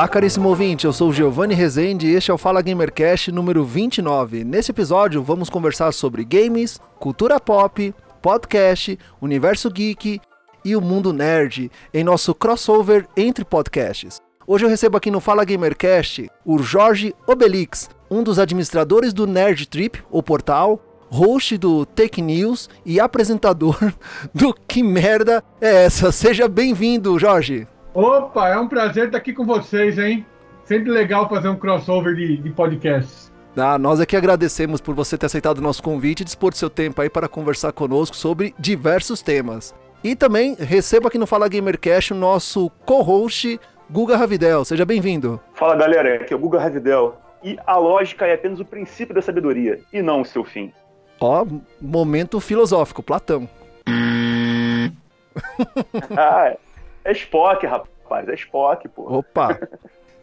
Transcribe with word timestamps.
Olá, 0.00 0.08
caríssimo 0.08 0.48
ouvinte, 0.48 0.86
eu 0.86 0.94
sou 0.94 1.12
Giovanni 1.12 1.52
Rezende 1.52 2.06
e 2.06 2.14
este 2.14 2.30
é 2.30 2.34
o 2.34 2.38
Fala 2.38 2.62
Gamercast 2.62 3.30
número 3.30 3.62
29. 3.62 4.44
Nesse 4.44 4.70
episódio 4.70 5.22
vamos 5.22 5.50
conversar 5.50 5.92
sobre 5.92 6.24
games, 6.24 6.80
cultura 6.98 7.38
pop, 7.38 7.94
podcast, 8.22 8.98
universo 9.20 9.70
geek 9.70 10.18
e 10.64 10.74
o 10.74 10.80
mundo 10.80 11.12
nerd 11.12 11.70
em 11.92 12.02
nosso 12.02 12.34
crossover 12.34 13.06
entre 13.14 13.44
podcasts. 13.44 14.16
Hoje 14.46 14.64
eu 14.64 14.70
recebo 14.70 14.96
aqui 14.96 15.10
no 15.10 15.20
Fala 15.20 15.44
Gamercast 15.44 16.30
o 16.46 16.58
Jorge 16.62 17.14
Obelix, 17.26 17.90
um 18.10 18.22
dos 18.22 18.38
administradores 18.38 19.12
do 19.12 19.26
Nerd 19.26 19.68
Trip, 19.68 20.02
o 20.10 20.22
portal, 20.22 20.80
host 21.10 21.58
do 21.58 21.84
Take 21.84 22.22
News 22.22 22.70
e 22.86 22.98
apresentador 22.98 23.76
do 24.34 24.54
Que 24.66 24.82
Merda 24.82 25.44
é 25.60 25.84
Essa. 25.84 26.10
Seja 26.10 26.48
bem-vindo, 26.48 27.18
Jorge. 27.18 27.68
Opa, 27.92 28.48
é 28.48 28.58
um 28.58 28.68
prazer 28.68 29.06
estar 29.06 29.18
aqui 29.18 29.32
com 29.32 29.44
vocês, 29.44 29.98
hein? 29.98 30.24
Sempre 30.64 30.92
legal 30.92 31.28
fazer 31.28 31.48
um 31.48 31.56
crossover 31.56 32.14
de, 32.14 32.36
de 32.36 32.50
podcasts. 32.50 33.32
Ah, 33.56 33.76
nós 33.76 33.98
aqui 33.98 34.16
agradecemos 34.16 34.80
por 34.80 34.94
você 34.94 35.18
ter 35.18 35.26
aceitado 35.26 35.58
o 35.58 35.62
nosso 35.62 35.82
convite 35.82 36.20
e 36.20 36.24
dispor 36.24 36.54
seu 36.54 36.70
tempo 36.70 37.02
aí 37.02 37.10
para 37.10 37.28
conversar 37.28 37.72
conosco 37.72 38.16
sobre 38.16 38.54
diversos 38.56 39.22
temas. 39.22 39.74
E 40.04 40.14
também 40.14 40.54
receba 40.54 41.08
aqui 41.08 41.18
no 41.18 41.26
Fala 41.26 41.48
Gamercast 41.48 42.12
o 42.12 42.16
nosso 42.16 42.70
co-host 42.86 43.58
Guga 43.90 44.16
Ravidel. 44.16 44.64
Seja 44.64 44.84
bem-vindo. 44.84 45.40
Fala 45.54 45.74
galera, 45.74 46.14
aqui 46.14 46.32
é 46.32 46.36
o 46.36 46.38
Guga 46.38 46.60
Ravidel. 46.60 47.20
E 47.42 47.58
a 47.66 47.76
lógica 47.76 48.24
é 48.24 48.34
apenas 48.34 48.60
o 48.60 48.64
princípio 48.64 49.14
da 49.14 49.20
sabedoria 49.20 49.80
e 49.92 50.00
não 50.00 50.20
o 50.20 50.24
seu 50.24 50.44
fim. 50.44 50.72
Ó, 51.20 51.44
momento 51.80 52.38
filosófico, 52.38 53.02
Platão. 53.02 53.48
ah, 56.16 56.50
é 56.50 56.58
Spock, 57.06 57.66
rapaz, 57.66 58.28
é 58.28 58.34
Spock, 58.34 58.88
pô. 58.88 59.18
Opa! 59.18 59.58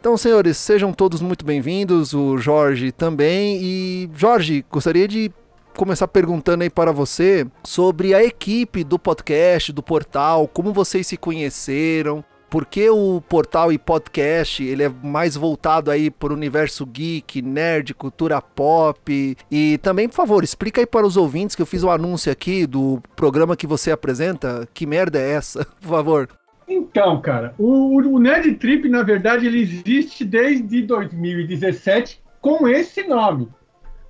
Então, 0.00 0.16
senhores, 0.16 0.56
sejam 0.56 0.92
todos 0.92 1.20
muito 1.20 1.44
bem-vindos, 1.44 2.14
o 2.14 2.38
Jorge 2.38 2.92
também. 2.92 3.58
E, 3.60 4.10
Jorge, 4.14 4.64
gostaria 4.70 5.08
de 5.08 5.30
começar 5.76 6.06
perguntando 6.06 6.62
aí 6.62 6.70
para 6.70 6.92
você 6.92 7.46
sobre 7.64 8.14
a 8.14 8.22
equipe 8.22 8.84
do 8.84 8.98
podcast, 8.98 9.72
do 9.72 9.82
portal, 9.82 10.46
como 10.46 10.72
vocês 10.72 11.06
se 11.06 11.16
conheceram, 11.16 12.24
por 12.50 12.64
que 12.64 12.88
o 12.88 13.20
portal 13.28 13.72
e 13.72 13.78
podcast 13.78 14.64
ele 14.64 14.82
é 14.82 14.88
mais 14.88 15.36
voltado 15.36 15.90
aí 15.90 16.10
para 16.10 16.32
o 16.32 16.36
universo 16.36 16.86
geek, 16.86 17.42
nerd, 17.42 17.92
cultura 17.92 18.40
pop? 18.40 19.36
E 19.50 19.78
também, 19.78 20.08
por 20.08 20.14
favor, 20.14 20.42
explica 20.42 20.80
aí 20.80 20.86
para 20.86 21.06
os 21.06 21.16
ouvintes 21.16 21.54
que 21.54 21.60
eu 21.60 21.66
fiz 21.66 21.84
um 21.84 21.90
anúncio 21.90 22.32
aqui 22.32 22.66
do 22.66 23.02
programa 23.14 23.56
que 23.56 23.66
você 23.66 23.90
apresenta. 23.90 24.66
Que 24.72 24.86
merda 24.86 25.18
é 25.18 25.32
essa? 25.32 25.64
Por 25.80 25.88
favor. 25.88 26.28
Então, 26.68 27.20
cara, 27.20 27.54
o, 27.58 27.96
o 27.96 28.18
Nerd 28.18 28.54
Trip, 28.56 28.88
na 28.88 29.02
verdade, 29.02 29.46
ele 29.46 29.60
existe 29.60 30.24
desde 30.24 30.82
2017 30.82 32.20
com 32.40 32.68
esse 32.68 33.02
nome. 33.04 33.48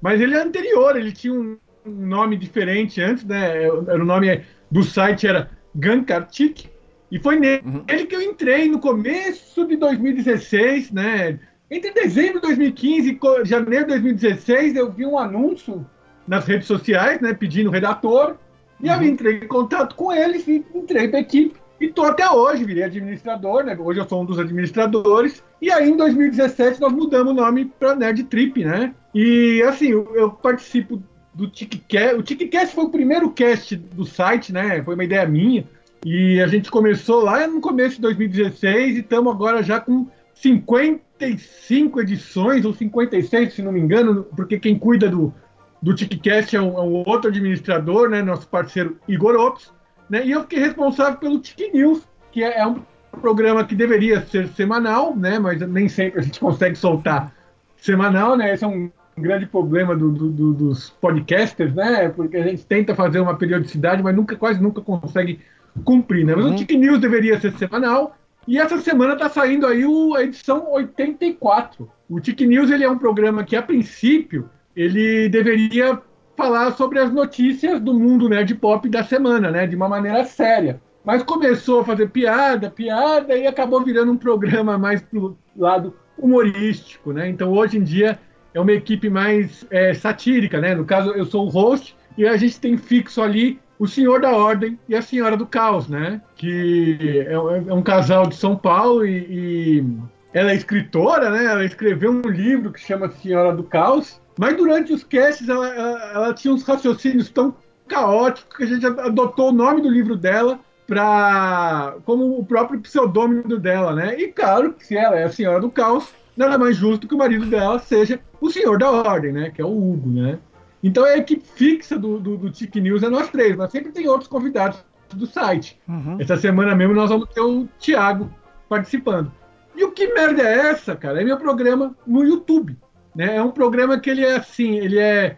Mas 0.00 0.20
ele 0.20 0.34
é 0.34 0.42
anterior, 0.42 0.96
ele 0.96 1.12
tinha 1.12 1.32
um, 1.32 1.56
um 1.86 2.06
nome 2.06 2.36
diferente 2.36 3.00
antes, 3.00 3.24
né? 3.24 3.64
Era 3.64 4.02
o 4.02 4.04
nome 4.04 4.42
do 4.70 4.82
site 4.82 5.26
era 5.26 5.50
Gankartik. 5.74 6.68
E 7.10 7.18
foi 7.18 7.38
nele 7.38 7.62
uhum. 7.64 7.84
que 8.06 8.14
eu 8.14 8.20
entrei 8.20 8.68
no 8.68 8.80
começo 8.80 9.66
de 9.66 9.76
2016, 9.76 10.90
né? 10.90 11.38
Entre 11.70 11.92
dezembro 11.92 12.40
de 12.40 12.46
2015 12.48 13.10
e 13.10 13.44
janeiro 13.44 13.84
de 13.84 13.90
2016, 13.92 14.76
eu 14.76 14.90
vi 14.90 15.06
um 15.06 15.18
anúncio 15.18 15.86
nas 16.26 16.46
redes 16.46 16.66
sociais, 16.66 17.20
né? 17.20 17.32
Pedindo 17.32 17.70
redator. 17.70 18.36
E 18.80 18.88
uhum. 18.88 18.94
eu 18.94 19.02
entrei 19.04 19.36
em 19.38 19.48
contato 19.48 19.94
com 19.94 20.12
eles 20.12 20.46
e 20.46 20.64
entrei 20.74 21.08
para 21.08 21.18
a 21.18 21.22
equipe. 21.22 21.58
E 21.80 21.88
tô 21.88 22.04
até 22.04 22.28
hoje, 22.28 22.64
virei 22.64 22.82
administrador, 22.82 23.64
né? 23.64 23.76
Hoje 23.78 24.00
eu 24.00 24.08
sou 24.08 24.22
um 24.22 24.24
dos 24.24 24.38
administradores. 24.38 25.42
E 25.62 25.70
aí, 25.70 25.88
em 25.88 25.96
2017, 25.96 26.80
nós 26.80 26.92
mudamos 26.92 27.32
o 27.32 27.36
nome 27.36 27.66
para 27.66 27.94
Nerd 27.94 28.24
Trip, 28.24 28.64
né? 28.64 28.94
E 29.14 29.62
assim, 29.62 29.88
eu, 29.88 30.12
eu 30.14 30.30
participo 30.30 31.00
do 31.32 31.48
TicCast. 31.48 32.16
O 32.16 32.22
TicCast 32.22 32.74
foi 32.74 32.84
o 32.84 32.90
primeiro 32.90 33.30
cast 33.30 33.76
do 33.76 34.04
site, 34.04 34.52
né? 34.52 34.82
Foi 34.82 34.94
uma 34.94 35.04
ideia 35.04 35.24
minha. 35.26 35.64
E 36.04 36.40
a 36.40 36.48
gente 36.48 36.70
começou 36.70 37.22
lá 37.22 37.46
no 37.46 37.60
começo 37.60 37.96
de 37.96 38.02
2016 38.02 38.96
e 38.96 39.00
estamos 39.00 39.32
agora 39.32 39.62
já 39.62 39.80
com 39.80 40.08
55 40.34 42.00
edições, 42.00 42.64
ou 42.64 42.74
56, 42.74 43.54
se 43.54 43.62
não 43.62 43.72
me 43.72 43.80
engano, 43.80 44.24
porque 44.36 44.58
quem 44.58 44.76
cuida 44.78 45.08
do, 45.08 45.32
do 45.80 45.94
TicCast 45.94 46.56
é 46.56 46.60
um, 46.60 46.76
é 46.76 46.82
um 46.82 47.04
outro 47.06 47.30
administrador, 47.30 48.08
né? 48.08 48.20
Nosso 48.20 48.48
parceiro 48.48 48.98
Igor 49.06 49.36
Ops. 49.36 49.72
Né? 50.08 50.26
E 50.26 50.30
eu 50.30 50.42
fiquei 50.42 50.58
responsável 50.60 51.18
pelo 51.18 51.38
Tic 51.38 51.72
News, 51.72 52.02
que 52.32 52.42
é, 52.42 52.58
é, 52.60 52.66
um 52.66 52.80
programa 53.20 53.64
que 53.64 53.74
deveria 53.74 54.24
ser 54.26 54.48
semanal, 54.48 55.14
né? 55.16 55.38
mas 55.38 55.60
nem 55.60 55.88
sempre 55.88 56.20
a 56.20 56.22
gente 56.22 56.40
consegue 56.40 56.76
soltar 56.76 57.32
semanal. 57.76 58.36
Né? 58.36 58.54
Esse 58.54 58.64
é 58.64 58.68
um 58.68 58.90
grande 59.16 59.46
problema 59.46 59.96
do, 59.96 60.10
do, 60.10 60.30
do, 60.30 60.54
dos 60.54 60.90
podcasters, 60.90 61.74
né? 61.74 62.08
porque 62.08 62.36
a 62.36 62.42
gente 62.42 62.64
tenta 62.64 62.94
fazer 62.94 63.20
uma 63.20 63.36
periodicidade, 63.36 64.02
mas 64.02 64.14
nunca, 64.14 64.36
quase 64.36 64.62
nunca 64.62 64.80
consegue 64.80 65.40
cumprir. 65.84 66.24
Né? 66.24 66.34
Mas 66.34 66.44
uhum. 66.44 66.52
o 66.52 66.56
Tic 66.56 66.70
News 66.70 67.00
deveria 67.00 67.38
ser 67.40 67.52
semanal. 67.54 68.16
E 68.46 68.58
essa 68.58 68.78
semana 68.78 69.12
está 69.12 69.28
saindo 69.28 69.66
aí 69.66 69.84
o, 69.84 70.14
a 70.14 70.24
edição 70.24 70.72
84. 70.72 71.90
O 72.08 72.18
Tic 72.18 72.40
News 72.40 72.70
ele 72.70 72.84
é 72.84 72.90
um 72.90 72.96
programa 72.96 73.44
que, 73.44 73.54
a 73.54 73.62
princípio, 73.62 74.48
ele 74.74 75.28
deveria 75.28 76.00
falar 76.38 76.70
sobre 76.74 77.00
as 77.00 77.10
notícias 77.10 77.80
do 77.80 77.92
mundo 77.92 78.28
nerd 78.28 78.54
pop 78.54 78.88
da 78.88 79.02
semana, 79.02 79.50
né? 79.50 79.66
De 79.66 79.74
uma 79.74 79.88
maneira 79.88 80.24
séria. 80.24 80.80
Mas 81.04 81.24
começou 81.24 81.80
a 81.80 81.84
fazer 81.84 82.10
piada, 82.10 82.70
piada, 82.70 83.36
e 83.36 83.44
acabou 83.44 83.82
virando 83.82 84.12
um 84.12 84.16
programa 84.16 84.78
mais 84.78 85.02
pro 85.02 85.36
lado 85.56 85.96
humorístico, 86.16 87.12
né? 87.12 87.28
Então 87.28 87.52
hoje 87.52 87.76
em 87.76 87.82
dia 87.82 88.20
é 88.54 88.60
uma 88.60 88.70
equipe 88.70 89.10
mais 89.10 89.66
é, 89.68 89.92
satírica, 89.94 90.60
né? 90.60 90.76
No 90.76 90.84
caso, 90.84 91.10
eu 91.10 91.24
sou 91.26 91.44
o 91.44 91.48
host 91.48 91.96
e 92.16 92.24
a 92.24 92.36
gente 92.36 92.60
tem 92.60 92.76
fixo 92.76 93.20
ali 93.20 93.58
o 93.76 93.88
Senhor 93.88 94.20
da 94.20 94.30
Ordem 94.30 94.78
e 94.88 94.94
a 94.94 95.02
Senhora 95.02 95.36
do 95.36 95.46
Caos, 95.46 95.88
né? 95.88 96.20
Que 96.36 97.26
é, 97.26 97.32
é 97.32 97.74
um 97.74 97.82
casal 97.82 98.28
de 98.28 98.36
São 98.36 98.54
Paulo 98.54 99.04
e, 99.04 99.26
e 99.28 99.86
ela 100.32 100.52
é 100.52 100.54
escritora, 100.54 101.30
né? 101.30 101.46
Ela 101.46 101.64
escreveu 101.64 102.12
um 102.12 102.28
livro 102.28 102.70
que 102.70 102.80
chama 102.80 103.10
Senhora 103.10 103.52
do 103.52 103.64
Caos 103.64 104.20
mas 104.38 104.56
durante 104.56 104.92
os 104.92 105.02
casts 105.02 105.48
ela, 105.48 105.68
ela, 105.68 106.12
ela, 106.12 106.34
tinha 106.34 106.54
uns 106.54 106.62
raciocínios 106.62 107.28
tão 107.28 107.54
caóticos 107.88 108.56
que 108.56 108.62
a 108.62 108.66
gente 108.66 108.86
adotou 108.86 109.48
o 109.48 109.52
nome 109.52 109.82
do 109.82 109.90
livro 109.90 110.16
dela 110.16 110.60
para 110.86 111.96
como 112.06 112.38
o 112.38 112.44
próprio 112.44 112.80
pseudônimo 112.80 113.58
dela, 113.58 113.94
né? 113.94 114.18
E 114.18 114.28
claro 114.28 114.72
que 114.72 114.86
se 114.86 114.96
ela 114.96 115.18
é 115.18 115.24
a 115.24 115.30
senhora 115.30 115.60
do 115.60 115.70
caos, 115.70 116.08
nada 116.36 116.56
mais 116.56 116.76
justo 116.76 117.06
que 117.06 117.14
o 117.14 117.18
marido 117.18 117.46
dela 117.46 117.78
seja 117.78 118.20
o 118.40 118.48
senhor 118.48 118.78
da 118.78 118.90
ordem, 118.90 119.32
né? 119.32 119.50
Que 119.50 119.60
é 119.60 119.64
o 119.64 119.68
Hugo, 119.68 120.08
né? 120.08 120.38
Então 120.82 121.04
a 121.04 121.16
equipe 121.18 121.44
fixa 121.56 121.98
do, 121.98 122.20
do, 122.20 122.36
do 122.36 122.50
Tic 122.50 122.74
News 122.76 123.02
é 123.02 123.08
nós 123.08 123.28
três, 123.28 123.56
mas 123.56 123.72
sempre 123.72 123.90
tem 123.90 124.08
outros 124.08 124.28
convidados 124.28 124.84
do 125.12 125.26
site. 125.26 125.78
Uhum. 125.88 126.16
Essa 126.20 126.36
semana 126.36 126.74
mesmo 126.74 126.94
nós 126.94 127.10
vamos 127.10 127.28
ter 127.30 127.40
o 127.40 127.66
Thiago 127.78 128.30
participando. 128.68 129.32
E 129.74 129.84
o 129.84 129.92
que 129.92 130.12
merda 130.12 130.42
é 130.42 130.70
essa, 130.70 130.96
cara? 130.96 131.20
É 131.20 131.24
meu 131.24 131.36
programa 131.36 131.94
no 132.06 132.24
YouTube. 132.24 132.76
Né? 133.14 133.36
É 133.36 133.42
um 133.42 133.50
programa 133.50 133.98
que 133.98 134.10
ele 134.10 134.24
é 134.24 134.36
assim, 134.36 134.76
ele 134.78 134.98
é 134.98 135.36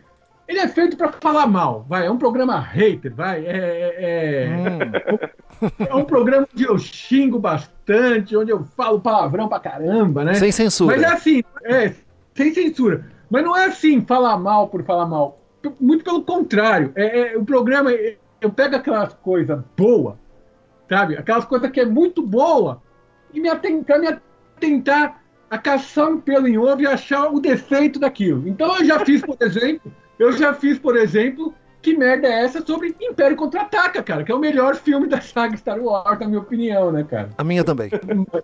ele 0.50 0.58
é 0.58 0.67
feito 0.67 0.96
para 0.96 1.12
falar 1.12 1.46
mal, 1.46 1.87
vai. 1.88 2.06
É 2.06 2.11
um 2.11 2.19
programa 2.19 2.58
hater, 2.58 3.14
vai. 3.14 3.46
É, 3.46 3.56
é, 3.56 3.94
é, 4.00 4.49
hum. 4.49 5.87
é 5.88 5.94
um 5.94 6.05
programa 6.05 6.44
onde 6.52 6.64
eu 6.64 6.76
xingo 6.76 7.38
bastante, 7.38 8.37
onde 8.37 8.50
eu 8.50 8.64
falo 8.76 9.00
palavrão 9.00 9.49
pra 9.49 9.61
caramba, 9.61 10.25
né? 10.25 10.34
Sem 10.34 10.50
censura. 10.50 10.96
Mas 10.96 11.05
é 11.05 11.14
assim, 11.14 11.44
é, 11.62 11.94
sem 12.34 12.52
censura. 12.52 13.06
Mas 13.31 13.44
não 13.44 13.56
é 13.56 13.67
assim, 13.67 14.05
falar 14.05 14.37
mal 14.38 14.67
por 14.67 14.82
falar 14.82 15.06
mal. 15.06 15.40
Muito 15.78 16.02
pelo 16.02 16.25
contrário. 16.25 16.90
É, 16.96 17.34
é 17.34 17.38
o 17.38 17.44
programa, 17.44 17.93
eu 18.40 18.50
pego 18.50 18.75
aquelas 18.75 19.14
coisas 19.14 19.61
boas, 19.76 20.17
sabe? 20.88 21.17
Aquelas 21.17 21.44
coisas 21.44 21.70
que 21.70 21.78
é 21.78 21.87
muito 21.87 22.26
boa 22.26 22.82
e 23.32 23.38
me 23.40 23.49
atentar, 23.49 24.00
me 24.00 24.08
atentar 24.56 25.19
a 25.50 25.58
caçar 25.58 26.08
um 26.08 26.20
pelo 26.20 26.47
em 26.47 26.56
ovo 26.56 26.81
e 26.81 26.87
achar 26.87 27.29
o 27.29 27.41
defeito 27.41 27.99
daquilo. 27.99 28.47
Então 28.49 28.79
eu 28.79 28.85
já 28.85 29.05
fiz, 29.05 29.20
por 29.20 29.37
exemplo, 29.41 29.93
eu 30.19 30.32
já 30.32 30.55
fiz, 30.55 30.79
por 30.79 30.97
exemplo, 30.97 31.52
que 31.82 31.97
merda 31.97 32.29
é 32.29 32.44
essa 32.44 32.64
sobre 32.64 32.94
Império 33.00 33.37
Contra-Ataca, 33.37 34.02
cara, 34.02 34.23
que 34.23 34.31
é 34.31 34.35
o 34.35 34.38
melhor 34.38 34.76
filme 34.76 35.08
da 35.08 35.20
saga 35.20 35.56
Star 35.56 35.81
Wars, 35.81 36.20
na 36.20 36.29
minha 36.29 36.41
opinião, 36.41 36.93
né, 36.93 37.02
cara? 37.02 37.31
A 37.37 37.43
minha 37.43 37.64
também. 37.64 37.91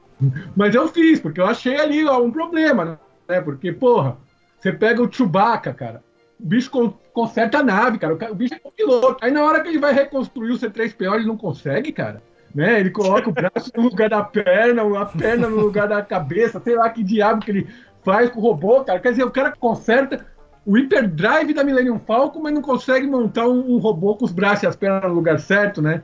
Mas 0.56 0.74
eu 0.74 0.88
fiz, 0.88 1.20
porque 1.20 1.40
eu 1.40 1.46
achei 1.46 1.76
ali 1.76 2.04
ó, 2.04 2.20
um 2.20 2.32
problema, 2.32 2.98
né? 3.28 3.40
Porque, 3.40 3.72
porra, 3.72 4.16
você 4.58 4.72
pega 4.72 5.02
o 5.02 5.12
Chewbacca, 5.12 5.72
cara, 5.72 6.02
o 6.40 6.46
bicho 6.46 6.70
conserta 7.12 7.58
a 7.58 7.62
nave, 7.62 7.98
cara. 7.98 8.14
O 8.14 8.34
bicho 8.34 8.54
é 8.54 8.60
um 8.68 8.70
piloto. 8.70 9.24
Aí 9.24 9.30
na 9.30 9.44
hora 9.44 9.62
que 9.62 9.68
ele 9.68 9.78
vai 9.78 9.92
reconstruir 9.92 10.52
o 10.52 10.58
C3PO, 10.58 11.14
ele 11.14 11.26
não 11.26 11.36
consegue, 11.36 11.92
cara. 11.92 12.22
Né? 12.56 12.80
Ele 12.80 12.88
coloca 12.88 13.28
o 13.28 13.32
braço 13.32 13.70
no 13.76 13.82
lugar 13.82 14.08
da 14.08 14.24
perna, 14.24 14.82
a 14.98 15.04
perna 15.04 15.46
no 15.46 15.60
lugar 15.60 15.86
da 15.86 16.00
cabeça, 16.00 16.58
sei 16.58 16.74
lá 16.74 16.88
que 16.88 17.04
diabo 17.04 17.44
que 17.44 17.50
ele 17.50 17.68
faz 18.02 18.30
com 18.30 18.40
o 18.40 18.42
robô, 18.42 18.82
cara. 18.82 18.98
Quer 18.98 19.10
dizer, 19.10 19.24
o 19.24 19.30
cara 19.30 19.52
conserta 19.54 20.24
o 20.64 20.78
hiperdrive 20.78 21.52
da 21.52 21.62
Millennium 21.62 21.98
Falcon, 21.98 22.40
mas 22.40 22.54
não 22.54 22.62
consegue 22.62 23.06
montar 23.06 23.46
um, 23.46 23.74
um, 23.74 23.76
robô 23.76 24.16
com 24.16 24.24
os 24.24 24.32
braços 24.32 24.62
e 24.62 24.66
as 24.66 24.74
pernas 24.74 25.02
no 25.02 25.14
lugar 25.14 25.38
certo, 25.38 25.82
né? 25.82 26.02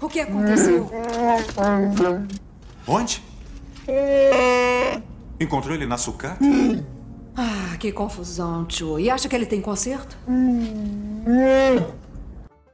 O 0.00 0.08
que 0.08 0.20
aconteceu? 0.20 0.88
Onde? 2.86 3.20
Encontrou 5.40 5.74
ele 5.74 5.86
na 5.86 5.98
sucata? 5.98 6.38
Ah, 7.36 7.76
que 7.80 7.90
confusão, 7.90 8.64
tio. 8.64 9.00
E 9.00 9.10
acha 9.10 9.28
que 9.28 9.34
ele 9.34 9.46
tem 9.46 9.60
conserto? 9.60 10.16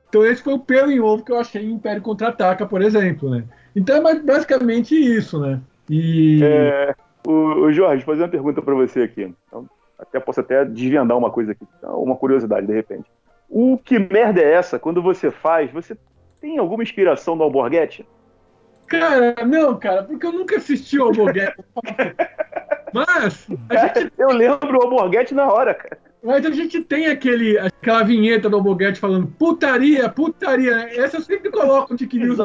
Então 0.08 0.24
esse 0.24 0.42
foi 0.42 0.54
o 0.54 0.58
pelo 0.58 0.90
em 0.90 1.00
ovo 1.00 1.24
que 1.24 1.32
eu 1.32 1.38
achei 1.38 1.62
em 1.62 1.72
Império 1.72 2.02
Contra-Ataca, 2.02 2.66
por 2.66 2.82
exemplo, 2.82 3.30
né? 3.30 3.44
Então 3.74 3.96
é 4.08 4.18
basicamente 4.20 4.94
isso, 4.94 5.40
né? 5.40 5.60
E... 5.90 6.40
É, 6.42 6.94
o, 7.26 7.30
o 7.32 7.72
Jorge, 7.72 8.04
fazer 8.04 8.22
uma 8.22 8.28
pergunta 8.28 8.62
para 8.62 8.74
você 8.74 9.02
aqui. 9.02 9.34
Então, 9.46 9.68
até 9.98 10.20
posso 10.20 10.40
até 10.40 10.64
desvendar 10.64 11.16
uma 11.16 11.30
coisa 11.30 11.52
aqui, 11.52 11.66
então, 11.78 12.02
uma 12.02 12.16
curiosidade, 12.16 12.66
de 12.66 12.72
repente. 12.72 13.04
O 13.48 13.78
que 13.78 13.98
merda 13.98 14.40
é 14.40 14.52
essa? 14.52 14.78
Quando 14.78 15.02
você 15.02 15.30
faz, 15.30 15.70
você 15.70 15.96
tem 16.40 16.58
alguma 16.58 16.82
inspiração 16.82 17.36
do 17.36 17.42
Alborguete? 17.42 18.06
Cara, 18.86 19.34
não, 19.44 19.76
cara, 19.76 20.04
porque 20.04 20.26
eu 20.26 20.32
nunca 20.32 20.56
assisti 20.56 20.98
o 20.98 21.04
Alborguete. 21.04 21.56
Mas 22.92 23.46
gente... 23.46 24.12
Eu 24.16 24.30
lembro 24.30 24.78
o 24.78 24.82
Alborguete 24.82 25.34
na 25.34 25.50
hora, 25.52 25.74
cara. 25.74 25.98
Mas 26.26 26.44
a 26.44 26.50
gente 26.50 26.82
tem 26.82 27.06
aquele, 27.06 27.56
aquela 27.58 28.02
vinheta 28.02 28.50
do 28.50 28.56
Alborguete 28.56 28.98
falando 28.98 29.26
putaria, 29.38 30.08
putaria. 30.08 30.74
Essa 31.00 31.18
eu 31.18 31.22
sempre 31.22 31.50
coloco 31.50 31.92
no 31.92 31.96
Tiki 31.96 32.18
News 32.18 32.38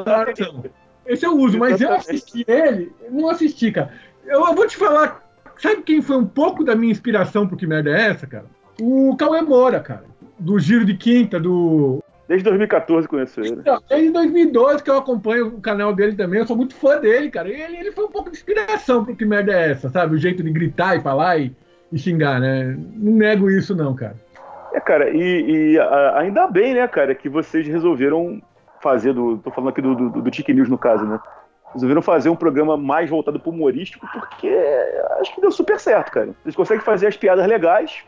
Esse 1.06 1.26
eu 1.26 1.36
uso, 1.36 1.58
mas 1.58 1.82
eu 1.82 1.92
assisti 1.92 2.46
ele, 2.48 2.94
não 3.10 3.28
assisti, 3.30 3.72
cara. 3.72 3.92
Eu, 4.26 4.46
eu 4.46 4.54
vou 4.54 4.68
te 4.68 4.78
falar 4.78 5.22
Sabe 5.62 5.84
quem 5.84 6.02
foi 6.02 6.18
um 6.18 6.26
pouco 6.26 6.64
da 6.64 6.76
minha 6.76 6.92
inspiração 6.92 7.48
pro 7.48 7.56
Que 7.56 7.68
Merda 7.68 7.92
é 7.92 8.10
Essa, 8.10 8.26
cara? 8.26 8.46
O 8.82 9.16
Cauê 9.16 9.42
Moura, 9.42 9.80
cara. 9.80 10.06
Do 10.40 10.58
Giro 10.58 10.84
de 10.84 10.96
Quinta, 10.96 11.40
do. 11.40 12.04
Desde 12.28 12.44
2014 12.46 13.08
conheço 13.08 13.42
ele. 13.42 13.58
Então, 13.60 13.80
desde 13.88 14.10
2012 14.10 14.84
que 14.84 14.90
eu 14.90 14.98
acompanho 14.98 15.48
o 15.50 15.62
canal 15.62 15.94
dele 15.94 16.16
também, 16.16 16.40
eu 16.40 16.48
sou 16.48 16.58
muito 16.58 16.74
fã 16.74 17.00
dele, 17.00 17.30
cara. 17.30 17.48
Ele, 17.48 17.78
ele 17.78 17.92
foi 17.92 18.06
um 18.06 18.12
pouco 18.12 18.32
de 18.32 18.38
inspiração 18.38 19.06
pro 19.06 19.16
Que 19.16 19.24
Merda 19.24 19.52
é 19.52 19.70
Essa, 19.70 19.90
sabe? 19.90 20.16
O 20.16 20.18
jeito 20.18 20.42
de 20.42 20.50
gritar 20.50 20.98
e 20.98 21.02
falar 21.02 21.38
e, 21.38 21.56
e 21.92 21.98
xingar, 21.98 22.40
né? 22.40 22.76
Não 22.96 23.14
nego 23.14 23.50
isso, 23.50 23.76
não, 23.76 23.96
cara. 23.96 24.16
É, 24.74 24.80
cara, 24.80 25.10
e, 25.10 25.74
e 25.74 25.80
a, 25.80 26.20
ainda 26.20 26.48
bem, 26.48 26.74
né, 26.74 26.88
cara, 26.88 27.14
que 27.14 27.28
vocês 27.28 27.68
resolveram 27.68 28.42
fazer 28.82 29.14
do. 29.14 29.38
Tô 29.38 29.52
falando 29.52 29.70
aqui 29.70 29.82
do, 29.82 29.96
do, 29.96 30.22
do 30.22 30.54
News 30.54 30.70
no 30.70 30.78
caso, 30.78 31.06
né? 31.06 31.20
resolveram 31.74 32.02
fazer 32.02 32.30
um 32.30 32.36
programa 32.36 32.76
mais 32.78 33.10
voltado 33.10 33.40
para 33.40 33.50
humorístico, 33.50 34.06
porque 34.12 34.50
acho 35.20 35.34
que 35.34 35.42
deu 35.42 35.52
super 35.52 35.80
certo, 35.80 36.12
cara. 36.12 36.30
Eles 36.44 36.56
conseguem 36.56 36.84
fazer 36.84 37.08
as 37.08 37.18
piadas 37.18 37.48
legais, 37.48 38.04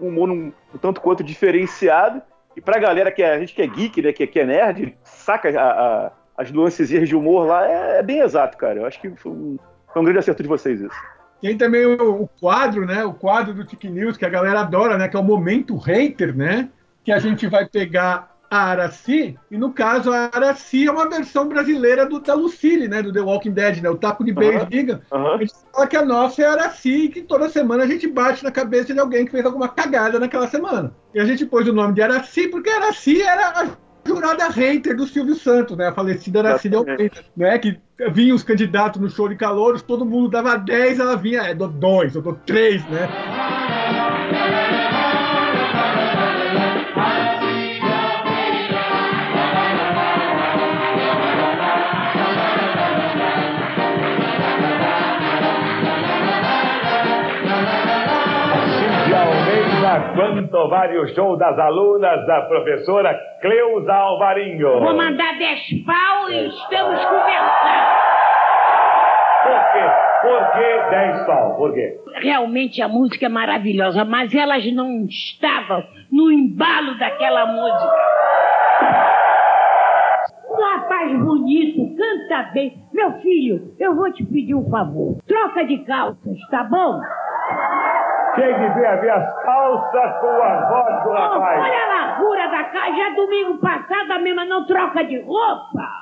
um 0.00 0.08
humor 0.08 0.30
um, 0.30 0.52
um 0.74 0.78
tanto 0.78 1.00
quanto 1.00 1.22
diferenciado, 1.22 2.22
e 2.56 2.60
pra 2.60 2.78
galera 2.78 3.10
que 3.10 3.22
é, 3.22 3.34
a 3.34 3.38
gente 3.38 3.54
que 3.54 3.62
é 3.62 3.66
geek, 3.66 4.02
né, 4.02 4.12
que, 4.12 4.26
que 4.26 4.40
é 4.40 4.46
nerd, 4.46 4.96
saca 5.02 5.48
a, 5.48 5.70
a, 5.70 6.12
as 6.36 6.50
nuances 6.50 6.88
de 6.88 7.16
humor 7.16 7.46
lá, 7.46 7.66
é, 7.66 7.98
é, 7.98 8.02
bem 8.02 8.20
exato, 8.20 8.56
cara. 8.56 8.80
Eu 8.80 8.86
acho 8.86 9.00
que 9.00 9.10
foi 9.10 9.32
um, 9.32 9.58
foi 9.92 10.02
um 10.02 10.04
grande 10.04 10.20
acerto 10.20 10.42
de 10.42 10.48
vocês 10.48 10.80
isso. 10.80 10.96
Tem 11.40 11.56
também 11.56 11.86
o, 11.86 12.22
o, 12.22 12.28
quadro, 12.28 12.84
né? 12.86 13.04
O 13.04 13.14
quadro 13.14 13.54
do 13.54 13.64
Tiki 13.64 13.88
News, 13.88 14.16
que 14.16 14.26
a 14.26 14.30
galera 14.30 14.60
adora, 14.60 14.98
né? 14.98 15.08
Que 15.08 15.16
é 15.16 15.20
o 15.20 15.24
Momento 15.24 15.76
Hater, 15.76 16.36
né? 16.36 16.68
Que 17.04 17.12
a 17.12 17.18
gente 17.18 17.46
vai 17.46 17.66
pegar 17.66 18.30
a 18.50 18.64
Araci, 18.64 19.38
e 19.48 19.56
no 19.56 19.72
caso 19.72 20.12
a 20.12 20.28
Araci 20.32 20.84
é 20.84 20.90
uma 20.90 21.08
versão 21.08 21.46
brasileira 21.46 22.04
do 22.04 22.18
da 22.18 22.34
Lucille, 22.34 22.88
né, 22.88 23.00
do 23.00 23.12
The 23.12 23.20
Walking 23.20 23.52
Dead, 23.52 23.80
né, 23.80 23.88
o 23.88 23.96
taco 23.96 24.24
de 24.24 24.32
beijo, 24.32 24.66
liga. 24.68 25.00
Uhum. 25.12 25.34
A 25.34 25.38
gente 25.38 25.52
fala 25.72 25.86
que 25.86 25.96
a 25.96 26.04
nossa 26.04 26.42
é 26.42 26.46
a 26.46 26.52
Araci 26.52 27.04
e 27.04 27.08
que 27.10 27.22
toda 27.22 27.48
semana 27.48 27.84
a 27.84 27.86
gente 27.86 28.08
bate 28.08 28.42
na 28.42 28.50
cabeça 28.50 28.92
de 28.92 28.98
alguém 28.98 29.24
que 29.24 29.30
fez 29.30 29.46
alguma 29.46 29.68
cagada 29.68 30.18
naquela 30.18 30.48
semana. 30.48 30.92
E 31.14 31.20
a 31.20 31.24
gente 31.24 31.46
pôs 31.46 31.68
o 31.68 31.72
nome 31.72 31.94
de 31.94 32.02
Araci 32.02 32.48
porque 32.48 32.68
Araci 32.68 33.22
era 33.22 33.50
a 33.50 33.68
jurada 34.06 34.48
hater 34.48 34.96
do 34.96 35.06
Silvio 35.06 35.34
Santos, 35.34 35.76
né, 35.76 35.88
a 35.88 35.92
falecida 35.92 36.40
Araci 36.40 36.68
de 36.68 36.76
Almeida, 36.76 37.24
né, 37.36 37.58
que 37.58 37.78
vinham 38.12 38.36
os 38.36 38.42
candidatos 38.42 39.00
no 39.00 39.08
show 39.10 39.28
de 39.28 39.36
calouros, 39.36 39.82
todo 39.82 40.04
mundo 40.06 40.28
dava 40.28 40.56
10, 40.56 40.98
ela 40.98 41.16
vinha, 41.16 41.42
é, 41.42 41.54
dou 41.54 41.68
2, 41.68 42.14
eu 42.14 42.22
dou 42.22 42.34
3, 42.46 42.84
né. 42.88 43.08
Quanto 60.14 60.68
vale 60.68 60.98
o 60.98 61.08
show 61.14 61.36
das 61.36 61.58
alunas 61.58 62.26
da 62.26 62.42
professora 62.42 63.18
Cleusa 63.40 63.92
Alvarinho? 63.92 64.80
Vou 64.80 64.94
mandar 64.96 65.36
10 65.38 65.84
pau 65.84 66.30
e 66.30 66.46
estamos 66.48 67.04
conversando. 67.04 68.00
Por 69.42 69.72
quê? 69.72 69.90
Por 70.22 70.52
que 70.52 70.90
10 70.90 71.26
pau? 71.26 71.56
Por 71.56 71.74
quê? 71.74 71.98
Realmente 72.16 72.82
a 72.82 72.88
música 72.88 73.26
é 73.26 73.28
maravilhosa, 73.28 74.04
mas 74.04 74.34
elas 74.34 74.64
não 74.72 75.06
estavam 75.06 75.82
no 76.12 76.30
embalo 76.30 76.98
daquela 76.98 77.46
música. 77.46 77.94
Um 80.50 80.62
rapaz 80.62 81.10
bonito, 81.24 81.96
canta 81.96 82.50
bem. 82.52 82.76
Meu 82.92 83.12
filho, 83.20 83.74
eu 83.78 83.94
vou 83.96 84.12
te 84.12 84.24
pedir 84.24 84.54
um 84.54 84.68
favor. 84.68 85.16
Troca 85.26 85.64
de 85.64 85.78
calças, 85.84 86.36
tá 86.50 86.64
bom? 86.64 87.00
Quem 88.34 88.58
devia 88.58 88.96
ver 88.96 89.10
as 89.10 89.42
calças 89.42 90.20
com 90.20 90.42
a 90.42 90.68
voz 90.68 91.04
do 91.04 91.10
rapaz? 91.10 91.60
olha 91.60 91.84
a 91.84 91.88
largura 91.88 92.48
da 92.48 92.64
casa. 92.64 92.96
Já 92.96 93.10
domingo 93.14 93.58
passado 93.58 94.12
a 94.12 94.18
mesma 94.18 94.44
não 94.44 94.66
troca 94.66 95.04
de 95.04 95.20
roupa. 95.22 96.00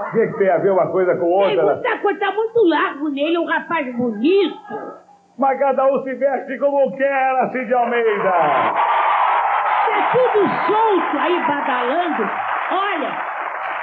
O 0.00 0.10
que, 0.12 0.26
que, 0.26 0.38
tem 0.38 0.50
a 0.50 0.58
ver 0.58 0.70
uma 0.70 0.90
coisa 0.90 1.16
com 1.16 1.26
outra? 1.26 1.56
Tem 1.56 1.64
muita 1.64 1.98
coisa, 1.98 2.20
tá 2.20 2.32
muito 2.32 2.68
largo 2.68 3.08
nele, 3.08 3.38
um 3.38 3.46
rapaz 3.46 3.96
bonito. 3.96 4.58
Mas 5.38 5.58
cada 5.58 5.86
um 5.86 6.02
se 6.02 6.14
veste 6.14 6.58
como 6.58 6.96
quer, 6.96 7.40
assim 7.42 7.64
de 7.66 7.74
Almeida. 7.74 8.32
É 9.88 10.02
tudo 10.12 10.48
solto 10.66 11.18
aí, 11.18 11.40
badalando. 11.46 12.30
Olha, 12.70 13.35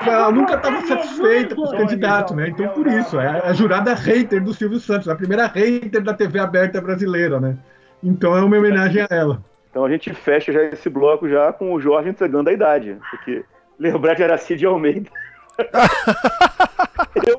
ela 0.10 0.32
nunca 0.32 0.56
estava 0.56 0.82
satisfeita 0.86 1.56
com 1.56 1.64
os 1.64 1.72
candidatos, 1.72 2.36
né? 2.36 2.50
Então, 2.50 2.68
por 2.70 2.88
isso, 2.88 3.20
é 3.20 3.42
a 3.44 3.54
jurada 3.54 3.94
hater 3.94 4.44
do 4.44 4.54
Silvio 4.54 4.80
Santos, 4.80 5.08
a 5.08 5.16
primeira 5.16 5.48
hater 5.48 6.02
da 6.02 6.14
TV 6.14 6.40
aberta 6.40 6.82
brasileira, 6.82 7.40
né? 7.40 7.58
Então 8.04 8.36
é 8.36 8.42
uma 8.42 8.58
homenagem 8.58 9.02
a 9.02 9.08
ela. 9.10 9.44
Então 9.70 9.86
a 9.86 9.90
gente 9.90 10.14
fecha 10.14 10.52
já 10.52 10.64
esse 10.66 10.90
bloco 10.90 11.28
já 11.28 11.52
com 11.52 11.74
o 11.74 11.80
Jorge 11.80 12.10
entregando 12.10 12.50
a 12.50 12.54
idade, 12.54 12.98
porque 13.10 13.44
lembrar 13.80 14.14
de 14.14 14.24
Araci 14.24 14.56
de 14.56 14.66
Almeida. 14.66 15.10
eu, 17.26 17.38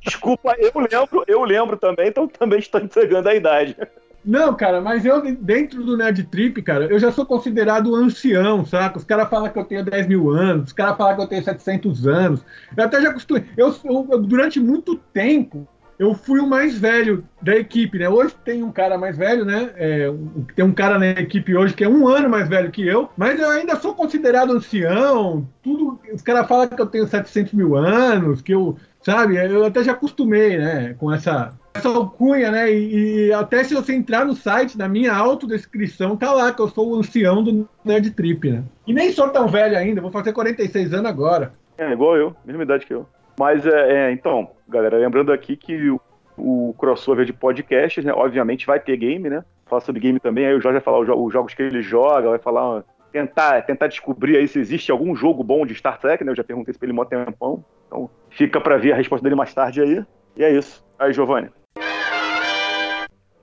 desculpa, 0.00 0.54
eu 0.58 0.72
lembro, 0.74 1.24
eu 1.26 1.44
lembro 1.44 1.76
também, 1.76 2.08
então 2.08 2.26
também 2.26 2.58
estou 2.58 2.80
entregando 2.80 3.28
a 3.28 3.34
idade. 3.34 3.76
Não, 4.24 4.54
cara, 4.54 4.80
mas 4.80 5.04
eu, 5.04 5.22
dentro 5.36 5.82
do 5.82 5.96
Nerd 5.96 6.24
Trip, 6.24 6.60
cara, 6.62 6.86
eu 6.86 6.98
já 6.98 7.10
sou 7.10 7.24
considerado 7.24 7.94
ancião, 7.94 8.64
saca? 8.64 8.98
Os 8.98 9.04
caras 9.04 9.28
falam 9.28 9.50
que 9.50 9.58
eu 9.58 9.64
tenho 9.64 9.84
10 9.84 10.06
mil 10.06 10.30
anos, 10.30 10.68
os 10.68 10.72
caras 10.72 10.96
falam 10.96 11.16
que 11.16 11.22
eu 11.22 11.26
tenho 11.26 11.42
700 11.42 12.06
anos. 12.06 12.44
Eu 12.76 12.84
até 12.84 13.00
já 13.00 13.10
acostumei. 13.10 13.44
Eu, 13.56 13.74
eu, 13.84 14.18
durante 14.18 14.60
muito 14.60 14.96
tempo, 15.12 15.66
eu 16.00 16.14
fui 16.14 16.40
o 16.40 16.46
mais 16.46 16.78
velho 16.78 17.22
da 17.42 17.54
equipe, 17.54 17.98
né? 17.98 18.08
Hoje 18.08 18.34
tem 18.42 18.62
um 18.62 18.72
cara 18.72 18.96
mais 18.96 19.18
velho, 19.18 19.44
né? 19.44 19.70
É, 19.76 20.10
tem 20.56 20.64
um 20.64 20.72
cara 20.72 20.98
na 20.98 21.10
equipe 21.10 21.54
hoje 21.54 21.74
que 21.74 21.84
é 21.84 21.88
um 21.88 22.08
ano 22.08 22.26
mais 22.26 22.48
velho 22.48 22.70
que 22.70 22.86
eu, 22.86 23.10
mas 23.18 23.38
eu 23.38 23.50
ainda 23.50 23.76
sou 23.76 23.94
considerado 23.94 24.50
ancião. 24.50 25.46
Tudo, 25.62 26.00
os 26.10 26.22
caras 26.22 26.48
falam 26.48 26.68
que 26.68 26.80
eu 26.80 26.86
tenho 26.86 27.06
700 27.06 27.52
mil 27.52 27.76
anos, 27.76 28.40
que 28.40 28.54
eu, 28.54 28.78
sabe? 29.02 29.36
Eu 29.36 29.64
até 29.64 29.84
já 29.84 29.92
acostumei, 29.92 30.56
né? 30.56 30.94
Com 30.98 31.12
essa 31.12 31.52
essa 31.80 31.88
alcunha, 31.88 32.50
né? 32.50 32.70
E, 32.70 33.26
e, 33.26 33.32
até 33.32 33.64
se 33.64 33.74
você 33.74 33.94
entrar 33.94 34.24
no 34.24 34.34
site, 34.34 34.78
na 34.78 34.88
minha 34.88 35.12
autodescrição, 35.14 36.16
tá 36.16 36.32
lá 36.32 36.52
que 36.52 36.60
eu 36.60 36.68
sou 36.68 36.90
o 36.90 36.96
ancião 36.96 37.42
do 37.42 37.68
Nerd 37.84 38.10
Trip, 38.12 38.50
né? 38.50 38.62
E 38.86 38.92
nem 38.92 39.12
sou 39.12 39.28
tão 39.30 39.48
velho 39.48 39.76
ainda, 39.76 40.00
vou 40.00 40.10
fazer 40.10 40.32
46 40.32 40.94
anos 40.94 41.10
agora. 41.10 41.52
É, 41.76 41.92
igual 41.92 42.16
eu, 42.16 42.36
mesma 42.44 42.62
idade 42.62 42.86
que 42.86 42.94
eu. 42.94 43.06
Mas, 43.38 43.66
é, 43.66 44.08
é 44.08 44.12
então, 44.12 44.50
galera, 44.68 44.98
lembrando 44.98 45.32
aqui 45.32 45.56
que 45.56 45.90
o, 45.90 46.00
o, 46.36 46.74
crossover 46.78 47.24
de 47.24 47.32
podcasts, 47.32 48.04
né? 48.04 48.12
Obviamente 48.12 48.66
vai 48.66 48.78
ter 48.78 48.96
game, 48.96 49.30
né? 49.30 49.44
Falar 49.66 49.80
sobre 49.80 50.00
game 50.00 50.20
também, 50.20 50.46
aí 50.46 50.54
o 50.54 50.60
Jorge 50.60 50.78
vai 50.78 50.82
falar 50.82 50.98
os 51.00 51.32
jogos 51.32 51.54
que 51.54 51.62
ele 51.62 51.80
joga, 51.80 52.30
vai 52.30 52.38
falar 52.38 52.84
tentar, 53.12 53.62
tentar 53.62 53.86
descobrir 53.86 54.36
aí 54.36 54.48
se 54.48 54.58
existe 54.58 54.90
algum 54.90 55.14
jogo 55.14 55.42
bom 55.42 55.66
de 55.66 55.74
Star 55.74 55.98
Trek, 55.98 56.24
né? 56.24 56.32
Eu 56.32 56.36
já 56.36 56.44
perguntei 56.44 56.70
isso 56.72 56.78
pra 56.78 56.88
ele 56.88 56.98
há 56.98 57.02
um 57.02 57.04
tempão. 57.04 57.64
Então, 57.86 58.10
fica 58.30 58.60
para 58.60 58.76
ver 58.76 58.92
a 58.92 58.96
resposta 58.96 59.22
dele 59.22 59.34
mais 59.34 59.52
tarde 59.52 59.80
aí. 59.80 60.04
E 60.36 60.44
é 60.44 60.50
isso. 60.50 60.84
Aí, 60.98 61.12
Giovanni. 61.12 61.50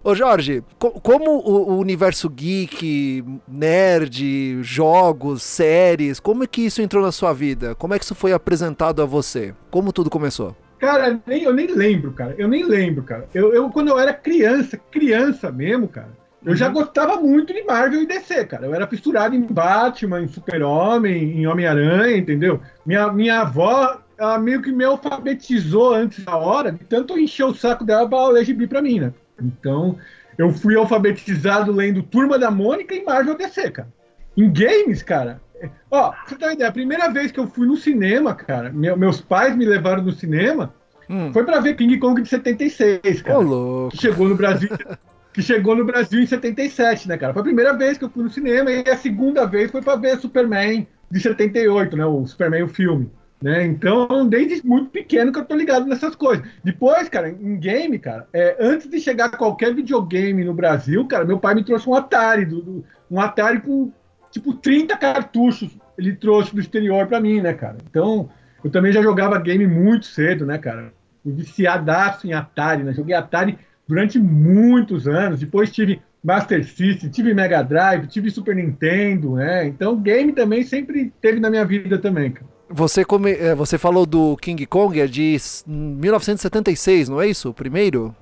Ô 0.08 0.16
Jorge, 0.16 0.64
co- 0.80 0.92
como 1.02 1.32
o, 1.32 1.72
o 1.74 1.78
universo 1.80 2.30
geek, 2.30 3.26
nerd, 3.46 4.64
jogos, 4.64 5.44
séries, 5.44 6.18
como 6.18 6.46
é 6.46 6.48
que 6.48 6.62
isso 6.62 6.82
entrou 6.82 7.04
na 7.04 7.12
sua 7.12 7.34
vida? 7.34 7.76
Como 7.76 7.94
é 7.94 8.00
que 8.00 8.06
isso 8.06 8.16
foi 8.16 8.32
apresentado 8.32 9.02
a 9.02 9.06
você? 9.06 9.54
Como 9.70 9.92
tudo 9.92 10.10
começou? 10.10 10.56
Cara, 10.80 11.20
nem, 11.28 11.44
eu 11.44 11.54
nem 11.54 11.68
lembro, 11.68 12.14
cara. 12.14 12.34
Eu 12.38 12.48
nem 12.48 12.64
lembro, 12.64 13.04
cara. 13.04 13.28
Eu, 13.34 13.54
eu, 13.54 13.70
quando 13.70 13.90
eu 13.90 14.00
era 14.00 14.14
criança, 14.14 14.80
criança 14.90 15.52
mesmo, 15.52 15.90
cara, 15.90 16.08
eu 16.46 16.56
já 16.56 16.70
gostava 16.70 17.18
muito 17.20 17.54
de 17.54 17.64
Marvel 17.66 18.04
e 18.04 18.08
DC, 18.08 18.46
cara. 18.46 18.66
Eu 18.66 18.74
era 18.74 18.88
fissurado 18.88 19.36
em 19.36 19.42
Batman, 19.42 20.22
em 20.22 20.30
Super-Homem, 20.30 21.38
em 21.38 21.48
Homem-Aranha, 21.48 22.16
entendeu? 22.16 22.62
Minha, 22.86 23.12
minha 23.12 23.42
avó, 23.42 23.98
ela 24.18 24.40
meio 24.40 24.62
que 24.62 24.72
me 24.72 24.86
alfabetizou 24.86 25.94
antes 25.94 26.24
da 26.24 26.38
hora, 26.38 26.72
de 26.72 26.86
tanto 26.86 27.20
encher 27.20 27.44
o 27.44 27.54
saco 27.54 27.84
dela 27.84 28.08
pra 28.08 28.30
ler 28.30 28.46
gibi 28.46 28.68
pra 28.68 28.82
mim, 28.82 29.02
né? 29.02 29.14
Então, 29.42 29.98
eu 30.38 30.52
fui 30.52 30.76
alfabetizado 30.76 31.72
lendo 31.72 32.04
Turma 32.04 32.38
da 32.40 32.50
Mônica 32.52 32.94
e 32.94 33.04
Marvel 33.04 33.36
DC, 33.38 33.72
cara. 33.72 33.88
Em 34.36 34.52
games, 34.52 35.02
cara, 35.04 35.42
Ó, 35.90 36.12
pra 36.12 36.20
você 36.28 36.36
ter 36.36 36.46
uma 36.46 36.54
ideia, 36.54 36.70
a 36.70 36.74
primeira 36.74 37.10
vez 37.10 37.32
que 37.32 37.40
eu 37.40 37.48
fui 37.48 37.66
no 37.66 37.76
cinema, 37.76 38.36
cara, 38.36 38.72
meu- 38.72 38.96
meus 38.96 39.20
pais 39.20 39.56
me 39.56 39.66
levaram 39.66 40.04
no 40.04 40.12
cinema, 40.12 40.72
Hum. 41.10 41.34
foi 41.34 41.44
pra 41.46 41.60
ver 41.60 41.76
King 41.76 41.98
Kong 41.98 42.22
de 42.22 42.30
76, 42.30 43.22
Ô, 43.22 43.24
cara. 43.24 43.38
louco. 43.40 43.90
que 43.92 43.98
chegou 44.02 44.30
no 44.30 44.36
Brasil. 44.36 44.70
Que 45.34 45.42
chegou 45.44 45.76
no 45.76 45.86
Brasil 45.86 46.20
em 46.20 46.26
77, 46.26 47.08
né, 47.08 47.16
cara? 47.16 47.32
Foi 47.32 47.42
a 47.42 47.46
primeira 47.46 47.72
vez 47.74 47.96
que 47.98 48.04
eu 48.04 48.10
fui 48.10 48.24
no 48.24 48.30
cinema 48.30 48.72
e 48.72 48.88
a 48.90 48.98
segunda 48.98 49.46
vez 49.46 49.70
foi 49.70 49.84
pra 49.84 49.96
ver 49.96 50.18
Superman 50.18 50.88
de 51.12 51.20
78, 51.20 51.96
né? 51.96 52.04
O 52.06 52.26
Superman, 52.26 52.64
o 52.64 52.68
filme. 52.68 53.08
Né? 53.42 53.66
Então, 53.66 54.28
desde 54.28 54.66
muito 54.66 54.90
pequeno 54.90 55.32
que 55.32 55.38
eu 55.38 55.46
tô 55.46 55.56
ligado 55.56 55.86
nessas 55.86 56.16
coisas. 56.16 56.44
Depois, 56.64 57.08
cara, 57.08 57.30
em 57.30 57.58
game, 57.60 58.00
cara, 58.00 58.28
é, 58.34 58.58
antes 58.60 58.90
de 58.90 59.00
chegar 59.00 59.30
qualquer 59.30 59.76
videogame 59.76 60.44
no 60.44 60.54
Brasil, 60.56 61.06
cara, 61.08 61.24
meu 61.24 61.38
pai 61.40 61.54
me 61.54 61.64
trouxe 61.64 61.88
um 61.88 61.94
Atari, 61.94 62.46
do- 62.46 62.62
do- 62.62 62.86
um 63.12 63.20
Atari 63.22 63.62
com 63.62 63.92
tipo 64.32 64.54
30 64.54 64.98
cartuchos. 64.98 65.78
Ele 65.98 66.16
trouxe 66.16 66.54
do 66.54 66.60
exterior 66.60 67.06
pra 67.08 67.20
mim, 67.22 67.40
né, 67.40 67.54
cara? 67.54 67.78
Então, 67.90 68.28
eu 68.64 68.72
também 68.72 68.92
já 68.92 69.02
jogava 69.04 69.40
game 69.40 69.68
muito 69.68 70.08
cedo, 70.08 70.44
né, 70.46 70.58
cara? 70.58 70.92
Viciadaço 71.24 72.26
em 72.28 72.34
Atari, 72.34 72.84
né? 72.84 72.94
Joguei 72.94 73.16
Atari 73.16 73.58
durante 73.88 74.18
muitos 74.18 75.08
anos. 75.08 75.40
Depois 75.40 75.72
tive 75.72 76.02
Master 76.24 76.64
System, 76.66 77.10
tive 77.10 77.34
Mega 77.36 77.62
Drive, 77.62 78.08
tive 78.08 78.32
Super 78.32 78.56
Nintendo, 78.56 79.36
né? 79.36 79.68
Então, 79.68 79.96
game 79.96 80.34
também 80.34 80.64
sempre 80.64 81.14
teve 81.22 81.40
na 81.40 81.50
minha 81.52 81.66
vida 81.66 82.00
também, 82.00 82.32
cara. 82.32 82.57
Você, 82.70 83.06
come, 83.06 83.32
é, 83.32 83.56
você 83.56 83.78
falou 83.78 84.06
do 84.06 84.36
King 84.38 84.66
Kong, 84.66 85.00
é 85.00 85.08
de 85.08 85.36
s- 85.36 85.64
1976, 85.68 87.08
não 87.10 87.22
é 87.22 87.28
isso? 87.28 87.50
O 87.50 87.54
primeiro? 87.54 88.14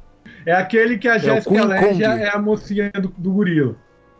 É 0.46 0.54
aquele 0.54 0.98
que 0.98 1.08
a 1.08 1.16
o 1.16 1.20
Jessica 1.20 1.66
Lange 1.66 2.04
é 2.04 2.30
a 2.30 2.38
mocinha 2.40 2.92
do, 2.92 3.08
do 3.18 3.32
gorila. 3.32 3.76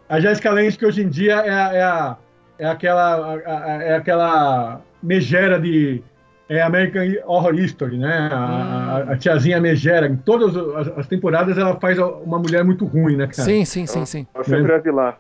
A 0.10 0.20
Jessica 0.20 0.52
Lange 0.52 0.78
que 0.78 0.86
hoje 0.86 1.04
em 1.04 1.10
dia 1.10 1.36
é, 1.36 1.50
a- 1.52 1.74
é, 1.74 1.84
a- 1.84 2.18
é 2.60 2.66
aquela 2.68 3.36
a- 3.36 3.66
a- 3.76 3.84
é 3.84 3.96
aquela 3.96 4.82
megera 5.02 5.60
de 5.60 6.02
é 6.48 6.62
American 6.62 7.04
Horror 7.26 7.56
History, 7.56 7.98
né? 7.98 8.30
A, 8.32 8.36
a- 9.08 9.12
a 9.14 9.18
tiazinha 9.18 9.60
megera. 9.60 10.08
Em 10.08 10.16
todas 10.16 10.56
as, 10.56 11.00
as 11.00 11.08
temporadas 11.08 11.58
ela 11.58 11.80
faz 11.80 11.98
uma 12.00 12.38
mulher 12.40 12.64
muito 12.64 12.86
ruim, 12.86 13.16
né, 13.16 13.26
cara? 13.28 13.44
Sim, 13.44 13.66
sim, 13.66 13.86
sim, 13.88 14.06
sim. 14.06 14.28
Ela 14.34 14.44
sempre 14.44 14.72
é 14.72 14.76
a 14.76 14.80
vilã. 14.80 15.14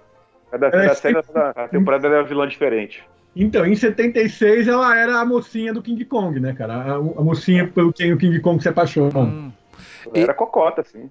Cada, 0.52 0.72
cada 0.72 0.84
É, 0.84 0.96
cada- 0.96 1.50
a 1.56 1.68
temporada 1.68 2.08
é 2.08 2.12
uma 2.20 2.24
vilã 2.24 2.48
diferente. 2.48 3.04
Então, 3.36 3.66
em 3.66 3.76
76 3.76 4.68
ela 4.68 4.96
era 4.98 5.20
a 5.20 5.26
mocinha 5.26 5.74
do 5.74 5.82
King 5.82 6.04
Kong, 6.06 6.40
né, 6.40 6.54
cara? 6.54 6.74
A, 6.74 6.96
a 6.96 7.24
mocinha 7.24 7.68
pelo 7.68 7.92
quem 7.92 8.14
o 8.14 8.18
King 8.18 8.40
Kong 8.40 8.62
se 8.62 8.70
apaixona. 8.70 9.20
Hum. 9.20 9.52
Era 10.14 10.34
cocota, 10.34 10.82
assim. 10.82 11.10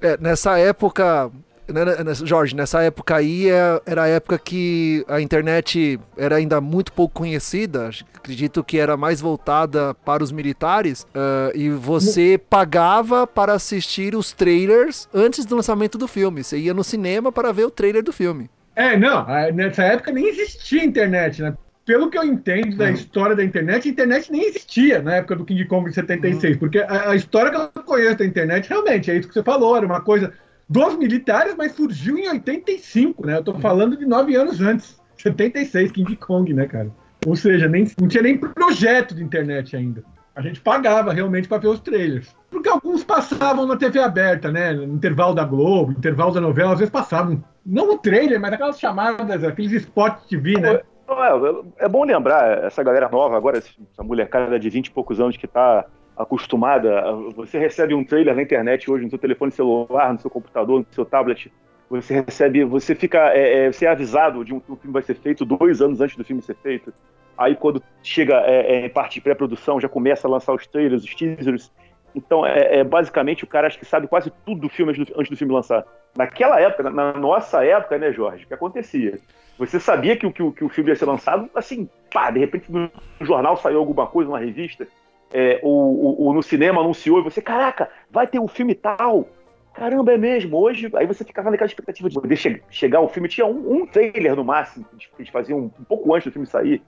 É, 0.00 0.16
nessa 0.18 0.58
época, 0.58 1.30
né, 1.68 1.84
né, 1.84 2.14
Jorge, 2.14 2.54
nessa 2.54 2.82
época 2.82 3.16
aí 3.16 3.48
é- 3.50 3.80
era 3.84 4.04
a 4.04 4.08
época 4.08 4.38
que 4.38 5.04
a 5.08 5.20
internet 5.20 5.98
era 6.16 6.36
ainda 6.36 6.60
muito 6.60 6.92
pouco 6.92 7.14
conhecida, 7.14 7.90
acredito 8.14 8.62
que 8.62 8.78
era 8.78 8.96
mais 8.96 9.20
voltada 9.20 9.94
para 9.94 10.22
os 10.22 10.30
militares, 10.32 11.06
ah, 11.14 11.50
e 11.54 11.68
você 11.70 12.38
pagava 12.38 13.26
para 13.26 13.52
assistir 13.52 14.14
os 14.14 14.32
trailers 14.32 15.08
antes 15.12 15.44
do 15.44 15.56
lançamento 15.56 15.98
do 15.98 16.06
filme. 16.08 16.42
Você 16.44 16.58
ia 16.58 16.72
no 16.74 16.84
cinema 16.84 17.30
para 17.32 17.52
ver 17.52 17.64
o 17.64 17.70
trailer 17.70 18.02
do 18.02 18.12
filme. 18.12 18.48
É, 18.74 18.96
não, 18.96 19.26
nessa 19.54 19.82
época 19.84 20.12
nem 20.12 20.28
existia 20.28 20.84
internet, 20.84 21.40
né? 21.40 21.54
Pelo 21.86 22.10
que 22.10 22.18
eu 22.18 22.24
entendo 22.24 22.76
da 22.76 22.90
história 22.90 23.36
da 23.36 23.44
internet, 23.44 23.88
a 23.88 23.92
internet 23.92 24.32
nem 24.32 24.42
existia 24.42 25.00
na 25.00 25.14
época 25.14 25.36
do 25.36 25.44
King 25.44 25.64
Kong 25.66 25.88
de 25.88 25.94
76, 25.94 26.56
porque 26.56 26.80
a, 26.80 27.10
a 27.10 27.16
história 27.16 27.52
que 27.52 27.78
eu 27.78 27.84
conheço 27.84 28.18
da 28.18 28.26
internet, 28.26 28.68
realmente, 28.68 29.08
é 29.08 29.16
isso 29.16 29.28
que 29.28 29.34
você 29.34 29.42
falou, 29.42 29.76
era 29.76 29.86
uma 29.86 30.00
coisa 30.00 30.32
dos 30.68 30.98
militares, 30.98 31.54
mas 31.56 31.72
surgiu 31.72 32.18
em 32.18 32.28
85, 32.28 33.24
né? 33.24 33.36
Eu 33.36 33.44
tô 33.44 33.54
falando 33.54 33.96
de 33.96 34.04
nove 34.04 34.34
anos 34.34 34.60
antes, 34.60 35.00
76, 35.16 35.92
King 35.92 36.16
Kong, 36.16 36.52
né, 36.52 36.66
cara? 36.66 36.90
Ou 37.24 37.36
seja, 37.36 37.68
nem, 37.68 37.88
não 38.00 38.08
tinha 38.08 38.22
nem 38.22 38.36
projeto 38.36 39.14
de 39.14 39.22
internet 39.22 39.76
ainda. 39.76 40.02
A 40.34 40.42
gente 40.42 40.60
pagava 40.60 41.12
realmente 41.12 41.46
para 41.46 41.58
ver 41.58 41.68
os 41.68 41.80
trailers. 41.80 42.34
Porque 42.50 42.68
alguns 42.68 43.04
passavam 43.04 43.64
na 43.64 43.76
TV 43.76 44.00
aberta, 44.00 44.50
né? 44.50 44.72
No 44.72 44.94
intervalo 44.94 45.34
da 45.34 45.44
Globo, 45.44 45.92
intervalo 45.92 46.32
da 46.32 46.40
novela, 46.40 46.72
às 46.72 46.80
vezes 46.80 46.92
passavam. 46.92 47.42
Não 47.64 47.94
o 47.94 47.98
trailer, 47.98 48.40
mas 48.40 48.52
aquelas 48.52 48.78
chamadas, 48.78 49.44
aqueles 49.44 49.72
spots 49.72 50.24
de 50.24 50.36
TV, 50.36 50.60
né? 50.60 50.80
É, 51.08 51.84
é 51.84 51.88
bom 51.88 52.04
lembrar, 52.04 52.64
essa 52.64 52.82
galera 52.82 53.08
nova 53.08 53.36
agora, 53.36 53.58
essa 53.58 54.02
molecada 54.02 54.58
de 54.58 54.68
20 54.68 54.86
e 54.86 54.90
poucos 54.90 55.20
anos 55.20 55.36
que 55.36 55.46
está 55.46 55.86
acostumada, 56.16 57.12
você 57.34 57.58
recebe 57.58 57.94
um 57.94 58.04
trailer 58.04 58.34
na 58.34 58.42
internet 58.42 58.90
hoje 58.90 59.04
no 59.04 59.10
seu 59.10 59.18
telefone 59.18 59.52
celular, 59.52 60.12
no 60.12 60.18
seu 60.18 60.30
computador, 60.30 60.80
no 60.80 60.86
seu 60.90 61.04
tablet, 61.04 61.52
você 61.88 62.20
recebe, 62.20 62.64
você 62.64 62.94
fica, 62.94 63.32
é, 63.32 63.66
é, 63.66 63.72
você 63.72 63.86
é 63.86 63.90
avisado 63.90 64.44
de 64.44 64.52
um 64.52 64.60
que 64.60 64.72
o 64.72 64.76
filme 64.76 64.92
vai 64.92 65.02
ser 65.02 65.14
feito 65.14 65.44
dois 65.44 65.80
anos 65.80 66.00
antes 66.00 66.16
do 66.16 66.24
filme 66.24 66.42
ser 66.42 66.56
feito. 66.56 66.92
Aí 67.38 67.54
quando 67.54 67.82
chega 68.02 68.40
é, 68.40 68.76
é, 68.76 68.86
em 68.86 68.88
parte 68.88 69.14
de 69.14 69.20
pré-produção, 69.20 69.80
já 69.80 69.88
começa 69.88 70.26
a 70.26 70.30
lançar 70.30 70.52
os 70.54 70.66
trailers, 70.66 71.04
os 71.04 71.14
teasers. 71.14 71.70
Então, 72.14 72.46
é, 72.46 72.78
é, 72.78 72.84
basicamente, 72.84 73.44
o 73.44 73.46
cara 73.46 73.66
acho 73.66 73.78
que 73.78 73.84
sabe 73.84 74.08
quase 74.08 74.32
tudo 74.44 74.62
do 74.62 74.68
filme 74.68 74.92
antes 74.92 75.06
do, 75.06 75.20
antes 75.20 75.30
do 75.30 75.36
filme 75.36 75.52
lançar. 75.52 75.84
Naquela 76.16 76.58
época, 76.60 76.90
na 76.90 77.12
nossa 77.12 77.64
época, 77.64 77.98
né, 77.98 78.10
Jorge, 78.10 78.44
o 78.44 78.48
que 78.48 78.54
acontecia? 78.54 79.20
Você 79.58 79.80
sabia 79.80 80.16
que, 80.16 80.26
o- 80.26 80.32
que, 80.32 80.42
o- 80.42 80.52
que 80.52 80.64
o 80.64 80.68
filme 80.68 80.90
ia 80.90 80.96
ser 80.96 81.06
lançado, 81.06 81.48
assim, 81.54 81.88
pá, 82.12 82.30
de 82.30 82.38
repente 82.40 82.70
no 82.70 82.90
jornal 83.20 83.56
saiu 83.56 83.78
alguma 83.78 84.06
coisa, 84.06 84.30
uma 84.30 84.38
revista, 84.38 84.86
é, 85.32 85.58
ou, 85.62 85.72
ou- 86.04 86.22
ou 86.26 86.34
no 86.34 86.42
cinema 86.42 86.80
anunciou, 86.80 87.18
e 87.18 87.22
você, 87.22 87.40
caraca, 87.40 87.88
vai 88.10 88.26
ter 88.26 88.38
um 88.38 88.48
filme 88.48 88.74
tal. 88.74 89.28
Caramba, 89.74 90.12
é 90.12 90.16
mesmo. 90.16 90.56
Hoje, 90.56 90.90
aí 90.94 91.06
você 91.06 91.22
ficava 91.24 91.50
naquela 91.50 91.68
expectativa 91.68 92.08
de 92.08 92.14
poder 92.14 92.36
che- 92.36 92.62
chegar 92.70 92.98
ao 92.98 93.08
filme. 93.10 93.28
Tinha 93.28 93.46
um, 93.46 93.82
um 93.82 93.86
trailer 93.86 94.34
no 94.34 94.42
máximo, 94.44 94.84
que 94.98 95.06
eles- 95.18 95.28
faziam 95.30 95.58
um, 95.58 95.68
pouco 95.84 96.14
antes 96.14 96.26
do 96.28 96.32
filme 96.32 96.46
sair. 96.46 96.82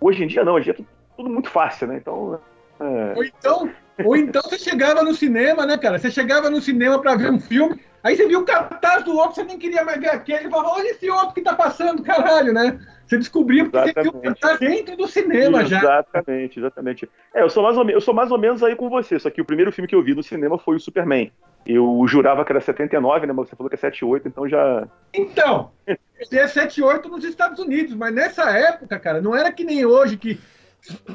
Hoje 0.00 0.24
em 0.24 0.26
dia, 0.26 0.44
não, 0.44 0.54
hoje 0.54 0.70
é 0.70 0.74
tudo, 0.74 0.88
tudo 1.16 1.30
muito 1.30 1.48
fácil, 1.50 1.86
né? 1.88 1.96
Então. 1.96 2.38
é, 2.80 3.14
Ou 3.16 3.24
então, 3.24 3.70
ou 4.04 4.16
então 4.16 4.42
você 4.42 4.58
chegava 4.58 5.02
no 5.02 5.14
cinema, 5.14 5.64
né, 5.66 5.76
cara? 5.78 5.98
Você 5.98 6.10
chegava 6.10 6.50
no 6.50 6.60
cinema 6.60 7.00
pra 7.00 7.16
ver 7.16 7.32
um 7.32 7.40
filme, 7.40 7.80
aí 8.02 8.16
você 8.16 8.26
viu 8.26 8.40
o 8.40 8.44
cartaz 8.44 9.04
do 9.04 9.16
outro, 9.16 9.34
você 9.34 9.44
nem 9.44 9.58
queria 9.58 9.84
mais 9.84 10.00
ver 10.00 10.10
aquele, 10.10 10.46
e 10.46 10.50
falava, 10.50 10.70
olha 10.70 10.88
esse 10.88 11.08
outro 11.10 11.34
que 11.34 11.42
tá 11.42 11.54
passando, 11.54 12.02
caralho, 12.02 12.52
né? 12.52 12.78
Você 13.06 13.16
descobriu 13.16 13.70
porque 13.70 13.92
você 13.92 14.02
viu 14.02 14.12
o 14.12 14.16
Exatamente. 14.16 14.40
cartaz 14.40 14.58
dentro 14.60 14.96
do 14.96 15.06
cinema 15.06 15.64
já. 15.64 15.78
Exatamente, 15.78 16.58
exatamente. 16.58 17.10
É, 17.34 17.42
eu 17.42 17.48
sou, 17.48 17.62
mais 17.62 17.78
ou 17.78 17.84
menos, 17.84 17.94
eu 17.94 18.00
sou 18.04 18.12
mais 18.12 18.30
ou 18.30 18.38
menos 18.38 18.62
aí 18.62 18.76
com 18.76 18.90
você, 18.90 19.18
só 19.18 19.30
que 19.30 19.40
o 19.40 19.44
primeiro 19.44 19.72
filme 19.72 19.88
que 19.88 19.94
eu 19.94 20.02
vi 20.02 20.14
no 20.14 20.22
cinema 20.22 20.58
foi 20.58 20.76
o 20.76 20.80
Superman. 20.80 21.32
Eu 21.66 22.04
jurava 22.06 22.44
que 22.44 22.52
era 22.52 22.60
79, 22.60 23.26
né? 23.26 23.32
Mas 23.32 23.48
você 23.48 23.56
falou 23.56 23.70
que 23.70 23.76
é 23.76 23.78
78, 23.78 24.28
então 24.28 24.48
já. 24.48 24.86
Então, 25.14 25.70
ele 25.86 25.98
é 26.38 26.46
78 26.46 27.08
nos 27.08 27.24
Estados 27.24 27.58
Unidos, 27.58 27.94
mas 27.94 28.14
nessa 28.14 28.50
época, 28.50 28.98
cara, 28.98 29.22
não 29.22 29.34
era 29.34 29.50
que 29.52 29.64
nem 29.64 29.86
hoje 29.86 30.18
que 30.18 30.38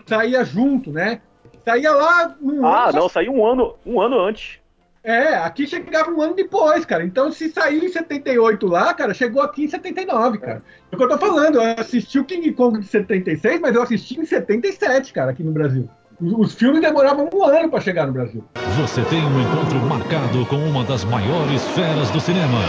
saía 0.08 0.44
junto, 0.44 0.92
né? 0.92 1.22
Saía 1.64 1.92
lá 1.92 2.36
Ah, 2.64 2.90
ano, 2.90 3.00
não, 3.00 3.10
saiu 3.10 3.34
um 3.34 3.46
ano, 3.46 3.76
um 3.86 4.02
ano 4.02 4.20
antes. 4.20 4.60
É, 5.04 5.36
aqui 5.36 5.68
chegava 5.68 6.10
um 6.10 6.22
ano 6.22 6.34
depois, 6.34 6.86
cara. 6.86 7.04
Então, 7.04 7.30
se 7.30 7.50
saiu 7.50 7.84
em 7.84 7.90
78 7.90 8.66
lá, 8.68 8.94
cara, 8.94 9.14
chegou 9.14 9.42
aqui 9.42 9.66
em 9.66 9.68
79, 9.68 10.38
cara. 10.38 10.64
É 10.90 10.96
o 10.96 10.98
que 10.98 11.04
eu 11.04 11.10
tô 11.10 11.18
falando, 11.18 11.56
eu 11.56 11.76
assisti 11.78 12.20
o 12.20 12.24
King 12.24 12.54
Kong 12.54 12.80
de 12.80 12.88
76, 12.88 13.60
mas 13.60 13.76
eu 13.76 13.82
assisti 13.82 14.18
em 14.18 14.26
77, 14.26 15.12
cara, 15.12 15.32
aqui 15.32 15.44
no 15.44 15.52
Brasil. 15.52 15.90
Os, 16.22 16.54
filmes 16.54 16.80
demoravam 16.80 17.30
um 17.34 17.44
ano 17.44 17.70
pra 17.70 17.82
chegar 17.82 18.08
no 18.08 18.14
Brasil. 18.14 18.44
Você 18.78 19.02
tem 19.06 19.20
um 19.20 19.42
encontro 19.42 19.78
marcado 19.80 20.46
com 20.46 20.56
uma 20.56 20.86
das 20.86 21.04
maiores 21.04 21.68
feras 21.70 22.10
do 22.12 22.22
cinema. 22.22 22.60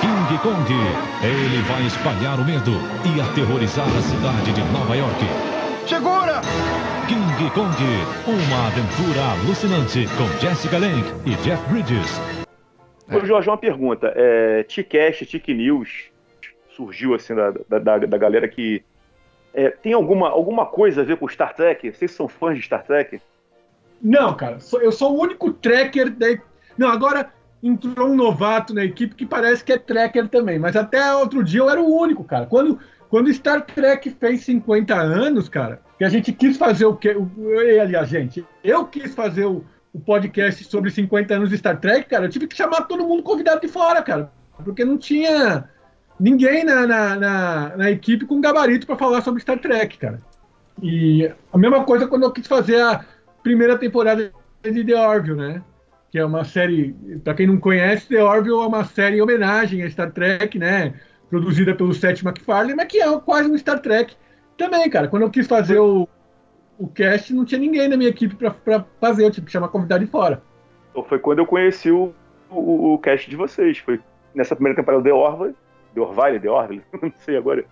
King 0.00 0.38
Kong. 0.38 0.72
Ele 1.22 1.62
vai 1.62 1.84
espalhar 1.86 2.38
o 2.38 2.44
medo 2.44 2.72
e 3.04 3.20
aterrorizar 3.20 3.88
a 3.88 4.02
cidade 4.02 4.52
de 4.52 4.62
Nova 4.72 4.94
York. 4.94 5.49
Segura! 5.86 6.40
King 7.08 7.50
Kong, 7.50 7.74
uma 8.26 8.66
aventura 8.68 9.20
alucinante 9.32 10.06
com 10.16 10.26
Jessica 10.38 10.78
Lange 10.78 11.04
e 11.26 11.34
Jeff 11.42 11.62
Bridges. 11.68 12.20
Ô, 13.12 13.24
Jorge, 13.26 13.48
uma 13.50 13.58
pergunta. 13.58 14.12
É, 14.14 14.62
T-Cast, 14.62 15.26
Tic 15.26 15.48
News 15.48 16.04
surgiu 16.76 17.14
assim 17.14 17.34
da, 17.34 17.50
da, 17.68 17.78
da, 17.78 17.98
da 17.98 18.18
galera 18.18 18.46
que. 18.46 18.82
é, 19.52 19.70
tem 19.70 19.92
alguma, 19.92 20.28
alguma 20.30 20.66
coisa 20.66 21.00
a 21.00 21.04
ver 21.04 21.16
com 21.16 21.28
Star 21.28 21.54
Trek? 21.54 21.90
Vocês 21.92 22.12
são 22.12 22.28
fãs 22.28 22.56
de 22.56 22.62
Star 22.62 22.84
Trek? 22.84 23.20
Não, 24.00 24.34
cara, 24.34 24.60
sou- 24.60 24.80
eu 24.80 24.92
sou 24.92 25.16
o 25.16 25.20
único 25.20 25.52
tracker 25.52 26.10
da- 26.10 26.38
Não, 26.78 26.88
agora 26.88 27.30
entrou 27.62 28.08
um 28.08 28.16
novato 28.16 28.74
na 28.74 28.84
equipe 28.84 29.14
que 29.14 29.26
parece 29.26 29.62
que 29.62 29.72
é 29.72 29.78
tracker 29.78 30.28
também, 30.28 30.58
mas 30.58 30.76
até 30.76 31.14
outro 31.14 31.44
dia 31.44 31.60
eu 31.60 31.70
era 31.70 31.80
o 31.80 31.94
único, 31.94 32.24
cara. 32.24 32.46
Quando, 32.46 32.78
quando 33.08 33.32
Star 33.32 33.64
Trek 33.64 34.10
fez 34.10 34.42
50 34.44 34.94
anos, 34.94 35.48
cara, 35.48 35.80
que 35.98 36.04
a 36.04 36.08
gente 36.08 36.32
quis 36.32 36.56
fazer 36.56 36.86
o 36.86 36.96
que. 36.96 37.10
Aliás, 37.80 38.08
gente, 38.08 38.46
eu 38.64 38.86
quis 38.86 39.14
fazer 39.14 39.44
o, 39.44 39.64
o 39.92 40.00
podcast 40.00 40.64
sobre 40.64 40.90
50 40.90 41.34
anos 41.34 41.50
de 41.50 41.58
Star 41.58 41.78
Trek, 41.78 42.08
cara, 42.08 42.24
eu 42.24 42.30
tive 42.30 42.46
que 42.46 42.56
chamar 42.56 42.82
todo 42.82 43.06
mundo 43.06 43.22
convidado 43.22 43.60
de 43.60 43.68
fora, 43.68 44.02
cara, 44.02 44.32
porque 44.64 44.84
não 44.84 44.96
tinha 44.96 45.68
ninguém 46.18 46.64
na, 46.64 46.86
na, 46.86 47.16
na, 47.16 47.76
na 47.76 47.90
equipe 47.90 48.26
com 48.26 48.40
gabarito 48.40 48.86
para 48.86 48.96
falar 48.96 49.22
sobre 49.22 49.42
Star 49.42 49.58
Trek, 49.58 49.98
cara. 49.98 50.20
E 50.82 51.30
a 51.52 51.58
mesma 51.58 51.84
coisa 51.84 52.06
quando 52.06 52.22
eu 52.22 52.32
quis 52.32 52.46
fazer 52.46 52.80
a 52.80 53.04
primeira 53.42 53.76
temporada 53.76 54.32
de 54.62 54.84
The 54.84 55.08
Orville, 55.08 55.36
né? 55.36 55.62
Que 56.10 56.18
é 56.18 56.24
uma 56.24 56.44
série, 56.44 56.94
para 57.22 57.34
quem 57.34 57.46
não 57.46 57.58
conhece, 57.58 58.08
The 58.08 58.22
Orville 58.22 58.62
é 58.62 58.66
uma 58.66 58.84
série 58.84 59.18
em 59.18 59.20
homenagem 59.20 59.82
a 59.82 59.90
Star 59.90 60.10
Trek, 60.10 60.58
né? 60.58 60.94
Produzida 61.28 61.74
pelo 61.74 61.94
Seth 61.94 62.22
MacFarlane, 62.22 62.74
mas 62.74 62.88
que 62.88 63.00
é 63.00 63.20
quase 63.20 63.50
um 63.50 63.56
Star 63.56 63.78
Trek 63.80 64.16
também, 64.56 64.90
cara. 64.90 65.06
Quando 65.06 65.22
eu 65.22 65.30
quis 65.30 65.46
fazer 65.46 65.78
o, 65.78 66.08
o 66.78 66.88
cast, 66.88 67.32
não 67.32 67.44
tinha 67.44 67.60
ninguém 67.60 67.88
na 67.88 67.96
minha 67.96 68.10
equipe 68.10 68.34
para 68.34 68.84
fazer, 69.00 69.24
eu 69.24 69.30
tive 69.30 69.46
que 69.46 69.52
chamar 69.52 69.68
convidado 69.68 70.04
de 70.04 70.10
fora. 70.10 70.42
Então 70.90 71.04
foi 71.04 71.18
quando 71.20 71.38
eu 71.38 71.46
conheci 71.46 71.90
o, 71.90 72.12
o, 72.50 72.94
o 72.94 72.98
cast 72.98 73.30
de 73.30 73.36
vocês. 73.36 73.78
Foi 73.78 74.00
nessa 74.34 74.56
primeira 74.56 74.76
temporada 74.76 75.02
do 75.02 75.08
The 75.08 75.14
Orville, 75.14 75.54
The 75.94 76.00
Orville, 76.00 76.40
The 76.40 76.50
Orville, 76.50 76.82
não 77.00 77.12
sei 77.18 77.36
agora 77.36 77.64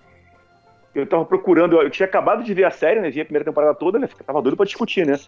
eu 0.95 1.07
tava 1.07 1.25
procurando, 1.25 1.81
eu 1.81 1.91
tinha 1.91 2.07
acabado 2.07 2.43
de 2.43 2.53
ver 2.55 2.65
a 2.65 2.71
série, 2.71 3.01
né? 3.01 3.11
Vi 3.11 3.21
a 3.21 3.25
primeira 3.25 3.45
temporada 3.45 3.75
toda, 3.75 3.99
né? 3.99 4.09
Tava 4.27 4.43
doido 4.43 4.57
pra 4.57 4.67
discutir, 4.67 5.07
né? 5.07 5.19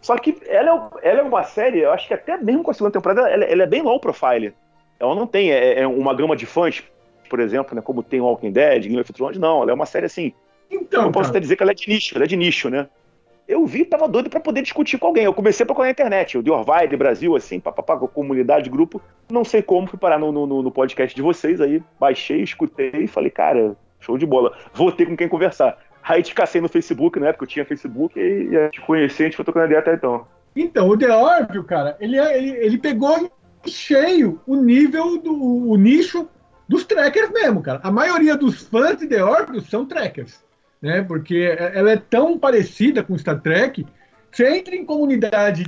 Só 0.00 0.16
que 0.16 0.36
ela 0.46 0.90
é, 1.02 1.10
ela 1.10 1.20
é 1.20 1.22
uma 1.22 1.42
série, 1.42 1.80
eu 1.80 1.92
acho 1.92 2.08
que 2.08 2.14
até 2.14 2.36
mesmo 2.38 2.62
com 2.62 2.70
a 2.70 2.74
segunda 2.74 2.92
temporada, 2.92 3.28
ela, 3.28 3.44
ela 3.44 3.62
é 3.62 3.66
bem 3.66 3.82
low 3.82 4.00
profile. 4.00 4.54
Ela 4.98 5.14
não 5.14 5.26
tem 5.26 5.50
é, 5.52 5.80
é 5.80 5.86
uma 5.86 6.14
gama 6.14 6.36
de 6.36 6.46
fãs, 6.46 6.82
por 7.28 7.40
exemplo, 7.40 7.74
né? 7.74 7.82
Como 7.82 8.02
tem 8.02 8.20
Walking 8.20 8.52
Dead, 8.52 8.82
Game 8.82 9.00
of 9.00 9.12
Thrones, 9.12 9.38
não. 9.38 9.62
Ela 9.62 9.72
é 9.72 9.74
uma 9.74 9.86
série 9.86 10.06
assim. 10.06 10.32
Então, 10.70 11.04
eu 11.04 11.10
posso 11.10 11.24
cara. 11.24 11.38
até 11.38 11.40
dizer 11.40 11.56
que 11.56 11.62
ela 11.62 11.72
é 11.72 11.74
de 11.74 11.88
nicho, 11.88 12.14
ela 12.14 12.24
é 12.24 12.28
de 12.28 12.36
nicho, 12.36 12.70
né? 12.70 12.88
Eu 13.46 13.66
vi, 13.66 13.84
tava 13.84 14.06
doido 14.06 14.30
para 14.30 14.38
poder 14.38 14.62
discutir 14.62 14.98
com 14.98 15.08
alguém. 15.08 15.24
Eu 15.24 15.34
comecei 15.34 15.64
a 15.64 15.66
procurar 15.66 15.86
na 15.86 15.92
internet, 15.92 16.38
o 16.38 16.42
The 16.42 16.50
Orville, 16.50 16.96
Brasil, 16.96 17.34
assim, 17.34 17.58
papapá, 17.58 17.96
comunidade, 17.96 18.70
grupo. 18.70 19.02
Não 19.28 19.44
sei 19.44 19.60
como, 19.60 19.88
fui 19.88 19.98
parar 19.98 20.18
no, 20.18 20.30
no, 20.30 20.62
no 20.62 20.70
podcast 20.70 21.14
de 21.14 21.22
vocês 21.22 21.60
aí, 21.60 21.82
baixei, 21.98 22.42
escutei 22.42 22.92
e 22.94 23.08
falei, 23.08 23.30
cara, 23.30 23.76
Show 24.00 24.16
de 24.16 24.26
bola. 24.26 24.56
Vou 24.72 24.90
ter 24.90 25.06
com 25.06 25.16
quem 25.16 25.28
conversar. 25.28 25.78
Aí 26.02 26.22
te 26.22 26.34
cacei 26.34 26.60
no 26.60 26.68
Facebook, 26.68 27.18
né? 27.20 27.32
Porque 27.32 27.44
eu 27.44 27.48
tinha 27.48 27.64
Facebook 27.64 28.18
e 28.18 28.48
ia 28.52 28.68
te 28.70 28.80
conhecer, 28.80 29.24
a 29.24 29.26
gente 29.26 29.36
foi 29.36 29.44
tocando 29.44 29.66
ideia 29.66 29.80
até 29.80 29.94
então. 29.94 30.26
Então, 30.54 30.88
o 30.88 30.96
The 30.96 31.14
Orville, 31.14 31.64
cara, 31.64 31.96
ele, 32.00 32.18
é, 32.18 32.36
ele, 32.36 32.50
ele 32.50 32.78
pegou 32.78 33.30
cheio 33.66 34.40
o 34.46 34.56
nível 34.56 35.18
do 35.18 35.32
o 35.32 35.76
nicho 35.76 36.28
dos 36.68 36.84
trackers 36.84 37.30
mesmo, 37.30 37.62
cara. 37.62 37.80
A 37.82 37.90
maioria 37.90 38.36
dos 38.36 38.62
fãs 38.62 38.96
de 38.98 39.06
The 39.06 39.22
Orville 39.22 39.60
são 39.60 39.86
trackers, 39.86 40.42
né? 40.80 41.02
Porque 41.02 41.56
ela 41.58 41.92
é 41.92 41.96
tão 41.96 42.38
parecida 42.38 43.02
com 43.02 43.18
Star 43.18 43.40
Trek. 43.40 43.86
Você 44.32 44.48
entra 44.56 44.74
em 44.74 44.84
comunidade 44.84 45.64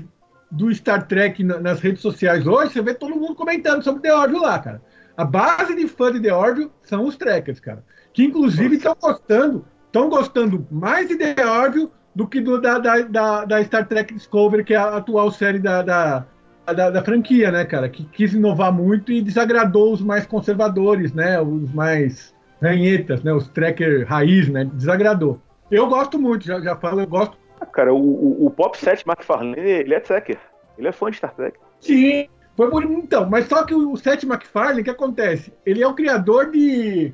do 0.50 0.72
Star 0.74 1.06
Trek 1.06 1.42
nas 1.44 1.80
redes 1.80 2.02
sociais 2.02 2.46
hoje, 2.46 2.72
você 2.72 2.82
vê 2.82 2.94
todo 2.94 3.16
mundo 3.16 3.34
comentando 3.34 3.82
sobre 3.82 4.02
The 4.02 4.14
Orville 4.14 4.40
lá, 4.40 4.58
cara. 4.58 4.82
A 5.16 5.24
base 5.24 5.74
de 5.74 5.86
fã 5.86 6.10
de 6.10 6.20
The 6.20 6.34
Orville 6.34 6.70
são 6.82 7.04
os 7.04 7.16
trackers, 7.16 7.60
cara 7.60 7.84
que 8.12 8.24
inclusive 8.24 8.76
estão 8.76 8.94
gostando, 9.00 9.64
estão 9.92 10.08
gostando 10.08 10.66
mais 10.70 11.06
de 11.06 11.16
The 11.16 11.46
Orville 11.46 11.90
do 12.14 12.26
que 12.26 12.40
do, 12.40 12.58
da, 12.58 12.78
da, 12.78 13.44
da, 13.44 13.62
Star 13.64 13.86
Trek 13.86 14.14
Discovery, 14.14 14.64
que 14.64 14.72
é 14.72 14.78
a 14.78 14.96
atual 14.96 15.30
série 15.30 15.58
da, 15.58 15.82
da, 15.82 16.26
da, 16.66 16.90
da, 16.90 17.04
franquia, 17.04 17.50
né, 17.50 17.64
cara? 17.66 17.90
Que 17.90 18.04
quis 18.04 18.32
inovar 18.32 18.72
muito 18.72 19.12
e 19.12 19.20
desagradou 19.20 19.92
os 19.92 20.00
mais 20.00 20.26
conservadores, 20.26 21.12
né? 21.12 21.38
Os 21.40 21.72
mais 21.74 22.34
ranhetas, 22.60 23.22
né? 23.22 23.34
Os 23.34 23.48
tracker 23.48 24.06
raiz, 24.08 24.48
né? 24.48 24.64
Desagradou. 24.64 25.38
Eu 25.70 25.86
gosto 25.86 26.18
muito, 26.18 26.46
já, 26.46 26.58
já 26.60 26.74
falo, 26.74 27.00
eu 27.00 27.06
gosto. 27.06 27.36
Ah, 27.60 27.66
cara, 27.66 27.92
o, 27.92 27.98
o, 27.98 28.46
o 28.46 28.50
Pop 28.50 28.76
7 28.76 29.04
McFarlane, 29.06 29.58
ele 29.58 29.94
é 29.94 30.00
tracker. 30.00 30.38
Ele 30.78 30.88
é 30.88 30.92
fã 30.92 31.10
de 31.10 31.18
Star 31.18 31.34
Trek. 31.34 31.58
Sim, 31.80 32.28
foi 32.56 32.70
por 32.70 32.84
então, 32.84 33.28
mas 33.28 33.46
só 33.46 33.64
que 33.64 33.74
o 33.74 33.96
Seth 33.96 34.24
MacFarlane, 34.24 34.80
o 34.80 34.84
que 34.84 34.90
acontece? 34.90 35.52
Ele 35.64 35.82
é 35.82 35.86
o 35.86 35.94
criador 35.94 36.50
de 36.50 37.12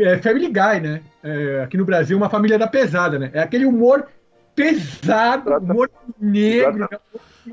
é 0.00 0.18
Family 0.18 0.46
Guy, 0.46 0.80
né? 0.80 1.02
É, 1.22 1.62
aqui 1.62 1.76
no 1.76 1.84
Brasil, 1.84 2.16
uma 2.16 2.30
família 2.30 2.58
da 2.58 2.66
pesada, 2.66 3.18
né? 3.18 3.30
É 3.32 3.40
aquele 3.40 3.66
humor 3.66 4.06
pesado, 4.54 5.56
humor 5.56 5.90
negro, 6.20 6.88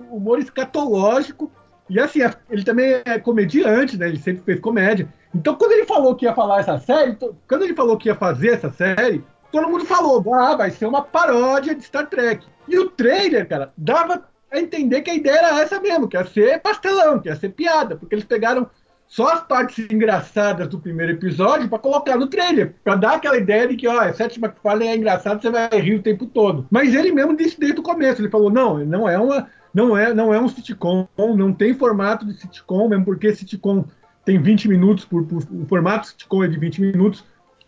humor 0.09 0.39
escatológico. 0.39 1.51
E 1.89 1.99
assim, 1.99 2.19
ele 2.49 2.63
também 2.63 3.01
é 3.05 3.19
comediante, 3.19 3.97
né? 3.97 4.07
Ele 4.07 4.19
sempre 4.19 4.43
fez 4.43 4.59
comédia. 4.59 5.07
Então, 5.33 5.55
quando 5.55 5.73
ele 5.73 5.85
falou 5.85 6.15
que 6.15 6.25
ia 6.25 6.33
falar 6.33 6.59
essa 6.59 6.77
série, 6.79 7.17
quando 7.47 7.63
ele 7.63 7.75
falou 7.75 7.97
que 7.97 8.09
ia 8.09 8.15
fazer 8.15 8.49
essa 8.49 8.71
série, 8.71 9.23
todo 9.51 9.69
mundo 9.69 9.85
falou, 9.85 10.23
ah, 10.33 10.55
vai 10.55 10.71
ser 10.71 10.85
uma 10.85 11.01
paródia 11.01 11.75
de 11.75 11.83
Star 11.83 12.07
Trek. 12.07 12.45
E 12.67 12.77
o 12.77 12.89
trailer, 12.89 13.47
cara, 13.47 13.71
dava 13.77 14.23
a 14.51 14.59
entender 14.59 15.01
que 15.01 15.11
a 15.11 15.15
ideia 15.15 15.37
era 15.37 15.61
essa 15.61 15.79
mesmo, 15.79 16.07
que 16.07 16.17
ia 16.17 16.25
ser 16.25 16.59
pastelão, 16.59 17.19
que 17.19 17.29
ia 17.29 17.35
ser 17.35 17.49
piada, 17.49 17.95
porque 17.95 18.15
eles 18.15 18.25
pegaram 18.25 18.69
só 19.07 19.33
as 19.33 19.41
partes 19.41 19.87
engraçadas 19.89 20.67
do 20.67 20.79
primeiro 20.79 21.13
episódio 21.13 21.69
para 21.69 21.79
colocar 21.79 22.17
no 22.17 22.27
trailer, 22.27 22.75
para 22.83 22.95
dar 22.95 23.15
aquela 23.15 23.37
ideia 23.37 23.67
de 23.67 23.75
que, 23.75 23.87
ó, 23.87 24.11
Seth 24.13 24.37
MacFarlane 24.37 24.87
é 24.87 24.95
engraçado, 24.95 25.41
você 25.41 25.49
vai 25.49 25.69
rir 25.79 25.95
o 25.95 26.03
tempo 26.03 26.25
todo. 26.25 26.67
Mas 26.69 26.93
ele 26.93 27.11
mesmo 27.11 27.35
disse 27.35 27.59
desde 27.59 27.79
o 27.79 27.83
começo, 27.83 28.21
ele 28.21 28.29
falou, 28.29 28.51
não, 28.51 28.79
não 28.79 29.07
é 29.07 29.17
uma, 29.17 29.47
não 29.73 29.97
é, 29.97 30.13
não 30.13 30.33
é 30.33 30.39
um 30.39 30.49
sitcom, 30.49 31.07
não 31.17 31.53
tem 31.53 31.73
formato 31.73 32.25
de 32.25 32.33
sitcom, 32.33 32.89
mesmo 32.89 33.05
porque 33.05 33.33
sitcom 33.33 33.85
tem 34.25 34.41
20 34.41 34.67
minutos 34.67 35.05
por, 35.05 35.23
por 35.23 35.41
o 35.51 35.65
formato 35.67 36.07
sitcom 36.07 36.43
é 36.43 36.47
de 36.47 36.59
20 36.59 36.81
minutos. 36.81 37.23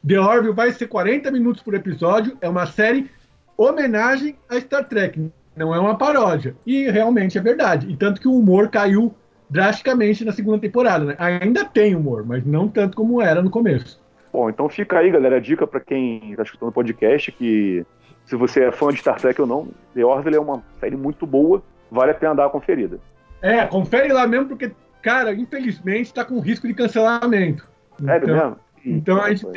The 0.06 0.20
Orville 0.20 0.54
vai 0.54 0.72
ser 0.72 0.88
40 0.88 1.32
minutos 1.32 1.62
por 1.62 1.74
episódio, 1.74 2.38
é 2.42 2.50
uma 2.50 2.66
série 2.66 3.10
homenagem 3.58 4.36
a 4.50 4.60
Star 4.60 4.88
Trek, 4.88 5.32
não 5.56 5.74
é 5.74 5.80
uma 5.80 5.98
paródia. 5.98 6.56
E 6.66 6.90
realmente 6.90 7.38
é 7.38 7.42
verdade. 7.42 7.90
E 7.90 7.96
tanto 7.96 8.20
que 8.20 8.28
o 8.28 8.34
humor 8.34 8.70
caiu 8.70 9.14
drasticamente 9.50 10.24
na 10.24 10.32
segunda 10.32 10.60
temporada, 10.60 11.06
né? 11.06 11.16
Ainda 11.18 11.66
tem 11.66 11.96
humor, 11.96 12.26
mas 12.26 12.46
não 12.46 12.68
tanto 12.68 12.96
como 12.96 13.22
era 13.22 13.42
no 13.42 13.50
começo. 13.50 14.00
Bom, 14.32 14.50
então 14.50 14.70
fica 14.70 15.00
aí, 15.00 15.10
galera, 15.10 15.38
a 15.38 15.40
dica 15.40 15.66
para 15.66 15.80
quem 15.80 16.32
está 16.32 16.44
escutando 16.44 16.70
o 16.70 16.74
podcast 16.74 17.32
que 17.32 17.84
se 18.26 18.36
você 18.36 18.66
é 18.66 18.72
fã 18.72 18.90
de 18.90 19.00
Star 19.00 19.20
Trek 19.20 19.42
ou 19.42 19.48
não, 19.48 19.68
The 19.96 20.06
Orville 20.06 20.36
é 20.36 20.40
uma 20.40 20.64
série 20.80 20.96
muito 20.96 21.26
boa, 21.26 21.64
vale 21.90 22.12
a 22.12 22.14
pena 22.14 22.36
dar 22.36 22.44
uma 22.44 22.52
conferida. 22.52 23.00
É, 23.42 23.66
confere 23.66 24.14
lá 24.14 24.28
mesmo, 24.28 24.50
porque, 24.50 24.72
cara, 25.02 25.34
infelizmente 25.34 26.08
está 26.08 26.24
com 26.24 26.40
risco 26.40 26.68
de 26.68 26.76
cancelamento. 26.76 27.68
Sério 28.00 28.30
então, 28.30 28.36
mesmo? 28.36 28.58
Então 28.86 29.22
a 29.22 29.34
gente, 29.34 29.48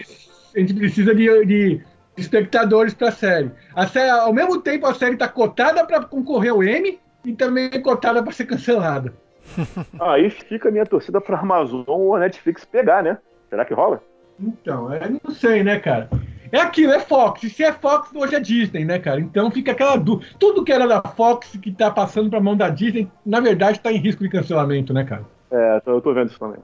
a 0.57 0.59
gente 0.59 0.75
precisa 0.75 1.15
de, 1.15 1.45
de 1.45 1.83
espectadores 2.17 2.95
para 2.95 3.09
a 3.09 3.13
série. 3.13 3.51
A 3.75 3.87
série. 3.87 4.11
Ao 4.11 4.33
mesmo 4.33 4.61
tempo, 4.61 4.87
a 4.87 4.95
série 4.95 5.15
está 5.15 5.29
cotada 5.29 5.85
para 5.87 6.03
concorrer 6.05 6.53
ao 6.53 6.63
Emmy 6.63 6.99
e 7.25 7.33
também 7.35 7.71
cotada 7.83 8.23
para 8.23 8.33
ser 8.33 8.47
cancelada. 8.47 9.13
Aí 10.01 10.31
fica 10.31 10.69
a 10.69 10.73
minha 10.73 10.87
torcida 10.87 11.21
pra 11.21 11.39
Amazon 11.39 11.83
ou 11.87 12.15
a 12.15 12.21
Netflix 12.21 12.65
pegar, 12.65 13.03
né? 13.03 13.19
Será 13.51 13.65
que 13.65 13.75
rola? 13.75 14.03
Então, 14.39 14.93
eu 14.93 15.21
não 15.23 15.35
sei, 15.35 15.63
né, 15.63 15.79
cara? 15.79 16.09
É 16.51 16.61
aquilo, 16.61 16.93
é 16.93 17.01
Fox. 17.01 17.43
E 17.45 17.51
se 17.51 17.65
é 17.65 17.73
Fox, 17.73 18.11
hoje 18.15 18.35
é 18.35 18.41
Disney, 18.41 18.85
né, 18.85 18.99
cara? 18.99 19.21
Então 19.21 19.51
fica 19.51 19.73
aquela 19.73 19.97
dúvida. 19.97 20.31
Tudo 20.39 20.65
que 20.65 20.73
era 20.73 20.87
da 20.87 21.01
Fox 21.01 21.57
que 21.57 21.73
tá 21.73 21.91
passando 21.91 22.29
pra 22.29 22.41
mão 22.41 22.57
da 22.57 22.69
Disney, 22.69 23.11
na 23.25 23.41
verdade, 23.41 23.81
tá 23.81 23.91
em 23.91 23.97
risco 23.97 24.23
de 24.23 24.29
cancelamento, 24.29 24.93
né, 24.93 25.05
cara? 25.05 25.25
É, 25.51 25.83
eu 25.87 26.01
tô 26.01 26.13
vendo 26.13 26.29
isso 26.29 26.39
também. 26.39 26.59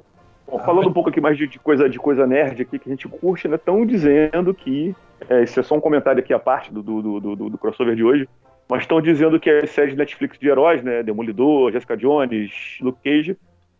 Bom, 0.46 0.59
ah, 0.59 0.64
falando 0.64 0.85
mas... 0.85 0.88
um 0.88 0.92
pouco 0.92 1.09
aqui 1.09 1.20
mais 1.20 1.38
de, 1.38 1.46
de, 1.46 1.59
coisa, 1.59 1.88
de 1.88 1.98
coisa 1.98 2.27
nerd 2.27 2.61
aqui 2.61 2.79
que 2.79 2.88
a 2.88 2.92
gente 2.92 3.09
curte, 3.09 3.48
né? 3.48 3.57
Estão 3.57 3.85
dizendo 3.87 4.53
que. 4.53 4.94
É, 5.29 5.42
isso 5.42 5.59
é 5.59 5.62
só 5.62 5.74
um 5.74 5.81
comentário 5.81 6.20
aqui 6.20 6.35
à 6.35 6.38
parte 6.38 6.72
do, 6.72 6.83
do, 6.83 7.03
do, 7.03 7.37
do, 7.37 7.51
do 7.51 7.59
crossover 7.59 7.96
de 7.96 8.05
hoje 8.05 8.29
mas 8.68 8.83
estão 8.83 9.00
dizendo 9.00 9.40
que 9.40 9.48
as 9.48 9.70
séries 9.70 9.96
Netflix 9.96 10.38
de 10.38 10.48
heróis, 10.48 10.83
né, 10.83 11.02
Demolidor, 11.02 11.72
Jessica 11.72 11.96
Jones, 11.96 12.78
Luke 12.81 13.00
Cage, 13.02 13.37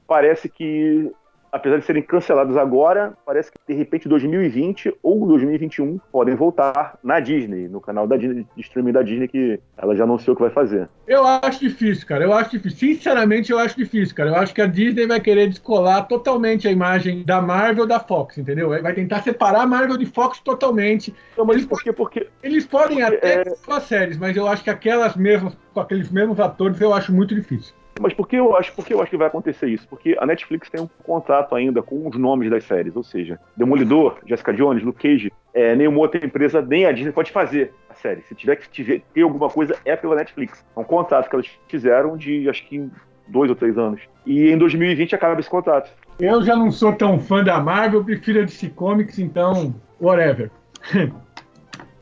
parece 0.07 0.49
que 0.49 1.11
apesar 1.53 1.79
de 1.79 1.85
serem 1.85 2.03
cancelados 2.03 2.57
agora, 2.57 3.15
parece 3.25 3.51
que 3.51 3.59
de 3.67 3.75
repente 3.75 4.09
2020 4.09 4.95
ou 5.03 5.27
2021 5.27 5.99
podem 6.11 6.35
voltar 6.35 6.99
na 7.03 7.21
Disney, 7.21 7.69
no 7.69 7.81
canal 7.81 8.07
da 8.07 8.17
Disney, 8.17 8.47
de 8.55 8.63
streaming 8.63 8.93
da 8.93 9.03
Disney, 9.03 9.29
que 9.29 9.61
ela 9.77 9.95
já 9.97 10.05
anunciou 10.05 10.37
que 10.37 10.43
vai 10.43 10.51
fazer. 10.51 10.89
Eu 11.07 11.27
acho 11.27 11.61
difícil, 11.61 12.07
cara. 12.07 12.25
Eu 12.25 12.33
acho 12.33 12.51
difícil. 12.51 12.79
Sinceramente, 12.79 13.51
eu 13.51 13.59
acho 13.59 13.77
difícil, 13.77 14.15
cara. 14.15 14.31
Eu 14.31 14.37
acho 14.37 14.55
que 14.55 14.61
a 14.61 14.67
Disney 14.67 15.07
vai 15.07 15.21
querer 15.21 15.49
descolar 15.49 16.03
totalmente 16.07 16.69
a 16.69 16.71
imagem 16.71 17.25
da 17.25 17.41
Marvel 17.41 17.87
da 17.87 18.01
Fox, 18.01 18.39
entendeu? 18.39 18.69
Vai 18.69 18.93
tentar 18.93 19.23
separar 19.23 19.63
a 19.63 19.67
Marvel 19.67 19.97
de 19.97 20.07
Fox 20.07 20.41
totalmente. 20.41 21.15
Não, 21.37 21.45
mas 21.45 21.57
eles, 21.57 21.67
por 21.67 21.83
quê? 21.83 21.93
Porque, 21.93 22.29
eles 22.43 22.67
podem 22.67 23.01
porque, 23.01 23.17
até 23.17 23.43
é... 23.43 23.55
as 23.69 23.83
séries, 23.85 24.19
mas 24.19 24.37
eu 24.37 24.47
acho 24.47 24.63
que 24.63 24.71
aquelas 24.71 25.17
mesmas, 25.17 25.57
com 25.73 25.81
aqueles 25.81 26.11
mesmos 26.11 26.39
atores, 26.41 26.81
eu 26.81 26.93
acho 26.93 27.13
muito 27.13 27.35
difícil. 27.35 27.75
Mas 28.01 28.13
por 28.13 28.29
que 28.29 28.37
eu 28.37 28.57
acho, 28.57 28.73
por 28.73 28.85
que 28.85 28.95
eu 28.95 29.01
acho 29.01 29.11
que 29.11 29.17
vai 29.17 29.27
acontecer 29.27 29.69
isso? 29.69 29.87
Porque 29.89 30.17
a 30.19 30.27
Netflix 30.27 30.71
tem 30.71 30.81
um 30.81 30.89
contrato 31.05 31.55
ainda 31.55 31.83
com 31.83 32.09
os 32.09 32.17
nomes 32.17 32.51
das 32.51 32.65
séries, 32.65 32.95
ou 32.97 33.03
seja, 33.03 33.39
Demolidor, 33.57 34.19
Jessica 34.27 34.53
Jones, 34.53 34.83
Luke 34.83 35.01
Cage, 35.01 35.33
é, 35.53 35.75
nenhuma 35.75 35.99
outra 35.99 36.25
empresa, 36.25 36.63
nem 36.63 36.87
a 36.87 36.93
Disney 36.93 37.13
pode 37.13 37.33
fazer 37.33 37.73
a 37.89 37.95
série. 37.95 38.23
Se 38.23 38.35
tiver 38.35 38.57
que 38.57 38.69
tiver, 38.69 39.03
ter 39.13 39.23
alguma 39.23 39.49
coisa, 39.49 39.77
é 39.85 39.97
pela 39.97 40.17
Netflix. 40.17 40.65
É 40.77 40.81
um 40.81 40.85
contrato 40.85 41.29
que 41.29 41.35
elas 41.35 41.51
fizeram 41.69 42.17
de, 42.17 42.49
acho 42.49 42.67
que 42.67 42.91
dois 43.27 43.51
ou 43.51 43.57
três 43.57 43.77
anos. 43.77 44.01
E 44.25 44.51
em 44.51 44.59
2020 44.59 45.15
acaba 45.15 45.39
esse 45.41 45.51
contrato. 45.51 45.91
Eu 46.19 46.43
já 46.43 46.57
não 46.57 46.71
sou 46.71 46.93
tão 46.93 47.19
fã 47.19 47.45
da 47.45 47.61
Marvel, 47.61 48.05
prefiro 48.05 48.41
a 48.41 48.45
DC 48.45 48.71
Comics, 48.71 49.19
então, 49.19 49.75
whatever. 50.01 50.51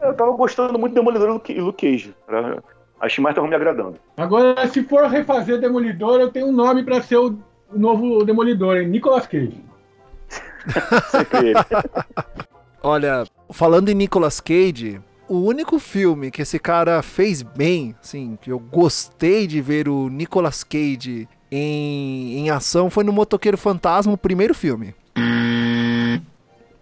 Eu 0.00 0.14
tava 0.14 0.32
gostando 0.32 0.78
muito 0.78 0.92
do 0.92 0.96
Demolidor 0.96 1.40
e 1.48 1.60
Luke 1.60 1.90
Cage. 1.90 2.14
Pra... 2.26 2.62
As 3.00 3.12
demais 3.12 3.32
estavam 3.32 3.48
me 3.50 3.56
agradando. 3.56 3.98
Agora, 4.16 4.66
se 4.68 4.82
for 4.82 5.04
refazer 5.06 5.60
Demolidor, 5.60 6.20
eu 6.20 6.30
tenho 6.30 6.46
um 6.46 6.52
nome 6.52 6.82
pra 6.82 7.02
ser 7.02 7.16
o 7.16 7.38
novo 7.72 8.24
Demolidor, 8.24 8.78
hein? 8.78 8.88
Nicolas 8.88 9.26
Cage. 9.26 9.62
Sempre 11.10 11.50
ele. 11.50 11.58
Olha, 12.82 13.24
falando 13.50 13.88
em 13.88 13.94
Nicolas 13.94 14.40
Cage, 14.40 15.00
o 15.28 15.38
único 15.38 15.78
filme 15.78 16.30
que 16.30 16.42
esse 16.42 16.58
cara 16.58 17.02
fez 17.02 17.42
bem, 17.42 17.94
assim, 18.00 18.38
que 18.40 18.50
eu 18.50 18.58
gostei 18.58 19.46
de 19.46 19.60
ver 19.60 19.88
o 19.88 20.08
Nicolas 20.08 20.62
Cage 20.62 21.28
em, 21.50 22.38
em 22.38 22.50
ação 22.50 22.88
foi 22.88 23.04
no 23.04 23.12
Motoqueiro 23.12 23.58
Fantasma, 23.58 24.12
o 24.12 24.18
primeiro 24.18 24.54
filme. 24.54 24.94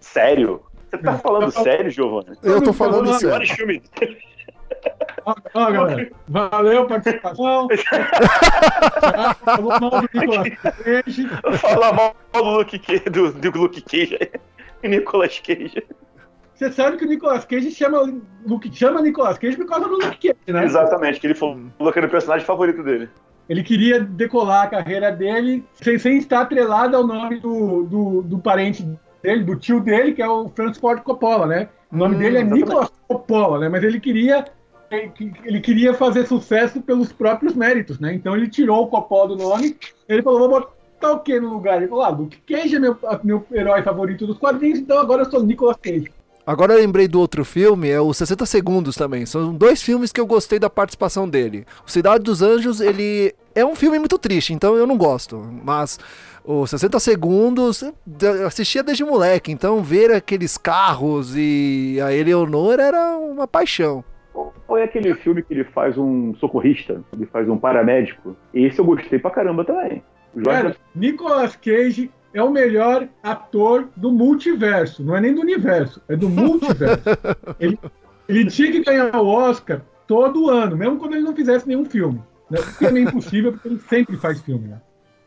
Sério? 0.00 0.62
Você 0.90 0.98
tá 0.98 1.18
falando 1.18 1.50
sério, 1.50 1.90
Giovanni? 1.90 2.36
Eu 2.42 2.62
tô 2.62 2.72
falando 2.72 3.12
sério. 3.14 3.46
Filmes. 3.48 3.82
Ó, 5.26 5.34
ó, 5.54 5.70
galera, 5.70 6.10
valeu 6.28 6.82
a 6.82 6.86
participação. 6.86 7.68
Falou 9.44 9.80
mal 9.80 9.90
do 9.90 10.08
Nicolas 10.12 10.48
Cage. 10.58 11.28
Falar 11.58 11.92
mal 11.92 12.16
do 12.32 12.42
Luke 12.42 12.78
Cage, 12.78 13.04
do, 13.10 13.32
do 13.32 13.58
Luke 13.58 13.80
Cage 13.80 14.18
e 14.82 14.88
Nicolas 14.88 15.38
Cage. 15.40 15.82
Você 16.54 16.70
sabe 16.70 16.96
que 16.96 17.04
o 17.04 17.08
Nicolas 17.08 17.44
Cage 17.44 17.70
chama, 17.72 18.12
Luke, 18.46 18.70
chama 18.74 19.00
Nicolas 19.02 19.38
Cage 19.38 19.56
por 19.56 19.66
causa 19.66 19.88
do 19.88 19.94
Luke 19.94 20.18
Cage, 20.28 20.36
né? 20.52 20.64
Exatamente, 20.64 21.18
que 21.20 21.26
ele 21.26 21.34
falou 21.34 21.58
que 21.92 21.98
era 21.98 22.06
o 22.06 22.10
personagem 22.10 22.46
favorito 22.46 22.82
dele. 22.82 23.08
Ele 23.48 23.62
queria 23.62 24.00
decolar 24.00 24.64
a 24.64 24.68
carreira 24.68 25.10
dele 25.12 25.64
sem, 25.74 25.98
sem 25.98 26.16
estar 26.18 26.42
atrelado 26.42 26.96
ao 26.96 27.06
nome 27.06 27.40
do, 27.40 27.82
do, 27.84 28.22
do 28.22 28.38
parente 28.38 28.86
dele, 29.22 29.44
do 29.44 29.56
tio 29.56 29.80
dele, 29.80 30.12
que 30.12 30.22
é 30.22 30.28
o 30.28 30.48
Francis 30.48 30.78
Ford 30.78 31.02
Coppola, 31.02 31.46
né? 31.46 31.68
O 31.92 31.96
nome 31.96 32.14
Hum, 32.14 32.18
dele 32.18 32.38
é 32.38 32.40
exatamente. 32.40 32.64
Nicolas 32.64 32.92
Coppola, 33.06 33.58
né? 33.58 33.68
Mas 33.68 33.82
ele 33.82 34.00
queria 34.00 34.44
ele 35.44 35.60
queria 35.60 35.94
fazer 35.94 36.26
sucesso 36.26 36.80
pelos 36.80 37.12
próprios 37.12 37.54
méritos, 37.54 37.98
né? 37.98 38.14
Então 38.14 38.36
ele 38.36 38.48
tirou 38.48 38.84
o 38.84 38.86
Coppola 38.88 39.28
do 39.28 39.36
nome, 39.36 39.76
ele 40.08 40.22
falou, 40.22 40.48
vou 40.48 40.60
botar 40.60 41.12
o 41.12 41.20
que 41.20 41.38
no 41.38 41.52
lugar? 41.52 41.78
Ele 41.78 41.88
falou, 41.88 42.04
ah, 42.04 42.08
Luke 42.08 42.38
Cage 42.46 42.76
é 42.76 42.78
meu, 42.78 42.96
meu 43.22 43.46
herói 43.52 43.82
favorito 43.82 44.26
dos 44.26 44.38
quadrinhos, 44.38 44.78
então 44.78 44.98
agora 44.98 45.22
eu 45.22 45.30
sou 45.30 45.42
Nicolas 45.42 45.76
Cage. 45.76 46.10
Agora 46.46 46.74
eu 46.74 46.78
lembrei 46.78 47.08
do 47.08 47.18
outro 47.18 47.42
filme, 47.42 47.88
é 47.88 47.98
o 47.98 48.12
60 48.12 48.44
Segundos 48.44 48.96
também. 48.96 49.24
São 49.24 49.54
dois 49.54 49.80
filmes 49.80 50.12
que 50.12 50.20
eu 50.20 50.26
gostei 50.26 50.58
da 50.58 50.68
participação 50.68 51.26
dele. 51.26 51.66
O 51.86 51.90
Cidade 51.90 52.22
dos 52.22 52.42
Anjos, 52.42 52.82
ele 52.82 53.34
é 53.54 53.64
um 53.64 53.74
filme 53.74 53.98
muito 53.98 54.18
triste, 54.18 54.52
então 54.52 54.76
eu 54.76 54.86
não 54.86 54.98
gosto. 54.98 55.38
Mas 55.64 55.98
o 56.44 56.66
60 56.66 57.00
Segundos, 57.00 57.82
eu 57.82 58.46
assistia 58.46 58.82
desde 58.82 59.02
moleque, 59.02 59.50
então 59.50 59.82
ver 59.82 60.12
aqueles 60.12 60.58
carros 60.58 61.32
e 61.34 61.98
a 62.04 62.12
Eleonora 62.12 62.82
era 62.82 63.16
uma 63.16 63.48
paixão. 63.48 64.04
É 64.76 64.84
aquele 64.84 65.14
filme 65.14 65.42
que 65.42 65.52
ele 65.52 65.64
faz 65.64 65.96
um 65.96 66.34
socorrista, 66.36 67.02
ele 67.12 67.26
faz 67.26 67.48
um 67.48 67.56
paramédico. 67.56 68.36
Esse 68.52 68.78
eu 68.78 68.84
gostei 68.84 69.18
pra 69.18 69.30
caramba 69.30 69.64
também. 69.64 70.02
Cara, 70.44 70.76
Nicolas 70.94 71.56
Cage 71.56 72.10
é 72.32 72.42
o 72.42 72.50
melhor 72.50 73.08
ator 73.22 73.88
do 73.96 74.10
multiverso, 74.10 75.04
não 75.04 75.16
é 75.16 75.20
nem 75.20 75.34
do 75.34 75.40
universo, 75.40 76.02
é 76.08 76.16
do 76.16 76.28
multiverso. 76.28 77.04
ele, 77.60 77.78
ele 78.28 78.46
tinha 78.46 78.72
que 78.72 78.82
ganhar 78.82 79.14
o 79.16 79.28
Oscar 79.28 79.82
todo 80.06 80.50
ano, 80.50 80.76
mesmo 80.76 80.98
quando 80.98 81.14
ele 81.14 81.22
não 81.22 81.34
fizesse 81.34 81.68
nenhum 81.68 81.84
filme. 81.84 82.20
Né? 82.50 82.58
Porque 82.60 82.86
é 82.86 82.90
meio 82.90 83.08
impossível, 83.08 83.52
porque 83.52 83.68
ele 83.68 83.78
sempre 83.88 84.16
faz 84.16 84.40
filme. 84.40 84.68
Né? 84.68 84.80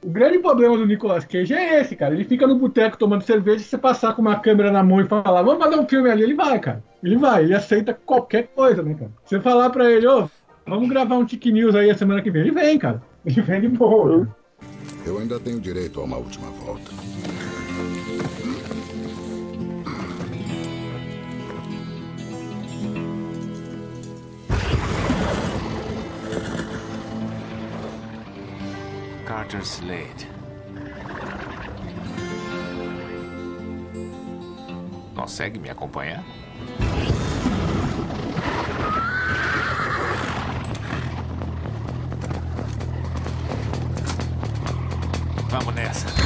O 0.07 0.09
grande 0.09 0.39
problema 0.39 0.77
do 0.77 0.85
Nicolas 0.85 1.25
Cage 1.25 1.53
é 1.53 1.81
esse, 1.81 1.93
cara. 1.93 2.13
Ele 2.13 2.23
fica 2.23 2.47
no 2.47 2.57
boteco 2.57 2.97
tomando 2.97 3.25
cerveja, 3.25 3.59
se 3.59 3.65
você 3.65 3.77
passar 3.77 4.15
com 4.15 4.21
uma 4.21 4.39
câmera 4.39 4.71
na 4.71 4.81
mão 4.81 5.01
e 5.01 5.05
falar, 5.05 5.41
vamos 5.41 5.61
fazer 5.61 5.75
um 5.75 5.85
filme 5.85 6.09
ali, 6.09 6.23
ele 6.23 6.33
vai, 6.33 6.57
cara. 6.59 6.81
Ele 7.03 7.17
vai, 7.17 7.43
ele 7.43 7.53
aceita 7.53 7.93
qualquer 7.93 8.47
coisa, 8.55 8.81
né, 8.81 8.93
cara? 8.93 9.11
Você 9.25 9.41
falar 9.41 9.69
pra 9.69 9.91
ele, 9.91 10.07
ô, 10.07 10.29
vamos 10.65 10.87
gravar 10.87 11.17
um 11.17 11.25
Tic 11.25 11.47
News 11.47 11.75
aí 11.75 11.89
a 11.89 11.97
semana 11.97 12.21
que 12.21 12.31
vem, 12.31 12.43
ele 12.43 12.51
vem, 12.51 12.79
cara. 12.79 13.03
Ele 13.25 13.41
vem 13.41 13.59
de 13.59 13.67
boa. 13.67 14.33
Eu 15.05 15.17
ainda 15.17 15.37
tenho 15.41 15.59
direito 15.59 15.99
a 15.99 16.05
uma 16.05 16.15
última 16.15 16.47
volta. 16.51 16.89
Carter 29.27 29.59
Slade. 29.59 30.25
Consegue 35.13 35.59
me 35.59 35.69
acompanhar? 35.69 36.23
Vamos 45.49 45.75
nessa. 45.75 46.16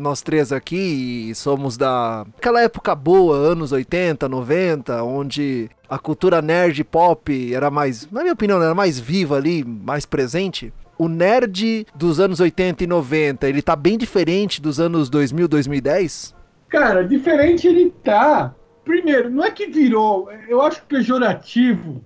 Nós 0.00 0.22
três 0.22 0.50
aqui 0.50 1.30
somos 1.34 1.76
da 1.76 2.22
aquela 2.38 2.62
época 2.62 2.94
boa, 2.94 3.36
anos 3.36 3.70
80, 3.70 4.26
90, 4.26 5.02
onde 5.02 5.68
a 5.90 5.98
cultura 5.98 6.40
nerd 6.40 6.82
pop 6.84 7.54
era 7.54 7.70
mais, 7.70 8.10
na 8.10 8.22
minha 8.22 8.32
opinião, 8.32 8.62
era 8.62 8.74
mais 8.74 8.98
viva 8.98 9.36
ali, 9.36 9.62
mais 9.62 10.06
presente. 10.06 10.72
O 10.96 11.06
nerd 11.06 11.86
dos 11.94 12.18
anos 12.18 12.40
80 12.40 12.84
e 12.84 12.86
90, 12.86 13.46
ele 13.46 13.60
tá 13.60 13.76
bem 13.76 13.98
diferente 13.98 14.58
dos 14.60 14.80
anos 14.80 15.10
2000, 15.10 15.46
2010? 15.46 16.34
Cara, 16.70 17.06
diferente 17.06 17.66
ele 17.66 17.92
tá. 18.02 18.54
Primeiro, 18.82 19.28
não 19.28 19.44
é 19.44 19.50
que 19.50 19.66
virou. 19.66 20.30
Eu 20.48 20.62
acho 20.62 20.82
pejorativo 20.84 22.02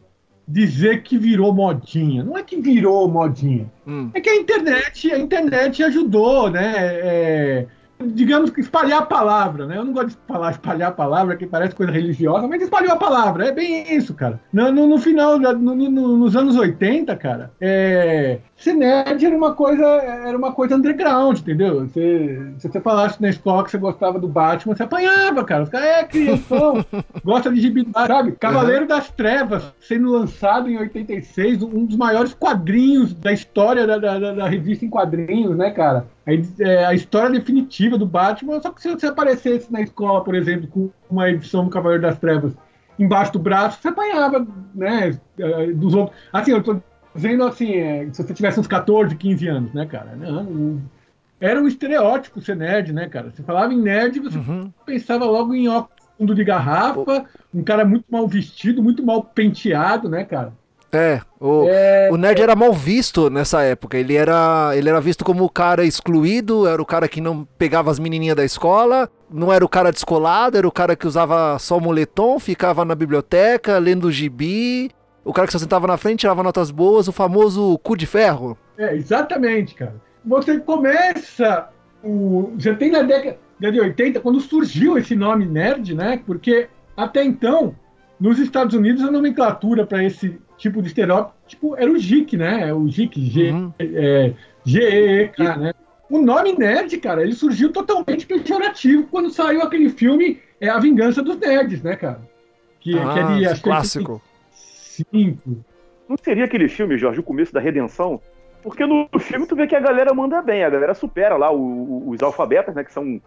dizer 0.47 1.03
que 1.05 1.17
virou 1.17 1.55
modinha. 1.55 2.25
Não 2.25 2.37
é 2.37 2.43
que 2.43 2.61
virou 2.61 3.09
modinha. 3.09 3.71
Hum. 3.87 4.11
É 4.13 4.21
que 4.21 4.29
a 4.29 4.37
internet, 4.37 5.13
a 5.13 5.19
internet 5.19 5.83
ajudou, 5.85 6.51
né? 6.51 6.73
É, 6.77 7.67
digamos 8.03 8.51
que 8.51 8.61
espalhar 8.61 9.01
a 9.03 9.07
palavra, 9.07 9.67
né? 9.67 9.77
Eu 9.79 9.85
não 9.85 9.93
gosto 9.93 10.09
de 10.11 10.17
falar 10.27 10.51
espalhar 10.51 10.89
a 10.91 10.93
palavra, 10.95 11.37
que 11.37 11.47
parece 11.47 11.75
coisa 11.75 11.93
religiosa, 11.93 12.47
mas 12.49 12.63
espalhou 12.63 12.93
a 12.93 12.97
palavra, 12.97 13.47
é 13.49 13.53
bem 13.53 13.95
isso, 13.95 14.15
cara. 14.15 14.41
No, 14.53 14.71
no, 14.73 14.87
no 14.87 14.99
final, 14.99 15.39
no- 15.39 15.75
no- 15.75 16.17
nos 16.17 16.37
anos 16.37 16.57
80, 16.57 17.15
cara, 17.17 17.51
é, 17.61 18.39
ser 18.57 18.75
nerd 18.75 19.25
era 19.25 19.37
uma 19.37 19.55
coisa, 19.55 19.85
era 19.85 20.37
uma 20.37 20.53
coisa 20.53 20.77
underground, 20.77 21.39
entendeu? 21.39 21.81
Você, 21.87 22.53
se 22.59 22.69
você 22.69 22.81
falasse 22.81 23.21
na 23.23 23.29
escola 23.31 23.65
que 23.65 23.71
você 23.71 23.79
gostava 23.79 24.19
do 24.19 24.29
Batman, 24.29 24.75
você 24.75 24.83
apanhava, 24.83 25.45
cara. 25.45 25.63
Os 25.65 25.69
caras, 25.69 25.87
é, 25.87 26.05
crianção, 26.05 26.85
gosta 27.25 27.51
de 27.53 27.61
gibi, 27.61 27.87
sabe? 28.07 28.33
Cavaleiro 28.33 28.87
das 28.87 29.11
Trevas, 29.11 29.73
sendo 29.81 30.11
lançado 30.11 30.69
em 30.69 30.79
86, 30.79 31.63
um 31.63 31.85
dos 31.87 31.97
maiores 31.97 32.35
quadrinhos 32.35 33.15
da 33.15 33.33
história 33.33 33.87
da, 33.87 33.99
da- 33.99 34.19
da- 34.19 34.35
da 34.35 34.49
revista 34.49 34.85
em 34.85 34.91
quadrinhos, 34.91 35.57
né, 35.57 35.71
cara? 35.71 36.07
A, 36.27 36.33
é, 36.63 36.85
a 36.87 36.95
história 36.95 37.31
definitiva 37.31 37.99
do 37.99 38.07
Batman, 38.07 38.61
só 38.61 38.71
que 38.71 38.81
se 38.81 38.91
você 38.91 39.07
aparecesse 39.07 39.71
na 39.73 39.81
escola, 39.81 40.25
por 40.25 40.35
exemplo, 40.35 40.67
com 40.69 40.91
uma 41.11 41.29
edição 41.31 41.65
do 41.65 41.71
Cavaleiro 41.71 42.03
das 42.03 42.19
Trevas 42.19 42.55
embaixo 42.99 43.33
do 43.33 43.39
braço, 43.39 43.81
você 43.83 43.89
apanhava, 43.89 44.47
né, 44.75 45.19
eh, 45.39 45.67
dos 45.73 45.95
outros. 45.95 46.17
Assim, 46.33 46.53
eu 46.53 46.63
tô 46.63 46.81
dizendo 47.15 47.45
assim, 47.45 47.75
é, 47.75 48.09
se 48.13 48.23
você 48.23 48.33
tivesse 48.33 48.61
uns 48.61 48.67
14, 48.69 49.17
15 49.17 49.49
anos, 49.49 49.73
né, 49.75 49.85
cara? 49.85 50.15
Não, 50.17 50.81
era 51.41 51.61
um 51.61 51.67
estereótipo 51.67 52.41
ser 52.41 52.57
nerd, 52.57 52.93
né, 52.93 53.09
cara? 53.09 53.31
Você 53.31 53.43
falava 53.43 53.73
em 53.73 53.81
nerd, 53.81 54.21
você 54.21 54.39
Uhum. 54.39 54.73
pensava 54.87 55.25
logo 55.25 55.55
em 55.55 55.69
óculos 55.69 56.05
fundo 56.17 56.35
de 56.35 56.45
garrafa, 56.45 57.27
um 57.53 57.63
cara 57.65 57.85
muito 57.85 58.05
mal 58.09 58.27
vestido, 58.29 58.83
muito 58.83 59.05
mal 59.05 59.23
penteado, 59.25 60.09
né, 60.09 60.25
cara? 60.25 60.53
É, 60.97 61.21
o, 61.41 61.67
É, 61.69 62.09
o 62.13 62.17
nerd 62.17 62.41
era 62.41 62.55
mal 62.55 62.73
visto 62.73 63.29
nessa 63.29 63.63
época. 63.63 63.99
Ele 63.99 64.15
era, 64.15 64.73
ele 64.75 64.89
era 64.89 65.01
visto 65.01 65.25
como 65.25 65.45
o 65.45 65.51
cara 65.51 65.85
excluído, 65.85 66.67
era 66.67 66.81
o 66.81 66.87
cara 66.87 67.09
que 67.09 67.21
não 67.21 67.45
pegava 67.59 67.91
as 67.91 67.99
menininhas 67.99 68.37
da 68.37 68.45
escola, 68.45 69.09
não 69.31 69.53
era 69.53 69.65
o 69.65 69.69
cara 69.69 69.93
descolado, 69.93 70.57
era 70.57 70.67
o 70.67 70.73
cara 70.73 70.97
que 70.97 71.07
usava 71.07 71.59
só 71.59 71.81
moletom, 71.81 72.39
ficava 72.39 72.85
na 72.85 72.95
biblioteca 72.95 73.79
lendo 73.79 74.11
gibi, 74.11 74.91
o 75.25 75.33
cara 75.33 75.47
que 75.47 75.53
só 75.53 75.59
sentava 75.59 75.87
na 75.87 75.97
frente, 75.97 76.21
tirava 76.21 76.43
notas 76.43 76.71
boas, 76.71 77.09
o 77.09 77.13
famoso 77.13 77.79
cu 77.79 77.97
de 77.97 78.07
ferro. 78.07 78.57
É, 78.77 78.95
exatamente, 78.95 79.75
cara. 79.75 79.95
Você 80.25 80.59
começa. 80.59 81.69
O, 82.03 82.53
você 82.57 82.75
tem 82.75 82.91
na 82.91 83.03
década 83.03 83.39
de 83.59 83.81
80, 83.81 84.21
quando 84.21 84.41
surgiu 84.41 84.99
esse 84.99 85.17
nome 85.17 85.47
nerd, 85.47 85.95
né? 85.95 86.21
Porque 86.27 86.69
até 86.97 87.25
então, 87.25 87.75
nos 88.21 88.39
Estados 88.39 88.75
Unidos, 88.75 89.03
a 89.03 89.11
nomenclatura 89.11 89.87
para 89.87 90.05
esse 90.05 90.39
tipo 90.57 90.81
de 90.83 90.89
estereótipo 90.89 91.75
era 91.77 91.91
o 91.91 91.95
Geek, 91.99 92.37
né? 92.37 92.73
O 92.73 92.85
Geek, 92.85 93.21
G, 93.31 93.51
Uhum. 93.51 93.73
é, 93.79 94.33
G-E-E-K, 94.65 95.57
né? 95.57 95.73
O 96.11 96.19
nome 96.21 96.53
nerd, 96.57 96.97
cara, 96.99 97.23
ele 97.23 97.33
surgiu 97.33 97.73
totalmente 97.73 98.27
pejorativo 98.27 99.07
quando 99.11 99.31
saiu 99.31 99.63
aquele 99.63 99.89
filme 99.89 100.39
é, 100.61 100.69
A 100.69 100.79
Vingança 100.79 101.23
dos 101.23 101.39
Nerds, 101.39 101.83
né, 101.83 101.97
cara? 101.97 102.21
Que, 102.81 102.93
que 102.93 102.99
é 102.99 103.23
de, 103.23 103.47
Ah, 103.47 103.51
acho 103.53 103.63
que 103.63 103.69
é 103.69 103.73
clássico. 103.73 104.23
cinco. 104.53 105.65
Não 106.09 106.17
seria 106.23 106.45
aquele 106.45 106.69
filme, 106.69 106.99
Jorge, 106.99 107.21
o 107.21 107.23
começo 107.25 107.53
da 107.53 107.61
redenção? 107.61 108.21
Porque 108.63 108.85
no 108.87 109.09
filme 109.19 109.47
tu 109.47 109.57
vê 109.57 109.67
que 109.67 109.75
a 109.75 109.81
galera 109.81 110.13
manda 110.15 110.41
bem, 110.43 110.63
a 110.65 110.71
galera 110.71 110.95
supera 110.95 111.37
lá 111.37 111.51
o- 111.51 111.59
o- 111.59 112.11
os 112.11 112.23
alfabetas, 112.23 112.75
né? 112.75 112.85
Que 112.85 112.93
são 112.93 113.21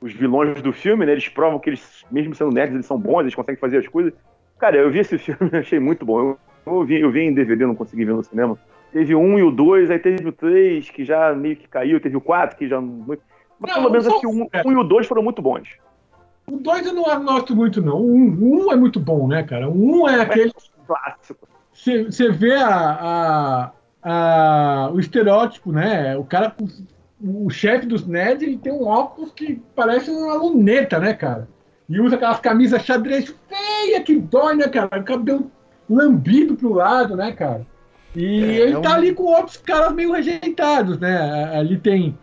os 0.00 0.12
vilões 0.12 0.60
do 0.62 0.72
filme, 0.72 1.06
né? 1.06 1.12
Eles 1.12 1.28
provam 1.28 1.58
que 1.58 1.70
eles, 1.70 2.04
mesmo 2.10 2.34
sendo 2.34 2.50
nerds, 2.50 2.74
eles 2.74 2.86
são 2.86 2.98
bons, 2.98 3.20
eles 3.20 3.34
conseguem 3.34 3.60
fazer 3.60 3.78
as 3.78 3.88
coisas. 3.88 4.12
Cara, 4.58 4.76
eu 4.76 4.90
vi 4.90 4.98
esse 5.00 5.16
filme 5.18 5.50
e 5.52 5.56
achei 5.58 5.78
muito 5.78 6.04
bom. 6.04 6.18
Eu, 6.20 6.38
eu, 6.66 6.84
vi, 6.84 7.00
eu 7.00 7.10
vi 7.10 7.20
em 7.20 7.34
DVD, 7.34 7.66
não 7.66 7.74
consegui 7.74 8.04
ver 8.04 8.14
no 8.14 8.24
cinema. 8.24 8.58
Teve 8.92 9.14
o 9.14 9.20
um 9.20 9.38
e 9.38 9.42
o 9.42 9.50
dois, 9.50 9.90
aí 9.90 9.98
teve 9.98 10.28
o 10.28 10.32
três, 10.32 10.90
que 10.90 11.04
já 11.04 11.32
meio 11.34 11.56
que 11.56 11.66
caiu, 11.66 12.00
teve 12.00 12.16
o 12.16 12.20
quatro, 12.20 12.56
que 12.56 12.68
já. 12.68 12.80
Mas 12.80 13.18
Não, 13.60 13.74
pelo 13.74 13.90
menos 13.90 14.06
acho 14.06 14.20
que 14.20 14.26
o 14.26 14.30
um, 14.30 14.48
um 14.66 14.72
e 14.72 14.76
o 14.76 14.84
dois 14.84 15.06
foram 15.06 15.22
muito 15.22 15.40
bons. 15.40 15.68
O 16.46 16.58
dois 16.58 16.84
eu 16.84 16.92
não 16.92 17.04
gosto 17.24 17.56
muito, 17.56 17.80
não. 17.80 17.96
O 17.96 18.14
um, 18.14 18.64
um 18.66 18.72
é 18.72 18.76
muito 18.76 19.00
bom, 19.00 19.26
né, 19.28 19.42
cara? 19.42 19.68
O 19.68 20.02
um 20.02 20.08
é 20.08 20.20
aquele. 20.20 20.52
Clássico. 20.86 21.48
Você 21.72 22.30
vê 22.30 22.54
a, 22.56 22.68
a- 22.68 23.70
a- 24.02 24.90
o 24.92 25.00
estereótipo, 25.00 25.72
né? 25.72 26.16
O 26.16 26.24
cara, 26.24 26.54
o 27.20 27.48
chefe 27.48 27.86
dos 27.86 28.06
nerds, 28.06 28.42
ele 28.42 28.58
tem 28.58 28.72
um 28.72 28.86
óculos 28.86 29.32
que 29.32 29.62
parece 29.74 30.10
uma 30.10 30.34
luneta, 30.34 30.98
né, 30.98 31.14
cara? 31.14 31.48
E 31.88 32.00
usa 32.00 32.16
aquelas 32.16 32.40
camisas 32.40 32.82
xadrez 32.82 33.34
feia 33.48 34.02
que 34.02 34.16
dói, 34.18 34.56
né, 34.56 34.68
cara? 34.68 35.00
O 35.00 35.04
cabelo 35.04 35.50
lambido 35.94 36.54
pro 36.56 36.72
lado, 36.72 37.16
né, 37.16 37.32
cara? 37.32 37.66
E 38.14 38.24
É, 38.44 38.46
ele 38.60 38.74
é 38.74 38.80
tá 38.80 38.90
um- 38.90 38.94
ali 38.94 39.14
com 39.14 39.24
outros 39.24 39.56
caras 39.56 39.92
meio 39.94 40.12
rejeitados, 40.12 40.98
né? 40.98 41.50
Ali 41.56 41.78
tem, 41.78 42.16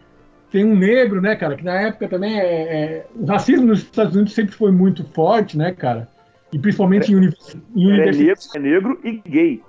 tem 0.52 0.64
um 0.66 0.76
negro, 0.76 1.20
né, 1.22 1.36
cara? 1.36 1.56
Que 1.56 1.64
na 1.64 1.74
época 1.82 2.08
também 2.08 2.40
é, 2.40 2.46
é- 2.46 3.06
o 3.16 3.26
racismo 3.26 3.66
nos 3.68 3.80
Estados 3.80 4.14
Unidos 4.16 4.34
sempre 4.34 4.54
foi 4.56 4.72
muito 4.72 5.04
forte, 5.14 5.58
né, 5.58 5.72
cara? 5.72 6.08
E 6.54 6.60
principalmente 6.60 7.12
em, 7.12 7.16
univers, 7.16 7.56
em 7.76 7.84
Ele 7.84 7.92
é 7.92 7.94
universidades. 7.96 8.50
negro, 8.56 9.00
é 9.04 9.08
negro 9.08 9.24
e 9.26 9.30
gay. 9.30 9.64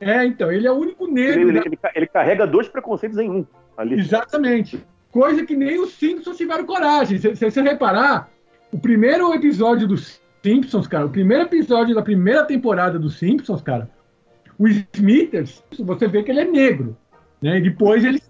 É, 0.00 0.24
então, 0.24 0.50
ele 0.50 0.66
é 0.66 0.72
o 0.72 0.76
único 0.76 1.06
negro. 1.06 1.40
Ele, 1.40 1.50
ele- 1.58 1.62
ele 1.66 1.76
ca- 1.76 1.92
ele 1.94 2.06
carrega 2.06 2.46
dois 2.46 2.68
preconceitos 2.68 3.18
em 3.18 3.28
um 3.30 3.46
ali. 3.76 3.98
Exatamente. 3.98 4.82
Coisa 5.12 5.44
que 5.44 5.54
nem 5.56 5.78
os 5.80 5.92
Simpsons 5.92 6.36
tiveram 6.36 6.64
coragem. 6.64 7.18
Se 7.18 7.34
você 7.34 7.60
reparar, 7.60 8.28
o 8.72 8.78
primeiro 8.78 9.34
episódio 9.34 9.86
dos 9.88 10.20
Simpsons, 10.42 10.86
cara, 10.86 11.06
o 11.06 11.10
primeiro 11.10 11.44
episódio 11.44 11.94
da 11.94 12.02
primeira 12.02 12.44
temporada 12.44 12.98
dos 12.98 13.18
Simpsons, 13.18 13.60
cara, 13.62 13.90
o 14.58 14.66
Smithers, 14.68 15.62
você 15.78 16.06
vê 16.06 16.22
que 16.22 16.30
ele 16.30 16.40
é 16.40 16.44
negro. 16.44 16.96
Né? 17.40 17.58
E 17.58 17.62
depois 17.62 18.04
ele. 18.04 18.20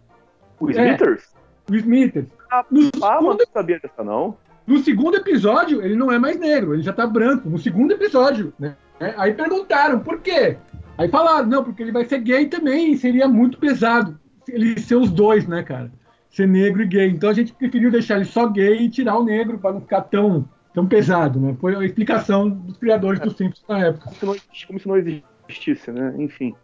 O 0.59 0.69
É. 0.71 0.73
Smithers? 0.73 1.35
O 1.71 1.75
Smithers. 1.77 2.29
Ah, 2.51 2.65
No 2.71 2.81
ah, 2.81 2.91
mas 2.93 3.19
segundo, 3.19 3.39
não 3.39 3.47
sabia 3.53 3.81
dessa, 3.81 4.05
não. 4.05 4.37
no 4.67 4.79
segundo 4.79 5.17
episódio, 5.17 5.83
ele 5.83 5.97
não 5.97 6.11
é 6.11 6.19
mais 6.19 6.39
negro, 6.39 6.75
ele 6.75 6.83
já 6.83 6.93
tá 6.93 7.07
branco. 7.07 7.49
No 7.49 7.59
segundo 7.59 7.93
episódio, 7.93 8.53
né? 8.59 8.77
Aí 9.17 9.33
perguntaram 9.33 10.01
por 10.01 10.21
quê? 10.21 10.57
Aí 10.99 11.09
falaram, 11.09 11.47
não, 11.47 11.65
porque 11.65 11.83
ele 11.83 11.93
vai 11.93 12.05
ser 12.05 12.19
gay 12.19 12.47
também, 12.47 12.93
e 12.93 12.99
seria 12.99 13.27
muito 13.27 13.59
pesado 13.59 14.19
ele 14.47 14.79
ser 14.79 14.97
os 14.97 15.11
dois, 15.11 15.47
né, 15.47 15.63
cara? 15.63 15.91
Ser 16.29 16.47
negro 16.47 16.83
e 16.83 16.87
gay. 16.87 17.09
Então 17.09 17.31
a 17.31 17.33
gente 17.33 17.53
preferiu 17.55 17.91
deixar 17.91 18.17
ele 18.17 18.27
só 18.27 18.47
gay 18.47 18.83
e 18.83 18.91
tirar 18.91 19.17
o 19.19 19.25
negro 19.25 19.59
para 19.59 19.73
não 19.73 19.81
ficar 19.81 20.03
tão, 20.03 20.47
tão 20.75 20.87
pesado, 20.87 21.41
né? 21.41 21.57
Foi 21.61 21.75
a 21.75 21.85
explicação 21.85 22.49
dos 22.49 22.77
criadores 22.79 23.21
do 23.21 23.31
Simpsons 23.31 23.65
na 23.69 23.87
época. 23.87 24.11
Como 24.21 24.79
se 24.81 24.87
não, 24.89 24.97
existisse, 24.97 25.91
né? 25.91 26.15
Enfim. 26.19 26.55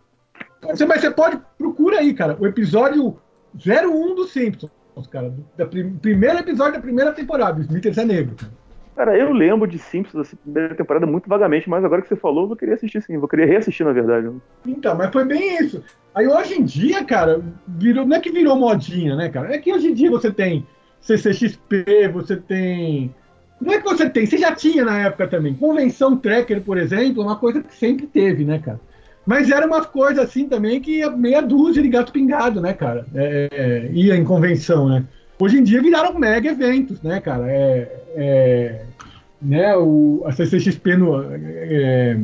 Você, 0.62 0.84
mas 0.86 1.00
você 1.00 1.10
pode, 1.10 1.40
procura 1.58 1.98
aí, 1.98 2.12
cara, 2.14 2.36
o 2.38 2.46
episódio 2.46 3.18
01 3.54 4.14
do 4.14 4.24
Simpsons, 4.24 4.70
cara. 5.10 5.32
Da 5.56 5.66
prim- 5.66 5.96
primeiro 5.96 6.38
episódio 6.38 6.74
da 6.74 6.80
primeira 6.80 7.12
temporada. 7.12 7.60
Smithers 7.60 7.98
é 7.98 8.04
negro. 8.04 8.36
cara. 8.94 9.16
Eu 9.16 9.32
lembro 9.32 9.66
de 9.68 9.78
Simpsons, 9.78 10.26
assim, 10.26 10.36
primeira 10.36 10.74
temporada, 10.74 11.06
muito 11.06 11.28
vagamente, 11.28 11.68
mas 11.68 11.84
agora 11.84 12.02
que 12.02 12.08
você 12.08 12.16
falou, 12.16 12.44
eu 12.44 12.48
vou 12.48 12.56
querer 12.56 12.74
assistir 12.74 13.02
sim. 13.02 13.18
Vou 13.18 13.28
querer 13.28 13.46
reassistir, 13.46 13.84
na 13.86 13.92
verdade. 13.92 14.30
Então, 14.66 14.96
mas 14.96 15.10
foi 15.12 15.24
bem 15.24 15.58
isso. 15.62 15.82
Aí 16.14 16.26
hoje 16.26 16.54
em 16.54 16.64
dia, 16.64 17.04
cara, 17.04 17.42
virou, 17.66 18.06
não 18.06 18.16
é 18.16 18.20
que 18.20 18.30
virou 18.30 18.56
modinha, 18.56 19.14
né, 19.16 19.28
cara? 19.28 19.54
É 19.54 19.58
que 19.58 19.72
hoje 19.72 19.88
em 19.88 19.94
dia 19.94 20.10
você 20.10 20.30
tem 20.30 20.66
CCXP, 21.00 22.08
você 22.12 22.36
tem. 22.36 23.14
Não 23.60 23.72
é 23.72 23.78
que 23.78 23.84
você 23.84 24.08
tem, 24.08 24.26
você 24.26 24.36
já 24.36 24.54
tinha 24.54 24.84
na 24.84 24.98
época 24.98 25.26
também. 25.28 25.54
Convenção 25.54 26.16
Tracker, 26.16 26.60
por 26.60 26.76
exemplo, 26.76 27.22
é 27.22 27.26
uma 27.26 27.36
coisa 27.36 27.62
que 27.62 27.74
sempre 27.74 28.06
teve, 28.06 28.44
né, 28.44 28.58
cara? 28.58 28.80
Mas 29.24 29.50
era 29.50 29.66
umas 29.66 29.86
coisas 29.86 30.24
assim 30.24 30.48
também 30.48 30.80
que 30.80 31.08
meia 31.10 31.42
dúzia 31.42 31.82
de 31.82 31.88
gato 31.88 32.12
pingado, 32.12 32.60
né, 32.60 32.72
cara? 32.72 33.06
É, 33.14 33.48
é, 33.50 33.90
ia 33.92 34.14
em 34.14 34.24
convenção, 34.24 34.88
né? 34.88 35.04
Hoje 35.38 35.58
em 35.58 35.64
dia 35.64 35.82
viraram 35.82 36.18
mega 36.18 36.50
eventos, 36.50 37.02
né, 37.02 37.20
cara? 37.20 37.50
É, 37.50 38.02
é, 38.14 38.82
né, 39.42 39.76
o, 39.76 40.22
a 40.24 40.32
CCXP 40.32 40.96
no. 40.96 41.22
é, 41.34 42.16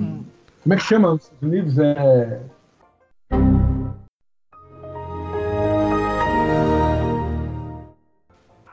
como 0.63 0.75
é 0.75 0.77
que 0.77 0.85
chama 0.85 1.11
nos 1.11 1.23
Estados 1.25 1.43
Unidos? 1.43 1.79
É. 1.79 2.41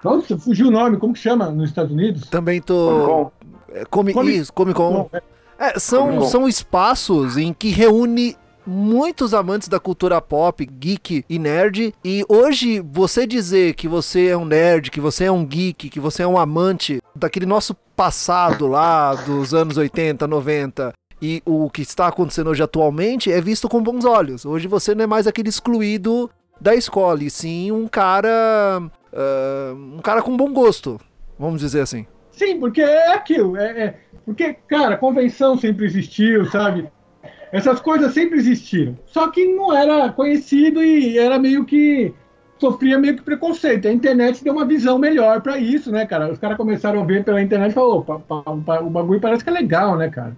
Nossa, 0.03 0.37
fugiu 0.37 0.67
o 0.67 0.71
nome, 0.71 0.97
como 0.97 1.13
que 1.13 1.19
chama 1.19 1.49
nos 1.49 1.69
Estados 1.69 1.91
Unidos? 1.91 2.27
Também 2.29 2.61
Comic 2.61 2.67
tô. 2.67 3.05
Con. 3.05 3.31
É, 3.73 3.85
Comi... 3.85 4.13
Comic- 4.13 4.37
Isso, 4.37 4.53
Comic 4.53 4.75
Con. 4.75 5.09
É, 5.57 5.77
são, 5.79 6.05
Comic 6.05 6.19
Con. 6.19 6.27
são 6.29 6.47
espaços 6.47 7.37
em 7.37 7.53
que 7.53 7.69
reúne 7.69 8.35
muitos 8.65 9.33
amantes 9.33 9.67
da 9.67 9.79
cultura 9.79 10.21
pop, 10.21 10.65
geek 10.65 11.25
e 11.29 11.39
nerd. 11.39 11.93
E 12.05 12.23
hoje, 12.29 12.79
você 12.81 13.25
dizer 13.27 13.73
que 13.73 13.87
você 13.87 14.27
é 14.27 14.37
um 14.37 14.45
nerd, 14.45 14.91
que 14.91 15.01
você 15.01 15.25
é 15.25 15.31
um 15.31 15.45
geek, 15.45 15.89
que 15.89 15.99
você 15.99 16.23
é 16.23 16.27
um 16.27 16.37
amante 16.37 17.01
daquele 17.15 17.45
nosso 17.45 17.75
passado 17.95 18.67
lá 18.67 19.13
dos 19.15 19.53
anos 19.53 19.75
80, 19.77 20.25
90 20.27 20.93
e 21.21 21.41
o 21.45 21.69
que 21.69 21.81
está 21.81 22.07
acontecendo 22.07 22.49
hoje 22.49 22.63
atualmente 22.63 23.29
é 23.31 23.41
visto 23.41 23.67
com 23.67 23.83
bons 23.83 24.05
olhos. 24.05 24.45
Hoje 24.45 24.67
você 24.67 24.95
não 24.95 25.03
é 25.03 25.07
mais 25.07 25.27
aquele 25.27 25.49
excluído 25.49 26.29
da 26.61 26.73
escola, 26.75 27.23
e 27.23 27.29
sim 27.29 27.71
um 27.71 27.87
cara. 27.87 28.81
Ah, 29.13 29.73
um 29.75 29.99
cara 29.99 30.21
com 30.21 30.35
bom 30.37 30.51
gosto, 30.53 30.99
vamos 31.37 31.61
dizer 31.61 31.81
assim. 31.81 32.05
Sim, 32.31 32.59
porque 32.59 32.81
é 32.81 33.13
aquilo. 33.13 33.57
É, 33.57 33.83
é- 33.83 33.95
porque, 34.25 34.53
cara, 34.67 34.95
convenção 34.97 35.57
sempre 35.57 35.85
existiu, 35.85 36.45
sabe? 36.45 36.87
Essas 37.51 37.79
coisas 37.81 38.13
sempre 38.13 38.37
existiram. 38.37 38.95
Só 39.07 39.29
que 39.29 39.43
não 39.45 39.75
era 39.75 40.09
conhecido 40.11 40.83
e 40.83 41.17
era 41.17 41.39
meio 41.39 41.65
que. 41.65 42.13
sofria 42.59 42.99
meio 42.99 43.15
que 43.17 43.23
preconceito. 43.23 43.87
A 43.87 43.91
internet 43.91 44.43
deu 44.43 44.53
uma 44.53 44.65
visão 44.65 44.99
melhor 44.99 45.41
pra 45.41 45.57
isso, 45.57 45.91
né, 45.91 46.05
cara? 46.05 46.31
Os 46.31 46.37
caras 46.37 46.57
começaram 46.57 47.01
a 47.01 47.05
ver 47.05 47.23
pela 47.23 47.41
internet 47.41 47.71
e 47.71 47.73
falaram: 47.73 47.97
opa, 47.99 48.19
pa- 48.19 48.43
pa- 48.43 48.79
o 48.81 48.89
bagulho 48.89 49.19
parece 49.19 49.43
que 49.43 49.49
é 49.49 49.53
legal, 49.53 49.97
né, 49.97 50.09
cara? 50.09 50.37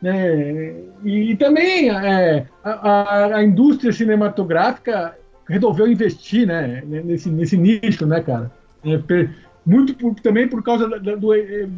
Né? 0.00 0.74
E, 1.04 1.32
e 1.32 1.36
também 1.36 1.90
é, 1.90 2.46
a, 2.62 2.70
a- 2.70 3.36
a 3.38 3.42
indústria 3.42 3.92
cinematográfica 3.92 5.16
resolveu 5.52 5.86
investir 5.86 6.46
né, 6.46 6.82
nesse, 6.86 7.28
nesse 7.30 7.56
nicho, 7.56 8.06
né, 8.06 8.20
cara? 8.20 8.50
É, 8.84 8.98
per- 8.98 9.30
muito 9.64 9.94
por- 9.94 10.14
também 10.16 10.48
por 10.48 10.62
causa 10.62 10.88
da, 10.88 10.98
da- 10.98 11.14
do, 11.14 11.32
é, 11.34 11.68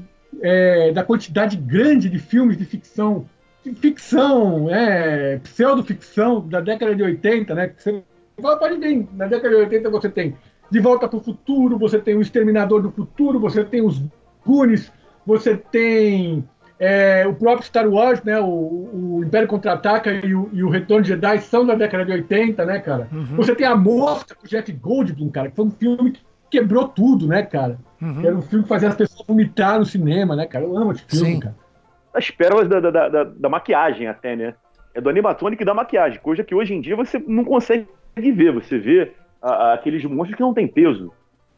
é, 0.41 0.93
da 0.93 1.03
quantidade 1.05 1.57
grande 1.57 2.09
de 2.09 2.19
filmes 2.19 2.57
de 2.57 2.65
ficção, 2.65 3.27
de 3.65 3.73
ficção, 3.75 4.71
é, 4.71 5.39
pseudo-ficção 5.39 6.47
da 6.47 6.61
década 6.61 6.95
de 6.95 7.03
80, 7.03 7.55
né? 7.55 7.73
Você 7.77 8.03
pode 8.41 8.77
ver, 8.79 9.07
na 9.15 9.27
década 9.27 9.49
de 9.55 9.63
80 9.63 9.91
você 9.91 10.09
tem 10.09 10.35
De 10.71 10.81
Volta 10.81 11.07
para 11.09 11.19
o 11.19 11.23
Futuro, 11.23 11.79
você 11.79 11.99
tem 11.99 12.15
o 12.17 12.21
Exterminador 12.23 12.83
do 12.83 12.91
Futuro, 12.91 13.39
você 13.39 13.65
tem 13.65 13.83
os 13.83 14.03
Goonies, 14.47 14.91
você 15.27 15.57
tem 15.57 16.45
é, 16.85 17.27
o 17.27 17.35
próprio 17.35 17.65
Star 17.67 17.89
Wars, 17.89 18.23
né? 18.23 18.39
O, 18.41 18.45
o 18.47 19.25
Império 19.25 19.49
Contra-Ataca 19.49 20.13
e 20.13 20.35
o, 20.35 20.49
e 20.53 20.63
o 20.63 20.69
Retorno 20.69 21.03
de 21.03 21.09
Jedi 21.09 21.39
são 21.41 21.65
da 21.67 21.75
década 21.75 22.05
de 22.05 22.13
80, 22.13 22.65
né, 22.65 22.79
cara? 22.81 23.09
Uhum. 23.13 23.37
Você 23.37 23.55
tem 23.55 23.67
A 23.67 23.75
Mosca 23.77 24.35
com 24.35 24.45
o 24.45 24.49
Jeff 24.49 24.71
Goldblum, 24.73 25.31
cara, 25.31 25.49
que 25.51 25.57
foi 25.57 25.65
um 25.65 25.71
filme 25.71 26.13
que 26.13 26.21
quebrou 26.51 26.87
tudo, 26.89 27.27
né, 27.27 27.43
cara? 27.43 27.79
Uhum. 28.03 28.21
Era 28.25 28.37
um 28.37 28.43
filme 28.43 28.63
que 28.65 28.69
fazia 28.69 28.89
as 28.89 28.95
pessoas 28.95 29.27
vomitar 29.27 29.79
no 29.79 29.87
cinema, 29.87 30.37
né, 30.37 30.47
cara? 30.47 30.65
Eu 30.65 30.77
amo 30.77 30.93
esse 30.93 31.05
filme, 31.05 31.35
Sim. 31.35 31.41
cara. 31.41 31.57
As 32.13 32.31
pérolas 32.31 32.69
da, 32.69 32.79
da, 32.81 32.91
da- 32.91 33.09
da- 33.09 33.25
da 33.25 33.49
maquiagem 33.49 34.07
até, 34.07 34.37
né? 34.37 34.55
É 34.95 35.01
do 35.01 35.09
animatronic 35.09 35.61
e 35.63 35.67
da 35.67 35.75
maquiagem, 35.75 36.21
coisa 36.21 36.45
que 36.45 36.55
hoje 36.55 36.75
em 36.75 36.81
dia 36.81 36.95
você 36.95 37.19
não 37.27 37.45
consegue 37.45 37.87
ver. 38.17 38.53
Você 38.53 38.79
vê 38.79 39.13
a- 39.43 39.51
a- 39.51 39.75
aqueles 39.75 40.05
monstros 40.05 40.37
que 40.37 40.43
não 40.43 40.55
tem 40.55 40.69
peso. 40.69 41.13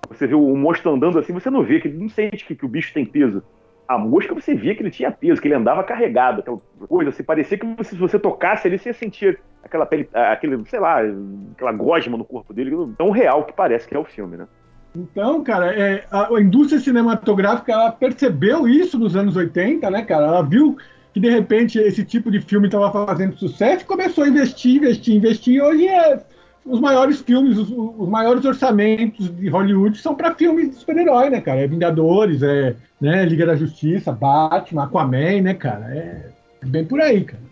Você 0.09 0.27
vê 0.27 0.35
o 0.35 0.57
monstro 0.57 0.95
andando 0.95 1.19
assim, 1.19 1.33
você 1.33 1.51
não 1.51 1.63
vê, 1.63 1.81
que 1.81 1.89
não 1.89 2.09
sente 2.09 2.45
que, 2.47 2.55
que 2.55 2.65
o 2.65 2.69
bicho 2.69 2.95
tem 2.95 3.05
peso. 3.05 3.43
A 3.89 3.99
mosca 3.99 4.35
você 4.35 4.55
via 4.55 4.75
que 4.75 4.83
ele 4.83 4.91
tinha 4.91 5.11
peso, 5.11 5.41
que 5.41 5.49
ele 5.49 5.55
andava 5.55 5.85
carregado, 5.85 6.41
aquela 6.41 6.61
coisa, 6.89 7.11
assim, 7.11 7.23
parecia 7.23 7.57
que 7.57 7.85
se 7.85 7.97
você 7.97 8.19
tocasse 8.19 8.67
ali, 8.67 8.79
você 8.79 8.89
ia 8.89 8.95
sentir 8.95 9.39
aquela 9.63 9.87
pele, 9.87 10.09
aquele, 10.13 10.65
sei 10.67 10.81
lá, 10.81 11.01
aquela 11.53 11.73
gosma 11.73 12.17
no 12.17 12.25
corpo 12.25 12.53
dele, 12.53 12.73
tão 12.99 13.11
real 13.11 13.45
que 13.45 13.53
parece 13.53 13.87
que 13.87 13.95
é 13.95 13.99
o 13.99 14.05
filme, 14.05 14.37
né? 14.37 14.47
Então, 14.95 15.45
cara, 15.45 15.75
é, 15.75 16.07
a, 16.11 16.35
a 16.35 16.41
indústria 16.41 16.81
cinematográfica 16.81 17.73
ela 17.73 17.93
percebeu 17.93 18.67
isso 18.67 18.99
nos 18.99 19.15
anos 19.15 19.37
80, 19.37 19.91
né, 19.91 20.03
cara? 20.03 20.27
Ela 20.27 20.43
viu 20.43 20.77
que 21.13 21.21
de 21.21 21.29
repente 21.29 21.79
esse 21.79 22.05
tipo 22.05 22.31
de 22.31 22.41
filme 22.41 22.67
estava 22.67 23.07
fazendo 23.07 23.37
sucesso 23.37 23.83
e 23.83 23.87
começou 23.87 24.25
a 24.25 24.29
investir, 24.29 24.77
investir, 24.77 25.17
investir. 25.17 25.55
E 25.55 25.63
hoje 25.63 25.87
é 25.87 26.19
os 26.67 26.81
maiores 26.81 27.21
filmes, 27.21 27.57
os, 27.57 27.71
os 27.71 28.09
maiores 28.09 28.45
orçamentos 28.45 29.35
de 29.35 29.49
Hollywood 29.49 29.97
são 29.99 30.15
para 30.15 30.35
filmes 30.35 30.71
de 30.71 30.77
super-herói, 30.77 31.31
né, 31.31 31.41
cara? 31.41 31.61
É 31.61 31.67
Vingadores, 31.67 32.43
é 32.43 32.75
né, 33.01 33.25
Liga 33.25 33.47
da 33.47 33.55
Justiça, 33.55 34.13
Batman, 34.13 34.85
Aquaman, 34.85 35.43
né, 35.43 35.55
cara? 35.55 35.95
É, 35.95 36.31
é 36.63 36.67
bem 36.67 36.85
por 36.85 37.01
aí, 37.01 37.25
cara. 37.25 37.43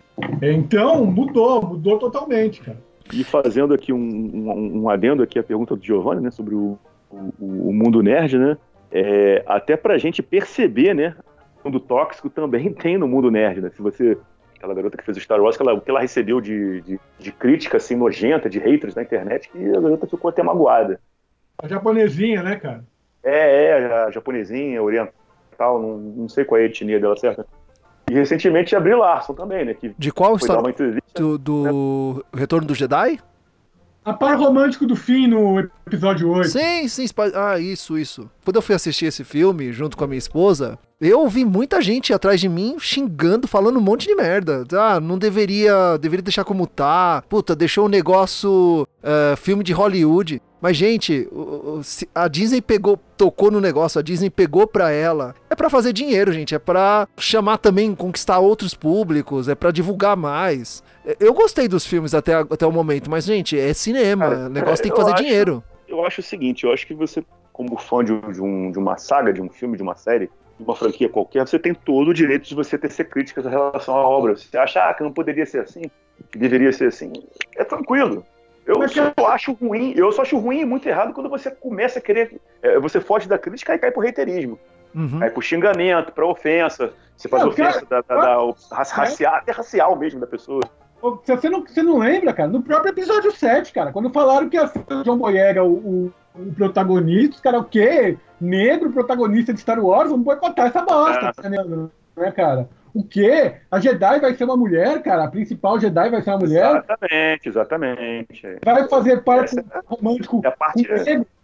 É, 0.41 0.51
então, 0.51 1.05
mudou, 1.05 1.65
mudou 1.65 1.97
totalmente, 1.97 2.61
cara. 2.61 2.77
E 3.13 3.23
fazendo 3.23 3.73
aqui 3.73 3.93
um, 3.93 3.97
um, 3.97 4.81
um 4.81 4.89
adendo 4.89 5.23
aqui 5.23 5.39
a 5.39 5.43
pergunta 5.43 5.75
do 5.75 5.83
Giovanni, 5.83 6.21
né, 6.21 6.31
sobre 6.31 6.55
o, 6.55 6.77
o, 7.09 7.69
o 7.69 7.73
mundo 7.73 8.01
nerd, 8.01 8.37
né? 8.37 8.57
É, 8.91 9.43
até 9.47 9.75
pra 9.75 9.97
gente 9.97 10.21
perceber, 10.21 10.93
né, 10.93 11.15
o 11.63 11.67
mundo 11.67 11.79
tóxico 11.79 12.29
também 12.29 12.71
tem 12.73 12.97
no 12.97 13.07
mundo 13.07 13.31
nerd, 13.31 13.61
né? 13.61 13.71
Se 13.75 13.81
você 13.81 14.17
aquela 14.65 14.73
garota 14.73 14.97
que 14.97 15.03
fez 15.03 15.17
o 15.17 15.21
Star 15.21 15.39
Wars, 15.39 15.55
que 15.55 15.63
ela, 15.63 15.73
o 15.73 15.81
que 15.81 15.89
ela 15.89 16.01
recebeu 16.01 16.41
de, 16.41 16.81
de, 16.81 16.99
de, 17.19 17.31
crítica 17.31 17.77
assim 17.77 17.95
nojenta, 17.95 18.49
de 18.49 18.59
haters 18.59 18.95
na 18.95 19.03
internet, 19.03 19.49
que 19.49 19.69
a 19.69 19.79
garota 19.79 20.07
ficou 20.07 20.29
até 20.29 20.41
magoada. 20.41 20.99
A 21.57 21.67
japonesinha, 21.67 22.43
né, 22.43 22.55
cara? 22.57 22.83
É, 23.23 23.65
é, 23.65 24.03
a 24.03 24.11
japonesinha, 24.11 24.81
oriental, 24.81 25.81
não, 25.81 25.97
não 25.97 26.29
sei 26.29 26.43
qual 26.43 26.59
é 26.59 26.63
a 26.63 26.65
etnia 26.65 26.99
dela, 26.99 27.15
certo? 27.15 27.45
E 28.09 28.13
recentemente 28.13 28.75
a 28.75 28.79
Brie 28.79 28.95
Larson 28.95 29.33
também, 29.33 29.65
né? 29.65 29.73
Que 29.73 29.95
de 29.97 30.11
qual 30.11 30.37
Star 30.37 30.61
Wars? 30.61 30.75
Do, 31.15 31.37
do 31.37 32.25
né? 32.33 32.39
Retorno 32.39 32.67
do 32.67 32.75
Jedi? 32.75 33.19
A 34.03 34.13
par 34.13 34.37
romântico 34.37 34.85
do 34.85 34.95
fim 34.95 35.25
no 35.25 35.59
episódio 35.87 36.29
8. 36.29 36.49
Sim, 36.49 36.87
sim. 36.87 37.05
Ah, 37.33 37.57
isso, 37.57 37.97
isso. 37.97 38.29
Quando 38.43 38.57
eu 38.57 38.61
fui 38.61 38.75
assistir 38.75 39.07
esse 39.07 39.23
filme 39.23 39.73
junto 39.73 39.97
com 39.97 40.03
a 40.03 40.07
minha 40.07 40.19
esposa, 40.19 40.77
eu 40.99 41.19
ouvi 41.19 41.43
muita 41.43 41.81
gente 41.81 42.13
atrás 42.13 42.39
de 42.39 42.47
mim 42.47 42.77
xingando, 42.79 43.47
falando 43.47 43.77
um 43.77 43.81
monte 43.81 44.07
de 44.07 44.15
merda. 44.15 44.63
Ah, 44.73 44.99
não 44.99 45.17
deveria. 45.17 45.97
Deveria 45.97 46.23
deixar 46.23 46.43
como 46.43 46.65
tá. 46.65 47.23
Puta, 47.27 47.55
deixou 47.55 47.85
o 47.85 47.89
negócio. 47.89 48.87
Uh, 49.03 49.35
filme 49.37 49.63
de 49.63 49.73
Hollywood. 49.73 50.41
Mas, 50.61 50.77
gente, 50.77 51.29
a 52.15 52.27
Disney 52.27 52.59
pegou, 52.59 52.97
tocou 53.15 53.51
no 53.51 53.61
negócio, 53.61 53.99
a 53.99 54.01
Disney 54.01 54.31
pegou 54.31 54.65
pra 54.65 54.89
ela. 54.89 55.35
É 55.47 55.53
para 55.53 55.69
fazer 55.69 55.93
dinheiro, 55.93 56.31
gente. 56.31 56.55
É 56.55 56.59
para 56.59 57.07
chamar 57.19 57.59
também, 57.59 57.93
conquistar 57.93 58.39
outros 58.39 58.73
públicos, 58.73 59.47
é 59.47 59.53
para 59.53 59.69
divulgar 59.69 60.17
mais. 60.17 60.83
Eu 61.19 61.35
gostei 61.35 61.67
dos 61.67 61.85
filmes 61.85 62.15
até, 62.15 62.33
até 62.33 62.65
o 62.65 62.71
momento, 62.71 63.11
mas, 63.11 63.25
gente, 63.25 63.59
é 63.59 63.73
cinema. 63.73 64.25
Cara, 64.27 64.45
o 64.47 64.49
negócio 64.49 64.81
tem 64.81 64.91
que 64.91 64.97
fazer 64.97 65.13
acho, 65.13 65.23
dinheiro. 65.23 65.63
Eu 65.87 66.03
acho 66.03 66.21
o 66.21 66.23
seguinte, 66.23 66.63
eu 66.63 66.73
acho 66.73 66.87
que 66.87 66.95
você, 66.95 67.23
como 67.53 67.77
fã 67.77 68.03
de, 68.03 68.11
um, 68.11 68.71
de 68.71 68.79
uma 68.79 68.97
saga, 68.97 69.31
de 69.31 69.43
um 69.43 69.49
filme, 69.49 69.77
de 69.77 69.83
uma 69.83 69.95
série, 69.95 70.31
uma 70.59 70.75
franquia 70.75 71.09
qualquer, 71.09 71.45
você 71.47 71.59
tem 71.59 71.73
todo 71.73 72.09
o 72.09 72.13
direito 72.13 72.47
de 72.47 72.55
você 72.55 72.77
ter 72.77 72.91
ser 72.91 73.05
críticas 73.05 73.45
em 73.45 73.49
relação 73.49 73.95
à 73.95 74.07
obra. 74.07 74.35
Se 74.35 74.47
você 74.47 74.57
acha 74.57 74.89
ah, 74.89 74.93
que 74.93 75.03
não 75.03 75.11
poderia 75.11 75.45
ser 75.45 75.61
assim, 75.61 75.83
que 76.31 76.37
deveria 76.37 76.71
ser 76.71 76.87
assim, 76.87 77.11
é 77.55 77.63
tranquilo. 77.63 78.25
Eu 78.65 78.79
Mas, 78.79 78.93
só 78.93 79.13
acho 79.27 79.53
ruim, 79.53 79.93
eu 79.95 80.11
só 80.11 80.23
acho 80.23 80.37
ruim 80.37 80.61
e 80.61 80.65
muito 80.65 80.87
errado 80.89 81.13
quando 81.13 81.29
você 81.29 81.51
começa 81.51 81.99
a 81.99 82.01
querer. 82.01 82.41
É, 82.63 82.79
você 82.79 82.99
foge 82.99 83.27
da 83.27 83.37
crítica 83.37 83.75
e 83.75 83.77
cai 83.77 83.91
pro 83.91 84.01
reiterismo. 84.01 84.57
Uhum. 84.95 85.19
Cai 85.19 85.29
pro 85.29 85.41
xingamento, 85.41 86.11
pra 86.11 86.25
ofensa. 86.25 86.91
Você 87.15 87.27
faz 87.27 87.43
não, 87.43 87.49
ofensa 87.49 87.85
cara, 87.85 88.03
da, 88.07 88.15
da, 88.15 88.21
da, 88.21 88.45
da 88.45 88.77
racial, 88.77 89.35
até 89.35 89.51
racial 89.51 89.95
mesmo 89.95 90.19
da 90.19 90.25
pessoa. 90.27 90.61
Você 91.25 91.49
não, 91.49 91.61
você 91.61 91.83
não 91.83 91.99
lembra, 91.99 92.33
cara? 92.33 92.49
No 92.49 92.63
próprio 92.63 92.89
episódio 92.89 93.31
7, 93.31 93.71
cara, 93.71 93.91
quando 93.91 94.09
falaram 94.09 94.49
que 94.49 94.57
a 94.57 94.71
John 95.03 95.17
Boyega, 95.17 95.63
o, 95.63 95.73
o, 95.73 96.13
o 96.37 96.53
protagonista, 96.53 97.35
os 97.35 97.41
cara, 97.41 97.59
o 97.59 97.63
quê? 97.63 98.17
Negro, 98.39 98.91
protagonista 98.91 99.53
de 99.53 99.59
Star 99.59 99.83
Wars, 99.83 100.09
vamos 100.09 100.25
boicotar 100.25 100.67
essa 100.67 100.81
bosta, 100.81 101.31
é. 101.43 101.49
né, 101.49 101.57
né, 102.17 102.31
cara? 102.31 102.69
O 102.93 103.03
quê? 103.03 103.55
A 103.69 103.77
Jedi 103.77 104.19
vai 104.21 104.33
ser 104.35 104.45
uma 104.45 104.55
mulher, 104.55 105.01
cara? 105.03 105.25
A 105.25 105.27
principal 105.27 105.77
Jedi 105.79 106.09
vai 106.09 106.21
ser 106.21 106.29
uma 106.29 106.39
mulher? 106.39 106.77
Exatamente, 106.77 107.49
exatamente. 107.49 108.57
Vai 108.63 108.87
fazer 108.87 109.21
parte 109.21 109.59
Essa 109.59 109.83
romântico 109.85 110.41
é 110.45 110.47
a 110.47 110.51
parte. 110.51 110.87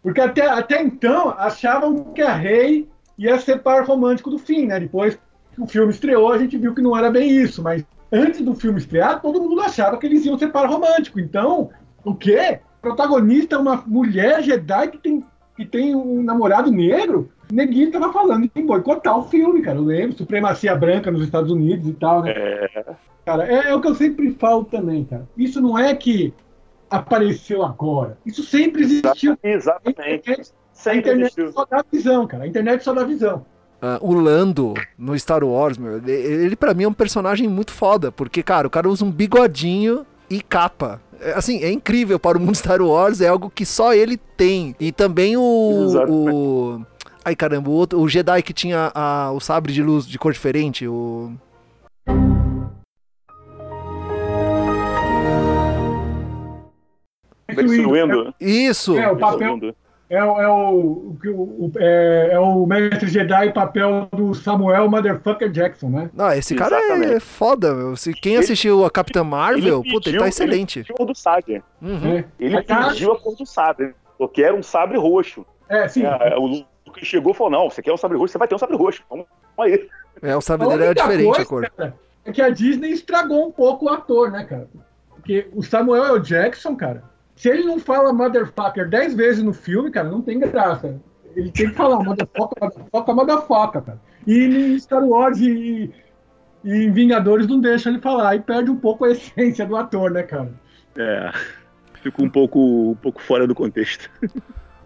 Porque 0.02 0.22
até, 0.22 0.48
até 0.48 0.82
então 0.82 1.30
achavam 1.38 2.06
que 2.14 2.22
a 2.22 2.34
Rey 2.34 2.90
ia 3.18 3.38
ser 3.38 3.62
par 3.62 3.86
romântico 3.86 4.30
do 4.30 4.40
fim, 4.40 4.66
né? 4.66 4.80
Depois 4.80 5.20
que 5.54 5.62
o 5.62 5.68
filme 5.68 5.92
estreou, 5.92 6.32
a 6.32 6.38
gente 6.38 6.58
viu 6.58 6.74
que 6.74 6.82
não 6.82 6.98
era 6.98 7.12
bem 7.12 7.30
isso, 7.30 7.62
mas 7.62 7.84
antes 8.12 8.42
do 8.42 8.56
filme 8.56 8.80
estrear, 8.80 9.22
todo 9.22 9.42
mundo 9.42 9.60
achava 9.62 9.98
que 9.98 10.06
eles 10.06 10.26
iam 10.26 10.38
ser 10.38 10.54
par 10.54 10.70
romântico. 10.70 11.20
Então, 11.20 11.70
o 12.04 12.16
quê? 12.16 12.62
O 12.82 12.90
protagonista 12.90 13.56
é 13.56 13.60
uma 13.60 13.84
mulher 13.86 14.42
Jedi 14.42 14.88
que 14.88 14.98
tem, 14.98 15.24
que 15.56 15.66
tem 15.66 15.96
um 15.96 16.24
namorado 16.24 16.72
negro? 16.72 17.30
Neguinho 17.52 17.92
tava 17.92 18.12
falando 18.12 18.50
em 18.56 18.66
boicotar 18.66 19.20
o 19.20 19.30
filme, 19.30 19.62
cara. 19.62 19.78
Eu 19.78 19.84
lembro, 19.84 20.18
supremacia 20.18 20.76
branca 20.76 21.12
nos 21.12 21.24
Estados 21.24 21.52
Unidos 21.52 21.88
e 21.88 21.94
tal, 21.94 22.24
né? 22.24 22.32
É. 22.32 22.96
Cara, 23.24 23.46
é, 23.48 23.70
é, 23.70 23.76
o 23.76 23.80
que 23.80 23.88
eu 23.88 23.94
sempre 23.94 24.32
falo 24.32 24.66
também, 24.66 25.04
cara. 25.04 25.28
Isso 25.38 25.62
não 25.62 25.78
é 25.78 25.94
que 25.94 26.34
apareceu 26.90 27.64
agora. 27.64 28.18
Isso 28.26 28.42
sempre 28.42 28.82
existiu. 28.82 29.38
Exatamente. 29.44 30.02
A 30.02 30.16
internet, 30.16 30.52
a 30.84 30.96
internet 30.96 31.52
só 31.54 31.66
dá 31.66 31.86
visão, 31.92 32.26
cara. 32.26 32.46
A 32.46 32.48
internet 32.48 32.84
só 32.84 32.96
dá 32.96 33.04
visão. 33.04 33.46
Uh, 33.80 34.10
o 34.10 34.14
Lando 34.14 34.74
no 34.98 35.18
Star 35.20 35.44
Wars, 35.44 35.78
meu, 35.78 35.98
ele, 35.98 36.12
ele 36.12 36.56
para 36.56 36.74
mim 36.74 36.86
é 36.86 36.88
um 36.88 36.94
personagem 36.94 37.48
muito 37.48 37.72
foda, 37.72 38.12
porque, 38.12 38.42
cara, 38.42 38.66
o 38.66 38.72
cara 38.72 38.90
usa 38.90 39.06
um 39.06 39.12
bigodinho 39.12 40.04
e 40.30 40.42
capa. 40.42 41.00
É, 41.22 41.34
assim, 41.34 41.64
é 41.64 41.72
incrível 41.72 42.20
para 42.20 42.38
o 42.38 42.42
mundo 42.42 42.56
Star 42.58 42.82
Wars, 42.82 43.22
é 43.22 43.28
algo 43.28 43.50
que 43.50 43.66
só 43.66 43.94
ele 43.94 44.18
tem. 44.18 44.76
E 44.80 44.92
também 44.92 45.38
o, 45.38 45.88
o 46.10 46.82
Ai, 47.24 47.36
caramba, 47.36 47.70
o, 47.70 47.74
outro, 47.74 48.00
o 48.00 48.10
Jedi 48.10 48.42
que 48.42 48.52
tinha 48.52 48.92
a, 48.96 49.32
o 49.32 49.40
sabre 49.40 49.72
de 49.72 49.84
luz 49.84 50.08
de 50.08 50.18
cor 50.18 50.34
diferente, 50.34 50.88
o. 50.88 51.32
Isso! 58.40 58.98
É, 58.98 59.12
o 59.12 59.18
papel. 59.18 59.60
É, 60.12 60.22
o, 60.22 60.42
é, 60.42 60.50
o, 60.50 61.16
o, 61.32 61.72
é, 61.78 62.30
é, 62.34 62.40
o 62.40 62.66
mestre 62.66 63.08
Jedi 63.08 63.54
papel 63.54 64.10
do 64.12 64.34
Samuel 64.34 64.90
Motherfucker 64.90 65.50
Jackson, 65.50 65.88
né? 65.88 66.10
Não, 66.14 66.30
esse 66.34 66.54
cara 66.54 66.78
é 67.06 67.18
foda, 67.22 67.74
meu. 67.74 67.96
Se 67.96 68.14
quem 68.14 68.34
ele, 68.34 68.44
assistiu 68.44 68.84
a 68.84 68.92
Capitã 68.92 69.24
Marvel, 69.24 69.82
ele 69.86 69.94
puta, 69.94 70.10
ele 70.10 70.20
tá 70.20 70.28
excelente. 70.28 70.80
Ele 70.80 70.84
pediu 70.84 70.96
a 70.96 70.98
cor 70.98 71.08
do 71.08 71.16
sabre. 71.18 71.64
Uhum. 71.82 72.18
É. 72.18 72.26
Ele 72.38 72.62
pediu 72.62 73.14
a 73.14 73.20
cor 73.22 73.38
do 73.38 73.46
sabre. 73.46 73.96
Porque 74.18 74.44
era 74.44 74.54
um 74.54 74.62
sabre 74.62 74.98
roxo. 74.98 75.46
É, 75.70 75.88
sim. 75.88 76.04
É, 76.04 76.36
o 76.38 76.92
que 76.92 77.06
chegou 77.06 77.32
e 77.32 77.36
falou: 77.36 77.54
não, 77.54 77.70
você 77.70 77.82
quer 77.82 77.94
um 77.94 77.98
sabre 77.98 78.18
roxo, 78.18 78.34
você 78.34 78.38
vai 78.38 78.50
ter 78.50 78.56
um 78.56 78.60
sabre 78.60 78.76
roxo. 78.76 79.02
Vamos 79.10 79.26
aí. 79.58 79.88
É, 80.22 80.36
o 80.36 80.42
sabre 80.42 80.68
dele 80.68 80.84
era 80.84 80.94
diferente 80.94 81.26
coisa, 81.26 81.42
a 81.42 81.46
cor. 81.46 81.72
Cara, 81.78 81.96
é 82.26 82.32
que 82.34 82.42
a 82.42 82.50
Disney 82.50 82.90
estragou 82.90 83.48
um 83.48 83.52
pouco 83.52 83.86
o 83.86 83.90
ator, 83.90 84.30
né, 84.30 84.44
cara? 84.44 84.68
Porque 85.10 85.48
o 85.54 85.64
Samuel 85.64 86.16
L. 86.16 86.20
Jackson, 86.20 86.76
cara, 86.76 87.02
se 87.42 87.50
ele 87.50 87.64
não 87.64 87.80
fala 87.80 88.14
motherfucker 88.14 88.88
dez 88.88 89.16
vezes 89.16 89.44
no 89.44 89.52
filme, 89.52 89.90
cara, 89.90 90.08
não 90.08 90.22
tem 90.22 90.38
graça. 90.38 91.02
Ele 91.36 91.50
tem 91.50 91.72
que 91.72 91.76
falar 91.76 92.04
motherfucker, 92.04 92.62
motherfucker, 92.62 93.16
motherfucker, 93.16 93.82
cara. 93.82 94.02
E 94.28 94.46
em 94.46 94.80
Star 94.80 95.04
Wars 95.04 95.40
e, 95.40 95.92
e 96.64 96.72
em 96.72 96.92
Vingadores 96.92 97.48
não 97.48 97.60
deixa 97.60 97.90
ele 97.90 97.98
falar. 97.98 98.30
Aí 98.30 98.40
perde 98.40 98.70
um 98.70 98.76
pouco 98.76 99.06
a 99.06 99.10
essência 99.10 99.66
do 99.66 99.76
ator, 99.76 100.12
né, 100.12 100.22
cara? 100.22 100.54
É. 100.96 101.32
Fica 102.04 102.24
um 102.24 102.30
pouco, 102.30 102.92
um 102.92 102.96
pouco 103.02 103.20
fora 103.20 103.48
do 103.48 103.56
contexto. 103.56 104.08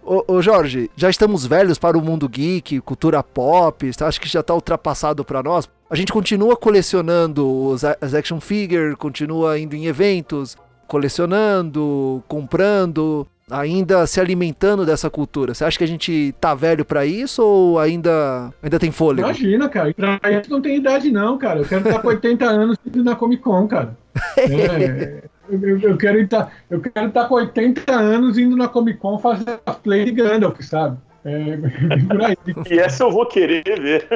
Ô, 0.02 0.24
ô, 0.26 0.42
Jorge, 0.42 0.90
já 0.96 1.10
estamos 1.10 1.46
velhos 1.46 1.78
para 1.78 1.98
o 1.98 2.02
mundo 2.02 2.30
geek, 2.30 2.80
cultura 2.80 3.22
pop, 3.22 3.92
acho 4.00 4.22
que 4.22 4.30
já 4.30 4.40
está 4.40 4.54
ultrapassado 4.54 5.26
para 5.26 5.44
nós. 5.44 5.70
A 5.90 5.96
gente 5.96 6.14
continua 6.14 6.56
colecionando 6.56 7.46
os, 7.46 7.84
as 7.84 8.14
action 8.14 8.40
figures, 8.40 8.96
continua 8.96 9.60
indo 9.60 9.76
em 9.76 9.88
eventos, 9.88 10.56
colecionando, 10.88 12.24
comprando, 12.28 13.28
ainda 13.50 14.06
se 14.08 14.20
alimentando 14.20 14.86
dessa 14.86 15.10
cultura. 15.10 15.54
Você 15.54 15.64
acha 15.64 15.78
que 15.78 15.84
a 15.84 15.88
gente 15.88 16.34
tá 16.40 16.54
velho 16.56 16.84
para 16.84 17.06
isso 17.06 17.44
ou 17.44 17.80
ainda 17.80 18.52
ainda 18.62 18.80
tem 18.80 18.92
fôlego? 18.92 19.28
Imagina, 19.28 19.70
cara. 19.70 19.94
Pra 19.94 20.32
isso 20.32 20.50
não 20.50 20.62
tem 20.62 20.78
idade 20.78 21.12
não, 21.12 21.38
cara. 21.38 21.60
Eu 21.60 21.66
quero 21.66 21.88
estar 21.88 22.02
com 22.02 22.08
80 22.08 22.46
anos 22.46 22.78
na 22.96 23.16
Comic 23.16 23.44
Con, 23.44 23.68
cara. 23.68 23.96
É, 24.38 25.24
eu, 25.50 25.80
eu, 25.80 25.98
quero 25.98 26.20
estar, 26.20 26.52
eu 26.70 26.82
quero 26.82 27.08
estar 27.08 27.28
com 27.28 27.36
80 27.36 27.94
anos 27.94 28.38
indo 28.38 28.56
na 28.56 28.68
Comic 28.68 29.00
Con 29.00 29.20
fazer 29.20 29.60
cosplay 29.64 30.06
de 30.06 30.12
Gandalf, 30.12 30.60
sabe? 30.62 30.98
É, 31.24 31.58
por 32.08 32.22
aí. 32.24 32.38
e 32.70 32.80
essa 32.80 33.04
eu 33.04 33.12
vou 33.12 33.26
querer 33.26 33.64
ver. 33.64 34.08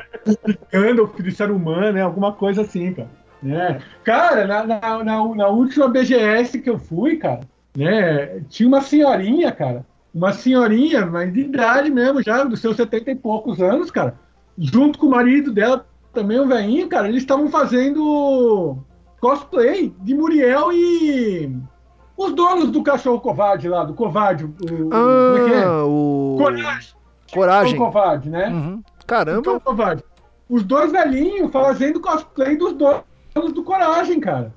Gandalf 0.71 1.19
de 1.19 1.31
ser 1.31 1.51
humano, 1.51 1.91
né? 1.91 2.01
Alguma 2.01 2.33
coisa 2.33 2.61
assim, 2.61 2.93
cara. 2.93 3.09
É. 3.45 3.79
Cara, 4.03 4.45
na, 4.45 4.65
na, 4.65 5.03
na, 5.03 5.35
na, 5.35 5.47
última 5.47 5.87
BGS 5.87 6.59
que 6.59 6.69
eu 6.69 6.77
fui, 6.77 7.15
cara, 7.17 7.41
né? 7.75 8.41
Tinha 8.49 8.67
uma 8.67 8.81
senhorinha, 8.81 9.51
cara. 9.51 9.85
Uma 10.13 10.33
senhorinha, 10.33 11.05
mas 11.05 11.31
de 11.31 11.41
idade 11.41 11.89
mesmo, 11.89 12.21
já, 12.21 12.43
dos 12.43 12.59
seus 12.59 12.75
70 12.75 13.11
e 13.11 13.15
poucos 13.15 13.61
anos, 13.61 13.89
cara. 13.89 14.15
Junto 14.57 14.99
com 14.99 15.05
o 15.05 15.11
marido 15.11 15.51
dela, 15.51 15.85
também 16.13 16.39
um 16.39 16.47
velhinho, 16.47 16.89
cara, 16.89 17.07
eles 17.07 17.21
estavam 17.21 17.47
fazendo 17.49 18.77
cosplay 19.21 19.93
de 20.01 20.13
Muriel 20.13 20.71
e 20.73 21.55
os 22.17 22.33
donos 22.33 22.71
do 22.71 22.83
cachorro 22.83 23.21
covarde 23.21 23.69
lá, 23.69 23.85
do 23.85 23.93
covarde. 23.93 24.45
O, 24.45 24.89
ah, 24.91 25.33
como 25.33 25.37
é 25.37 25.49
que 25.49 25.55
é? 25.55 25.69
O... 25.69 26.35
Coragem. 26.37 26.93
Coragem. 27.31 27.77
Covarde, 27.77 28.29
né? 28.29 28.49
Uhum. 28.49 28.83
Caramba. 29.07 29.39
Então, 29.39 29.59
covarde. 29.59 30.03
Os 30.49 30.63
dois 30.63 30.91
velhinhos 30.91 31.51
fazendo 31.51 32.01
cosplay 32.01 32.57
dos 32.57 32.73
donos 32.73 33.03
anos 33.39 33.53
do 33.53 33.63
Coragem, 33.63 34.19
cara. 34.19 34.53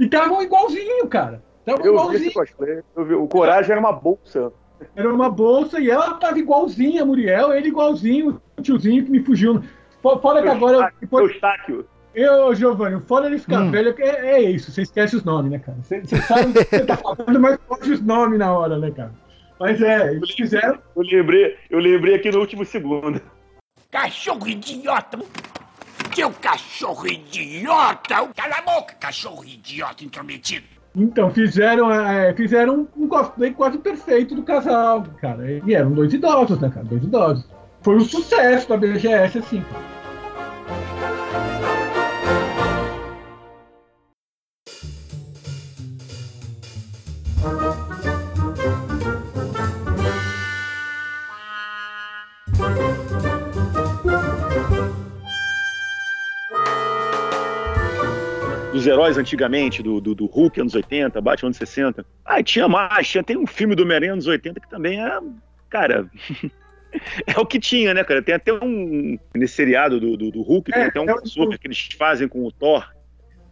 E 0.00 0.04
estavam 0.04 0.42
igualzinho, 0.42 1.06
cara. 1.08 1.42
Estavam 1.60 1.84
Eu 1.86 1.92
vi 1.92 1.98
igualzinho. 1.98 2.24
esse 2.26 2.34
cosplay. 2.34 2.82
Eu 2.96 3.04
vi, 3.04 3.14
o 3.14 3.26
Coragem 3.28 3.70
era 3.72 3.80
uma 3.80 3.92
bolsa. 3.92 4.52
Era 4.96 5.12
uma 5.14 5.30
bolsa 5.30 5.78
e 5.80 5.88
ela 5.90 6.14
tava 6.14 6.38
igualzinha, 6.38 7.02
a 7.02 7.06
Muriel, 7.06 7.52
ele 7.52 7.68
igualzinho, 7.68 8.40
o 8.58 8.62
tiozinho 8.62 9.04
que 9.04 9.10
me 9.10 9.22
fugiu. 9.22 9.62
Fo- 10.02 10.18
Fora 10.18 10.42
que 10.42 10.48
agora. 10.48 10.92
eu- 11.12 11.18
Eustáquio. 11.20 11.86
Eu, 12.14 12.54
Giovanni, 12.54 12.96
o 12.96 13.00
foda 13.00 13.26
ele 13.26 13.38
ficar 13.38 13.60
Hum. 13.60 13.70
velho 13.70 13.94
é, 13.98 14.32
é 14.32 14.40
isso, 14.42 14.70
você 14.70 14.82
esquece 14.82 15.16
os 15.16 15.24
nomes, 15.24 15.50
né, 15.52 15.58
cara? 15.60 15.78
Você, 15.82 16.00
você 16.02 16.16
sabe 16.22 16.50
o 16.50 16.52
que 16.52 16.64
você 16.64 16.84
tá 16.84 16.96
falando, 16.96 17.40
mas 17.40 17.58
foge 17.66 17.92
os 17.92 18.02
nomes 18.02 18.38
na 18.38 18.52
hora, 18.52 18.76
né, 18.76 18.90
cara? 18.90 19.12
Mas 19.58 19.80
é, 19.80 20.12
eles 20.12 20.30
fizeram. 20.32 20.78
Eu 20.96 21.02
lembrei, 21.02 21.56
eu 21.70 21.78
lembrei 21.78 22.16
aqui 22.16 22.30
no 22.30 22.40
último 22.40 22.64
segundo. 22.66 23.18
Cachorro 23.90 24.46
idiota! 24.48 25.18
Seu 26.14 26.30
cachorro 26.30 27.06
idiota! 27.06 28.28
Cala 28.36 28.56
a 28.58 28.62
boca, 28.62 28.94
cachorro 29.00 29.44
idiota 29.44 30.04
intrometido! 30.04 30.66
Então, 30.94 31.30
fizeram, 31.30 31.90
é, 31.90 32.34
fizeram 32.34 32.86
um 32.94 33.08
cosplay 33.08 33.52
quase 33.52 33.78
perfeito 33.78 34.34
do 34.34 34.42
casal, 34.42 35.04
cara. 35.22 35.50
E 35.66 35.74
eram 35.74 35.92
dois 35.92 36.12
idosos, 36.12 36.60
né, 36.60 36.68
cara? 36.68 36.84
Dois 36.84 37.02
idosos. 37.02 37.46
Foi 37.80 37.96
um 37.96 38.00
sucesso 38.00 38.68
da 38.68 38.76
BGS, 38.76 39.38
assim, 39.38 39.62
cara. 39.62 40.01
Dos 58.72 58.86
heróis 58.86 59.18
antigamente, 59.18 59.82
do, 59.82 60.00
do, 60.00 60.14
do 60.14 60.26
Hulk 60.26 60.60
anos 60.60 60.74
80, 60.74 61.20
Batman 61.20 61.48
anos 61.48 61.58
60. 61.58 62.06
Ah, 62.24 62.42
tinha 62.42 62.66
mais, 62.66 63.06
tinha, 63.06 63.22
tem 63.22 63.36
um 63.36 63.46
filme 63.46 63.74
do 63.74 63.82
Homem-Aranha 63.82 64.14
anos 64.14 64.26
80 64.26 64.60
que 64.60 64.68
também 64.70 64.98
é. 65.04 65.20
Cara. 65.68 66.06
é 67.26 67.38
o 67.38 67.44
que 67.44 67.60
tinha, 67.60 67.92
né, 67.92 68.02
cara? 68.02 68.22
Tem 68.22 68.34
até 68.34 68.52
um. 68.52 69.18
Nesse 69.34 69.54
seriado 69.54 70.00
do, 70.00 70.16
do, 70.16 70.30
do 70.30 70.42
Hulk, 70.42 70.72
tem 70.72 70.82
É, 70.82 70.86
até 70.86 71.00
um 71.00 71.08
é 71.08 71.12
o- 71.12 71.16
crossover 71.18 71.58
que 71.58 71.66
eles 71.66 71.88
fazem 71.98 72.26
com 72.26 72.44
o 72.46 72.50
Thor. 72.52 72.90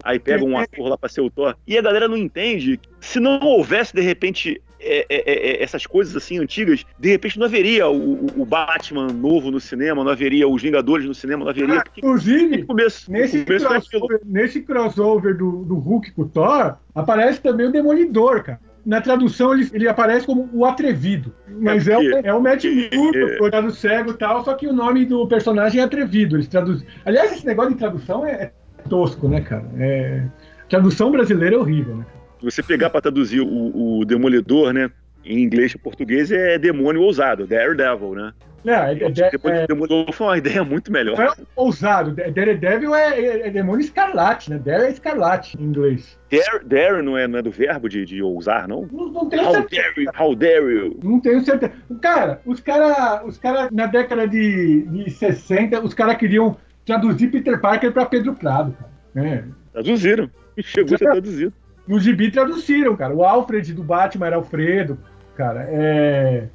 Aí 0.02 0.18
pegam 0.18 0.48
um 0.48 0.56
É, 0.58 0.62
é. 0.62 0.64
ator 0.64 0.88
lá 0.88 0.96
pra 0.96 1.10
ser 1.10 1.20
o 1.20 1.30
Thor. 1.30 1.54
E 1.66 1.76
a 1.76 1.82
galera 1.82 2.08
não 2.08 2.16
entende. 2.16 2.80
Se 3.00 3.20
não 3.20 3.38
houvesse, 3.42 3.94
de 3.94 4.00
repente, 4.00 4.60
é, 4.80 5.06
é, 5.08 5.60
é, 5.60 5.62
essas 5.62 5.86
coisas 5.86 6.16
assim 6.16 6.38
antigas, 6.38 6.84
de 6.98 7.10
repente 7.10 7.38
não 7.38 7.46
haveria 7.46 7.88
o, 7.88 8.26
o- 8.36 8.46
Batman 8.46 9.08
novo 9.08 9.50
no 9.50 9.60
cinema, 9.60 10.02
não 10.02 10.10
haveria 10.10 10.48
os 10.48 10.60
Vingadores 10.62 11.06
no 11.06 11.14
cinema, 11.14 11.44
não 11.44 11.50
haveria. 11.50 11.78
Ah, 11.78 11.84
Porque 11.84 12.00
inclusive, 12.00 12.64
começo, 12.64 13.10
Nesse 13.10 13.44
começo 13.44 13.66
crossover, 13.66 14.20
nesse 14.24 14.60
crossover 14.62 15.36
do, 15.36 15.64
do 15.64 15.76
Hulk 15.76 16.12
com 16.12 16.22
o 16.22 16.28
Thor, 16.28 16.76
aparece 16.94 17.40
também 17.40 17.66
o 17.66 17.72
Demolidor, 17.72 18.42
cara. 18.42 18.60
Na 18.84 19.00
tradução, 19.00 19.52
ele, 19.52 19.68
ele 19.74 19.88
aparece 19.88 20.24
como 20.26 20.48
o 20.52 20.64
Atrevido. 20.64 21.34
Mas 21.60 21.86
é, 21.86 21.98
o, 21.98 22.26
é 22.26 22.32
o 22.34 22.40
Matt 22.40 22.64
Murdock, 22.64 23.66
é. 23.66 23.70
cego 23.70 24.10
e 24.10 24.14
tal, 24.14 24.42
só 24.42 24.54
que 24.54 24.66
o 24.66 24.72
nome 24.72 25.04
do 25.04 25.26
personagem 25.28 25.80
é 25.80 25.84
Atrevido. 25.84 26.36
Eles 26.36 26.48
traduz... 26.48 26.82
Aliás, 27.04 27.30
esse 27.32 27.46
negócio 27.46 27.72
de 27.72 27.78
tradução 27.78 28.26
é, 28.26 28.30
é 28.32 28.52
tosco, 28.88 29.28
né, 29.28 29.42
cara? 29.42 29.66
É... 29.76 30.24
Tradução 30.68 31.10
brasileira 31.10 31.56
é 31.56 31.58
horrível, 31.58 31.96
né? 31.96 32.06
Se 32.40 32.44
você 32.44 32.62
pegar 32.62 32.90
pra 32.90 33.00
traduzir 33.00 33.40
o, 33.40 33.98
o 34.00 34.04
Demolidor, 34.04 34.72
né? 34.72 34.90
Em 35.22 35.42
inglês 35.42 35.72
e 35.72 35.78
português 35.78 36.32
é 36.32 36.58
demônio 36.58 37.02
ousado, 37.02 37.46
Daredevil, 37.46 38.14
né? 38.14 38.32
Não, 38.64 38.74
é, 38.74 38.92
é, 38.92 39.10
Depois 39.10 39.54
é, 39.54 39.60
do 39.62 39.66
Demolidor 39.68 40.12
foi 40.12 40.26
uma 40.26 40.38
ideia 40.38 40.64
muito 40.64 40.92
melhor. 40.92 41.18
é 41.18 41.30
ousado. 41.56 42.12
Daredevil 42.12 42.94
é, 42.94 43.18
é, 43.18 43.46
é 43.48 43.50
demônio 43.50 43.82
escarlate, 43.82 44.50
né? 44.50 44.58
Dare 44.58 44.84
é 44.84 44.90
escarlate 44.90 45.58
em 45.58 45.64
inglês. 45.64 46.18
Dare, 46.30 46.64
dare 46.64 47.02
não, 47.02 47.16
é, 47.16 47.26
não 47.26 47.38
é 47.38 47.42
do 47.42 47.50
verbo 47.50 47.88
de, 47.88 48.04
de 48.04 48.22
ousar, 48.22 48.68
não? 48.68 48.88
Não, 48.92 49.08
não 49.08 49.28
tenho 49.28 49.44
How 49.44 49.52
certeza. 49.54 49.82
dare 49.82 50.04
you? 50.04 50.12
How 50.18 50.34
dare 50.34 50.74
you? 50.74 51.00
Não 51.02 51.20
tenho 51.20 51.40
certeza. 51.42 51.72
Cara, 52.00 52.40
os 52.44 52.60
caras, 52.60 53.22
os 53.26 53.38
cara, 53.38 53.68
na 53.72 53.86
década 53.86 54.26
de, 54.26 54.82
de 54.82 55.10
60, 55.10 55.80
os 55.80 55.94
caras 55.94 56.16
queriam 56.16 56.56
traduzir 56.84 57.28
Peter 57.28 57.60
Parker 57.60 57.92
para 57.92 58.06
Pedro 58.06 58.34
Prado, 58.34 58.72
cara. 58.72 59.26
É. 59.26 59.44
Traduziram. 59.72 60.30
Chegou 60.58 60.94
a 60.94 60.98
ser 60.98 61.04
traduzido. 61.04 61.52
No 61.90 61.98
gibi 61.98 62.30
traduziram, 62.30 62.94
cara. 62.96 63.12
O 63.14 63.24
Alfred 63.24 63.74
do 63.74 63.82
Batman 63.82 64.26
era 64.28 64.36
Alfredo, 64.36 64.96
cara. 65.36 65.66
É... 65.68 66.46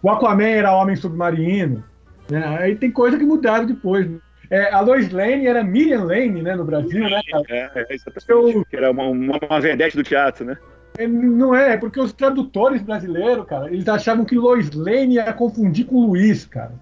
O 0.00 0.08
Aquaman 0.08 0.44
era 0.48 0.72
Homem 0.74 0.94
Submarino. 0.96 1.82
né? 2.30 2.44
Aí 2.60 2.76
tem 2.76 2.90
coisa 2.90 3.18
que 3.18 3.24
mudaram 3.24 3.66
depois. 3.66 4.08
né? 4.08 4.18
É, 4.50 4.72
a 4.72 4.80
Lois 4.80 5.10
Lane 5.10 5.46
era 5.46 5.64
Miriam 5.64 6.04
Lane, 6.04 6.42
né, 6.42 6.54
no 6.54 6.64
Brasil, 6.64 7.02
né, 7.02 7.20
cara? 7.30 7.44
É, 7.48 7.70
é 7.90 7.94
exatamente. 7.94 8.28
Eu- 8.28 8.64
era 8.72 8.90
uma, 8.90 9.04
uma, 9.08 9.38
uma 9.50 9.60
vedete 9.60 9.96
do 9.96 10.04
teatro, 10.04 10.44
né? 10.44 10.56
É, 10.96 11.08
Não 11.08 11.54
é, 11.54 11.72
é 11.72 11.76
porque 11.76 11.98
os 11.98 12.12
tradutores 12.12 12.80
brasileiros, 12.82 13.46
cara, 13.46 13.66
eles 13.72 13.88
achavam 13.88 14.24
que 14.24 14.36
Lois 14.36 14.70
Lane 14.72 15.14
ia 15.16 15.32
confundir 15.32 15.86
com 15.86 16.06
Luiz, 16.06 16.44
cara. 16.46 16.72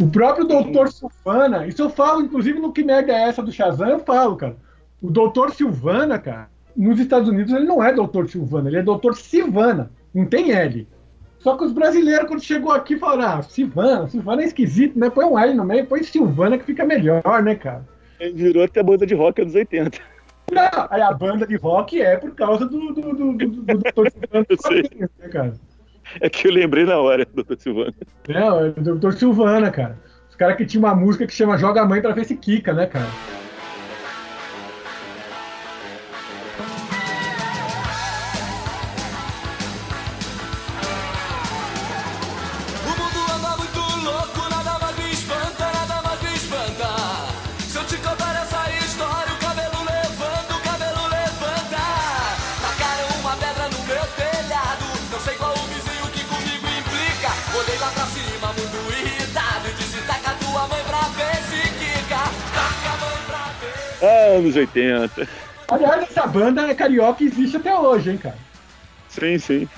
O 0.00 0.06
próprio 0.10 0.44
Doutor 0.44 0.88
Silvana, 0.92 1.66
isso 1.66 1.80
eu 1.80 1.88
falo, 1.88 2.20
inclusive 2.22 2.58
no 2.58 2.72
Que 2.72 2.82
Merda 2.84 3.12
é 3.12 3.28
Essa 3.28 3.42
do 3.42 3.52
Shazam, 3.52 3.88
eu 3.88 4.00
falo, 4.00 4.36
cara. 4.36 4.56
O 5.00 5.10
Doutor 5.10 5.52
Silvana, 5.52 6.18
cara, 6.18 6.48
nos 6.76 6.98
Estados 6.98 7.28
Unidos 7.28 7.52
ele 7.52 7.64
não 7.64 7.82
é 7.82 7.92
Doutor 7.92 8.28
Silvana, 8.28 8.68
ele 8.68 8.78
é 8.78 8.82
Doutor 8.82 9.16
Silvana, 9.16 9.90
não 10.14 10.26
tem 10.26 10.52
L. 10.52 10.86
Só 11.38 11.56
que 11.56 11.64
os 11.64 11.72
brasileiros, 11.72 12.28
quando 12.28 12.42
chegou 12.42 12.70
aqui, 12.72 12.96
falaram, 12.96 13.40
ah, 13.40 13.42
Silvana, 13.42 14.08
Silvana 14.08 14.42
é 14.42 14.44
esquisito, 14.46 14.98
né? 14.98 15.10
Põe 15.10 15.24
um 15.24 15.38
L 15.38 15.54
no 15.54 15.64
meio, 15.64 15.86
põe 15.86 16.02
Silvana 16.02 16.56
que 16.56 16.64
fica 16.64 16.84
melhor, 16.84 17.42
né, 17.42 17.54
cara? 17.56 17.84
Ele 18.20 18.34
virou 18.34 18.62
até 18.62 18.82
banda 18.82 19.04
de 19.04 19.14
rock 19.14 19.42
anos 19.42 19.54
80. 19.54 19.98
Não, 20.52 20.86
aí 20.90 21.02
a 21.02 21.12
banda 21.12 21.46
de 21.46 21.56
rock 21.56 22.00
é 22.00 22.16
por 22.16 22.32
causa 22.34 22.66
do, 22.66 22.92
do, 22.92 23.12
do, 23.12 23.32
do, 23.32 23.48
do 23.48 23.62
Doutor 23.74 24.10
Silvana, 24.10 24.46
Eu 24.48 24.56
sei. 24.58 24.82
né, 24.98 25.28
cara? 25.28 25.54
É 26.20 26.28
que 26.28 26.46
eu 26.46 26.52
lembrei 26.52 26.84
na 26.84 26.98
hora, 26.98 27.26
doutor 27.32 27.58
Silvano. 27.58 27.94
Não, 28.28 28.60
é 28.60 28.68
o 28.68 28.98
Dr. 28.98 29.12
Silvana, 29.12 29.70
cara. 29.70 29.98
Os 30.28 30.36
caras 30.36 30.56
que 30.56 30.66
tinham 30.66 30.84
uma 30.84 30.94
música 30.94 31.26
que 31.26 31.32
chama 31.32 31.56
Joga 31.56 31.82
a 31.82 31.86
Mãe 31.86 32.00
pra 32.00 32.12
ver 32.12 32.24
se 32.24 32.36
quica, 32.36 32.72
né, 32.72 32.86
cara? 32.86 33.06
Ah, 64.02 64.36
anos 64.38 64.56
80. 64.56 65.28
Aliás, 65.68 66.02
essa 66.02 66.26
banda 66.26 66.62
é 66.68 66.74
carioca 66.74 67.22
e 67.22 67.26
existe 67.28 67.56
até 67.56 67.74
hoje, 67.74 68.10
hein, 68.10 68.18
cara? 68.18 68.36
Sim, 69.08 69.38
sim. 69.38 69.68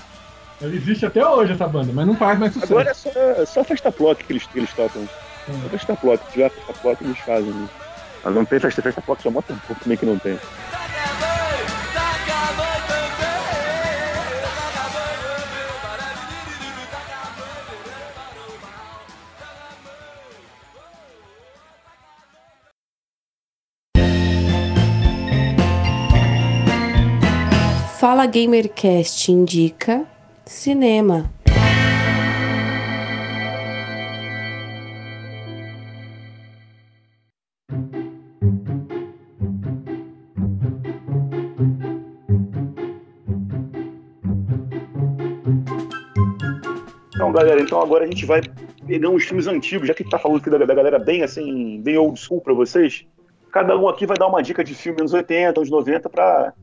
Ela 0.61 0.73
existe 0.73 1.05
até 1.05 1.25
hoje, 1.25 1.53
essa 1.53 1.67
banda, 1.67 1.91
mas 1.93 2.07
não 2.07 2.15
faz 2.15 2.39
mais 2.39 2.53
sucesso. 2.53 2.73
Agora 2.73 2.89
é 2.89 2.93
só, 2.93 3.09
é 3.09 3.45
só 3.45 3.63
festa 3.63 3.91
plot 3.91 4.23
que 4.23 4.33
eles, 4.33 4.47
que 4.47 4.59
eles 4.59 4.73
tocam. 4.73 5.07
É 5.47 5.69
festa 5.69 5.95
plot. 5.95 6.23
Se 6.25 6.31
tiver 6.31 6.49
festa 6.49 6.73
plot, 6.73 7.03
eles 7.03 7.17
fazem. 7.19 7.51
Né? 7.51 7.67
Mas 8.23 8.33
não 8.33 8.45
tem 8.45 8.59
festa, 8.59 8.81
festa 8.81 9.01
plot, 9.01 9.23
já 9.23 9.29
mostra 9.29 9.53
um 9.53 9.59
pouco 9.59 9.83
também 9.83 9.97
que 9.97 10.05
não 10.05 10.17
tem. 10.17 10.39
Fala 28.07 28.27
Gamercast 28.27 29.31
indica 29.31 30.05
cinema. 30.45 31.27
Então, 47.09 47.31
galera, 47.31 47.59
então 47.59 47.81
agora 47.81 48.03
a 48.03 48.07
gente 48.07 48.23
vai 48.27 48.39
pegar 48.85 49.09
uns 49.09 49.23
filmes 49.23 49.47
antigos, 49.47 49.87
já 49.87 49.95
que 49.95 50.07
tá 50.07 50.19
falando 50.19 50.37
aqui 50.37 50.51
da, 50.51 50.59
da 50.59 50.75
galera 50.75 50.99
bem 50.99 51.23
assim, 51.23 51.81
bem 51.81 51.97
old 51.97 52.19
school 52.19 52.39
pra 52.39 52.53
vocês. 52.53 53.03
Cada 53.51 53.75
um 53.75 53.87
aqui 53.87 54.05
vai 54.05 54.15
dar 54.15 54.27
uma 54.27 54.43
dica 54.43 54.63
de 54.63 54.75
filme 54.75 54.99
anos 54.99 55.13
80, 55.13 55.59
anos 55.59 55.71
90 55.71 56.07
pra. 56.07 56.53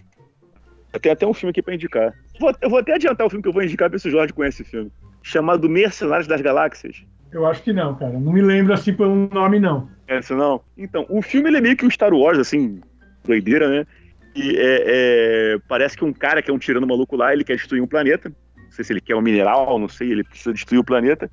Tem 1.00 1.12
até 1.12 1.26
um 1.26 1.32
filme 1.34 1.50
aqui 1.50 1.62
pra 1.62 1.74
indicar. 1.74 2.12
Vou- 2.38 2.54
eu 2.60 2.68
vou 2.70 2.78
até 2.78 2.94
adiantar 2.94 3.26
o 3.26 3.30
filme 3.30 3.42
que 3.42 3.48
eu 3.48 3.52
vou 3.52 3.62
indicar 3.62 3.88
pra 3.88 3.96
ver 3.96 4.00
se 4.00 4.08
o 4.08 4.10
Jorge 4.10 4.32
conhece 4.32 4.62
esse 4.62 4.70
filme. 4.70 4.92
Chamado 5.22 5.68
Mercenários 5.68 6.26
das 6.26 6.40
Galáxias. 6.40 7.04
Eu 7.32 7.46
acho 7.46 7.62
que 7.62 7.72
não, 7.72 7.94
cara. 7.94 8.12
Não 8.12 8.32
me 8.32 8.42
lembro 8.42 8.74
assim 8.74 8.92
pelo 8.92 9.28
nome, 9.32 9.58
não. 9.58 9.88
Esse 10.06 10.34
não? 10.34 10.60
Então, 10.76 11.06
o 11.08 11.22
filme 11.22 11.48
ele 11.48 11.56
é 11.58 11.60
meio 11.60 11.76
que 11.76 11.86
um 11.86 11.90
Star 11.90 12.12
Wars, 12.12 12.38
assim, 12.38 12.80
doideira, 13.24 13.68
né? 13.68 13.86
e, 14.34 14.56
é, 14.56 14.82
é, 14.86 15.58
parece 15.68 15.96
que 15.96 16.04
um 16.04 16.12
cara 16.12 16.42
que 16.42 16.50
é 16.50 16.54
um 16.54 16.58
tirano 16.58 16.86
maluco 16.86 17.16
lá, 17.16 17.32
ele 17.32 17.44
quer 17.44 17.56
destruir 17.56 17.82
um 17.82 17.86
planeta. 17.86 18.30
Não 18.56 18.70
sei 18.70 18.84
se 18.84 18.92
ele 18.92 19.00
quer 19.00 19.14
um 19.14 19.20
mineral, 19.20 19.78
não 19.78 19.88
sei, 19.88 20.10
ele 20.10 20.24
precisa 20.24 20.52
destruir 20.52 20.78
o 20.78 20.84
planeta. 20.84 21.30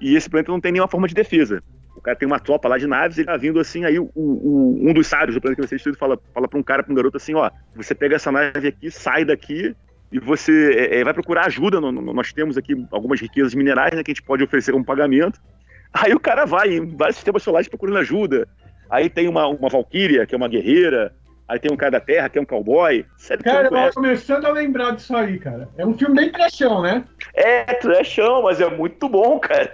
E 0.00 0.16
esse 0.16 0.28
planeta 0.28 0.50
não 0.50 0.60
tem 0.60 0.72
nenhuma 0.72 0.88
forma 0.88 1.06
de 1.06 1.14
defesa. 1.14 1.62
O 2.04 2.10
cara 2.12 2.18
tem 2.18 2.26
uma 2.26 2.38
tropa 2.38 2.68
lá 2.68 2.76
de 2.76 2.86
naves, 2.86 3.16
ele 3.16 3.26
tá 3.26 3.34
vindo 3.38 3.58
assim, 3.58 3.86
aí 3.86 3.98
o, 3.98 4.10
o- 4.14 4.78
um 4.78 4.92
dos 4.92 5.06
sábios 5.06 5.34
do 5.34 5.40
planeta 5.40 5.56
que 5.56 5.62
vai 5.62 5.68
ser 5.70 5.76
destruído 5.76 5.96
fala, 5.98 6.18
fala 6.34 6.46
pra 6.46 6.58
um 6.58 6.62
cara, 6.62 6.82
pra 6.82 6.92
um 6.92 6.94
garoto 6.94 7.16
assim, 7.16 7.32
ó, 7.32 7.50
você 7.74 7.94
pega 7.94 8.16
essa 8.16 8.30
nave 8.30 8.68
aqui, 8.68 8.90
sai 8.90 9.24
daqui 9.24 9.74
e 10.12 10.20
você 10.20 10.74
é, 10.92 11.00
é, 11.00 11.04
vai 11.04 11.14
procurar 11.14 11.46
ajuda. 11.46 11.80
No- 11.80 11.90
no- 11.90 12.12
nós 12.12 12.30
temos 12.30 12.58
aqui 12.58 12.74
algumas 12.92 13.18
riquezas 13.22 13.54
minerais 13.54 13.94
né, 13.94 14.02
que 14.02 14.10
a 14.10 14.14
gente 14.14 14.22
pode 14.22 14.44
oferecer 14.44 14.70
como 14.72 14.84
pagamento. 14.84 15.40
Aí 15.94 16.12
o 16.12 16.20
cara 16.20 16.44
vai 16.44 16.74
em 16.74 16.94
vários 16.94 17.16
sistemas 17.16 17.42
solares 17.42 17.68
procurando 17.68 17.96
ajuda. 17.96 18.46
Aí 18.90 19.08
tem 19.08 19.26
uma, 19.26 19.46
uma 19.46 19.70
valquíria, 19.70 20.26
que 20.26 20.34
é 20.34 20.36
uma 20.36 20.46
guerreira. 20.46 21.10
Aí 21.48 21.58
tem 21.58 21.72
um 21.72 21.76
cara 21.76 21.92
da 21.92 22.00
Terra, 22.00 22.28
que 22.28 22.38
é 22.38 22.42
um 22.42 22.44
cowboy. 22.44 23.04
Sério 23.16 23.42
você 23.42 23.50
Cara, 23.50 23.68
eu 23.68 23.88
tô 23.88 23.94
começando 23.94 24.44
a 24.44 24.50
lembrar 24.52 24.90
disso 24.90 25.16
aí, 25.16 25.38
cara. 25.38 25.70
É 25.78 25.86
um 25.86 25.96
filme 25.96 26.16
bem 26.16 26.30
trechão, 26.30 26.82
né? 26.82 27.02
É 27.34 27.64
trashão, 27.64 28.42
mas 28.42 28.60
é 28.60 28.68
muito 28.68 29.08
bom, 29.08 29.38
cara. 29.40 29.70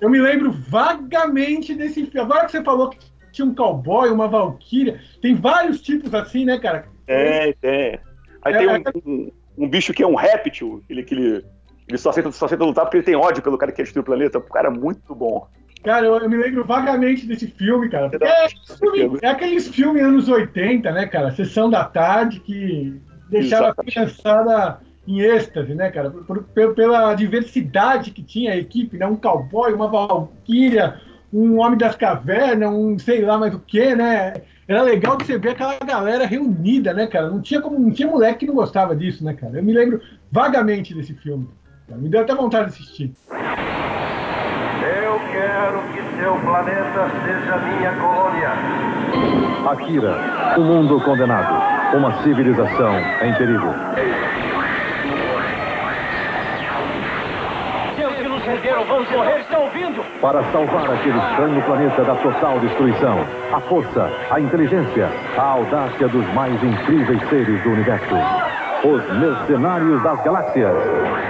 Eu 0.00 0.10
me 0.10 0.20
lembro 0.20 0.50
vagamente 0.52 1.74
desse 1.74 2.04
filme. 2.06 2.20
Agora 2.20 2.46
que 2.46 2.52
você 2.52 2.62
falou 2.62 2.90
que 2.90 2.98
tinha 3.32 3.46
um 3.46 3.54
cowboy, 3.54 4.10
uma 4.10 4.28
valquíria, 4.28 5.00
tem 5.20 5.34
vários 5.34 5.80
tipos 5.80 6.12
assim, 6.14 6.44
né, 6.44 6.58
cara? 6.58 6.86
É, 7.06 7.52
tem. 7.60 7.98
Aí 8.42 8.54
É, 8.54 8.58
tem 8.58 8.68
é. 8.68 8.72
um, 8.78 8.82
um- 9.10 9.32
um 9.56 9.68
bicho 9.68 9.92
que 9.92 10.02
é 10.02 10.06
um 10.06 10.14
réptil, 10.16 10.82
ele, 10.88 11.02
que 11.04 11.14
ele, 11.14 11.44
ele 11.88 11.98
só, 11.98 12.10
aceita, 12.10 12.30
só 12.32 12.46
aceita 12.46 12.64
lutar 12.64 12.84
porque 12.84 12.96
ele 12.98 13.04
tem 13.04 13.14
ódio 13.16 13.42
pelo 13.42 13.56
cara 13.56 13.70
que 13.72 13.76
quer 13.76 13.82
destruir 13.84 14.02
o 14.02 14.04
planeta. 14.06 14.38
O 14.38 14.42
cara 14.42 14.68
é 14.68 14.70
muito 14.70 15.14
bom. 15.14 15.46
Cara, 15.84 16.06
eu, 16.06 16.16
eu 16.16 16.30
me 16.30 16.36
lembro 16.36 16.64
vagamente 16.64 17.26
desse 17.26 17.46
filme, 17.46 17.88
cara. 17.88 18.10
É, 18.20 18.48
filme- 18.78 19.18
é 19.22 19.28
aqueles 19.28 19.68
filmes 19.68 20.02
anos 20.02 20.28
80, 20.28 20.90
né, 20.92 21.06
cara? 21.06 21.30
Sessão 21.32 21.68
da 21.70 21.84
tarde 21.84 22.40
que 22.40 23.00
deixava 23.28 23.68
a 23.68 23.74
criançada 23.74 24.80
em 25.06 25.20
êxtase, 25.20 25.74
né, 25.74 25.90
cara? 25.90 26.10
Por- 26.10 26.42
por- 26.44 26.74
pela 26.74 27.14
diversidade 27.14 28.10
que 28.10 28.22
tinha 28.22 28.52
a 28.52 28.56
equipe, 28.56 28.96
né? 28.96 29.06
Um 29.06 29.16
cowboy, 29.16 29.72
uma 29.72 29.88
valquíria, 29.88 31.00
um 31.32 31.58
homem 31.60 31.76
das 31.78 31.94
cavernas, 31.96 32.70
um 32.70 32.98
sei 32.98 33.22
lá 33.24 33.36
mais 33.38 33.54
o 33.54 33.58
que, 33.58 33.94
né? 33.94 34.34
Era 34.66 34.82
legal 34.82 35.16
de 35.18 35.26
você 35.26 35.36
ver 35.36 35.50
aquela 35.50 35.76
galera 35.84 36.24
reunida, 36.26 36.94
né, 36.94 37.06
cara? 37.06 37.28
Não 37.28 37.42
tinha 37.42 37.60
como, 37.60 37.78
não 37.78 37.90
tinha 37.90 38.08
moleque 38.08 38.40
que 38.40 38.46
não 38.46 38.54
gostava 38.54 38.96
disso, 38.96 39.22
né, 39.22 39.34
cara? 39.34 39.58
Eu 39.58 39.62
me 39.62 39.72
lembro 39.74 40.00
vagamente 40.32 40.94
desse 40.94 41.12
filme. 41.14 41.48
cara. 41.86 42.00
Me 42.00 42.08
deu 42.08 42.22
até 42.22 42.34
vontade 42.34 42.68
de 42.68 42.72
assistir. 42.72 43.12
Eu 43.30 45.20
quero 45.32 45.82
que 45.92 46.18
seu 46.18 46.34
planeta 46.40 47.10
seja 47.26 47.58
minha 47.58 47.92
colônia. 48.00 48.50
Akira, 49.68 50.54
o 50.56 50.60
mundo 50.62 51.00
condenado. 51.04 51.96
Uma 51.96 52.22
civilização 52.22 52.94
em 53.22 53.34
perigo. 53.34 53.68
Vamos 58.86 59.10
morrer, 59.10 59.40
estão 59.40 59.62
ouvindo? 59.62 60.04
Para 60.20 60.42
salvar 60.52 60.90
aquele 60.90 61.18
estranho 61.18 61.62
planeta 61.64 62.04
da 62.04 62.14
total 62.16 62.60
destruição, 62.60 63.18
a 63.52 63.60
força, 63.60 64.10
a 64.30 64.40
inteligência, 64.40 65.08
a 65.36 65.42
audácia 65.42 66.08
dos 66.08 66.26
mais 66.34 66.54
incríveis 66.62 67.20
seres 67.28 67.62
do 67.62 67.70
universo. 67.70 68.14
Os 68.84 69.18
mercenários 69.18 70.02
das 70.02 70.22
galáxias. 70.22 70.74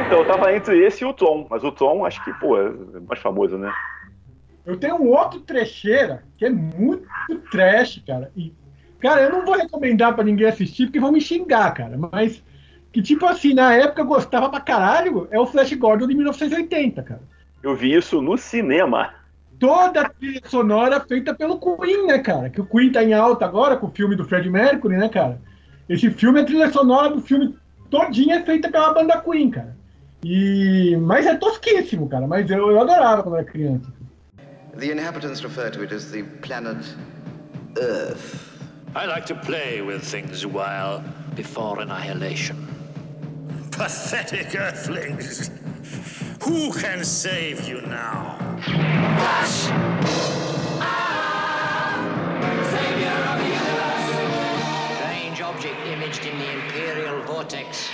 Então, 0.06 0.18
eu 0.18 0.26
tava 0.26 0.54
entre 0.54 0.84
esse 0.84 1.04
e 1.04 1.06
o 1.06 1.12
Tom, 1.12 1.46
mas 1.48 1.62
o 1.62 1.70
Tom 1.70 2.04
acho 2.04 2.22
que, 2.24 2.32
pô, 2.34 2.58
é 2.58 2.70
mais 3.06 3.20
famoso, 3.20 3.56
né? 3.56 3.72
Eu 4.66 4.76
tenho 4.76 4.96
um 4.96 5.08
outro 5.08 5.40
trecheira 5.40 6.24
que 6.36 6.44
é 6.44 6.50
muito 6.50 7.06
trash, 7.50 8.02
cara. 8.06 8.32
E, 8.36 8.52
cara, 8.98 9.22
eu 9.22 9.30
não 9.30 9.44
vou 9.44 9.54
recomendar 9.54 10.14
pra 10.14 10.24
ninguém 10.24 10.48
assistir 10.48 10.86
porque 10.86 10.98
vão 10.98 11.12
me 11.12 11.20
xingar, 11.20 11.72
cara. 11.72 11.96
Mas 12.10 12.42
que, 12.92 13.02
tipo 13.02 13.26
assim, 13.26 13.54
na 13.54 13.74
época 13.74 14.02
eu 14.02 14.06
gostava 14.06 14.48
pra 14.48 14.60
caralho, 14.60 15.28
é 15.30 15.38
o 15.38 15.46
Flash 15.46 15.72
Gordon 15.74 16.06
de 16.06 16.14
1980, 16.14 17.02
cara. 17.02 17.20
Eu 17.64 17.74
vi 17.74 17.94
isso 17.94 18.20
no 18.20 18.36
cinema. 18.36 19.14
Toda 19.58 20.02
a 20.02 20.08
trilha 20.10 20.42
sonora 20.44 21.00
feita 21.00 21.32
pelo 21.32 21.58
Queen, 21.58 22.06
né, 22.06 22.18
cara? 22.18 22.50
Que 22.50 22.60
o 22.60 22.66
Queen 22.66 22.92
tá 22.92 23.02
em 23.02 23.14
alta 23.14 23.46
agora 23.46 23.78
com 23.78 23.86
o 23.86 23.90
filme 23.90 24.14
do 24.14 24.26
Fred 24.26 24.50
Mercury, 24.50 24.98
né, 24.98 25.08
cara? 25.08 25.40
Esse 25.88 26.10
filme, 26.10 26.40
a 26.40 26.44
trilha 26.44 26.70
sonora 26.70 27.08
do 27.08 27.22
filme 27.22 27.56
todinha 27.88 28.40
é 28.40 28.42
feita 28.44 28.70
pela 28.70 28.92
banda 28.92 29.18
Queen, 29.22 29.50
cara. 29.50 29.74
E... 30.22 30.94
Mas 31.00 31.24
é 31.24 31.36
tosquíssimo, 31.36 32.06
cara. 32.06 32.26
Mas 32.26 32.50
eu, 32.50 32.70
eu 32.70 32.78
adorava 32.78 33.22
quando 33.22 33.36
era 33.36 33.44
criança. 33.44 33.90
The 34.78 34.92
inhabitants 34.92 35.40
refer 35.40 35.70
to 35.70 35.80
it 35.80 35.94
as 35.94 36.10
the 36.10 36.22
planet 36.42 36.84
Earth. 37.78 38.60
I 38.94 39.06
like 39.06 39.24
to 39.28 39.34
play 39.36 39.80
with 39.80 40.02
things 40.02 40.44
a 40.44 40.48
while 40.48 41.02
before 41.34 41.80
annihilation. 41.80 42.56
Pathetic 43.70 44.54
earthlings! 44.54 45.50
Who 46.42 46.72
can 46.72 47.04
save 47.04 47.68
you 47.68 47.80
now? 47.82 48.36
Strange 54.94 55.40
object 55.40 55.86
imaged 55.86 56.26
in 56.26 56.38
the 56.38 56.52
Imperial 56.52 57.22
vortex. 57.22 57.90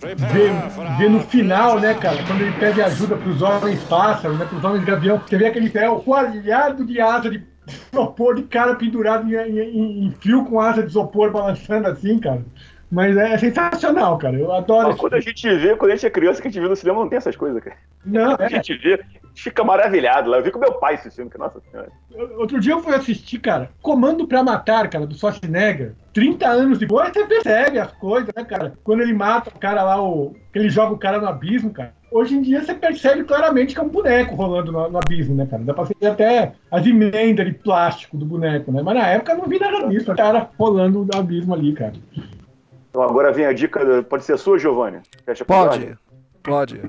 The 0.00 0.14
ver, 0.16 0.50
Prepare 0.52 0.70
for 0.70 0.84
ver 0.98 1.10
no 1.10 1.20
final, 1.20 1.80
né, 1.80 1.94
cara, 1.94 2.22
quando 2.26 2.42
ele 2.42 2.52
pede 2.52 2.82
ajuda 2.82 3.16
pros 3.16 3.40
homens 3.40 3.82
pássaros, 3.84 4.38
né, 4.38 4.44
pros 4.44 4.62
homens 4.62 4.84
gavião, 4.84 5.18
você 5.18 5.36
vê 5.36 5.46
aquele 5.46 5.70
céu 5.70 6.00
coalhado 6.00 6.84
de 6.84 7.00
asa 7.00 7.30
de 7.30 7.53
isopor, 7.92 8.34
de 8.34 8.42
cara 8.42 8.74
pendurado 8.74 9.26
em, 9.32 9.58
em- 9.58 10.06
em 10.06 10.10
fio 10.20 10.44
com 10.44 10.60
asa 10.60 10.82
de 10.82 10.88
isopor 10.88 11.30
balançando 11.30 11.88
assim, 11.88 12.18
cara. 12.18 12.44
Mas 12.90 13.16
é 13.16 13.36
sensacional, 13.38 14.16
cara, 14.18 14.36
eu 14.36 14.52
adoro 14.52 14.88
Mas 14.88 15.00
quando 15.00 15.14
a 15.14 15.20
gente 15.20 15.48
vê, 15.56 15.74
quando 15.74 15.90
a 15.90 15.94
gente 15.96 16.06
é 16.06 16.10
criança, 16.10 16.40
que 16.40 16.46
a 16.46 16.50
gente 16.50 16.62
vê 16.62 16.68
no 16.68 16.76
cinema, 16.76 17.00
não 17.00 17.08
tem 17.08 17.16
essas 17.16 17.34
coisas, 17.34 17.60
cara. 17.60 17.76
Não, 18.04 18.36
A 18.38 18.44
é. 18.44 18.48
gente 18.48 18.72
vê, 18.76 18.94
a 18.94 18.96
gente 18.98 19.42
fica 19.42 19.64
maravilhado 19.64 20.30
lá. 20.30 20.36
Eu 20.36 20.44
vi 20.44 20.52
com 20.52 20.60
meu 20.60 20.74
pai 20.74 20.94
esse 20.94 21.10
filme, 21.10 21.28
que 21.28 21.36
nossa 21.38 21.60
senhora. 21.72 21.90
Outro 22.36 22.60
dia 22.60 22.72
eu 22.74 22.80
fui 22.80 22.94
assistir, 22.94 23.38
cara, 23.40 23.70
Comando 23.82 24.28
pra 24.28 24.44
Matar, 24.44 24.88
cara, 24.88 25.06
do 25.08 25.14
Schwarzenegger. 25.16 25.94
30 26.12 26.46
anos 26.46 26.78
depois, 26.78 27.08
você 27.12 27.24
percebe 27.26 27.80
as 27.80 27.90
coisas, 27.94 28.30
né, 28.36 28.44
cara? 28.44 28.74
Quando 28.84 29.00
ele 29.00 29.14
mata 29.14 29.50
o 29.52 29.58
cara 29.58 29.82
lá, 29.82 30.00
o... 30.00 30.32
que 30.52 30.58
ele 30.60 30.68
joga 30.70 30.92
o 30.94 30.98
cara 30.98 31.18
no 31.18 31.26
abismo, 31.26 31.72
cara. 31.72 31.94
Hoje 32.14 32.36
em 32.36 32.42
dia 32.42 32.64
você 32.64 32.72
percebe 32.72 33.24
claramente 33.24 33.74
que 33.74 33.80
é 33.80 33.82
um 33.82 33.88
boneco 33.88 34.36
rolando 34.36 34.70
no, 34.70 34.88
no 34.88 34.98
abismo, 34.98 35.34
né, 35.34 35.46
cara? 35.46 35.64
Dá 35.64 35.74
pra 35.74 35.82
ver 35.82 36.06
até 36.06 36.52
as 36.70 36.86
emendas 36.86 37.44
de 37.44 37.54
plástico 37.54 38.16
do 38.16 38.24
boneco, 38.24 38.70
né? 38.70 38.82
Mas 38.82 38.94
na 38.94 39.08
época 39.08 39.32
eu 39.32 39.38
não 39.38 39.48
vi 39.48 39.58
nada 39.58 39.88
disso, 39.88 40.12
o 40.12 40.16
cara 40.16 40.48
rolando 40.56 41.04
no 41.04 41.18
abismo 41.18 41.52
ali, 41.52 41.72
cara. 41.72 41.94
Então 42.88 43.02
agora 43.02 43.32
vem 43.32 43.46
a 43.46 43.52
dica, 43.52 44.04
pode 44.04 44.22
ser 44.22 44.38
sua, 44.38 44.60
Giovanni? 44.60 44.98
Fecha 45.26 45.44
Pode, 45.44 45.98
pode, 46.40 46.80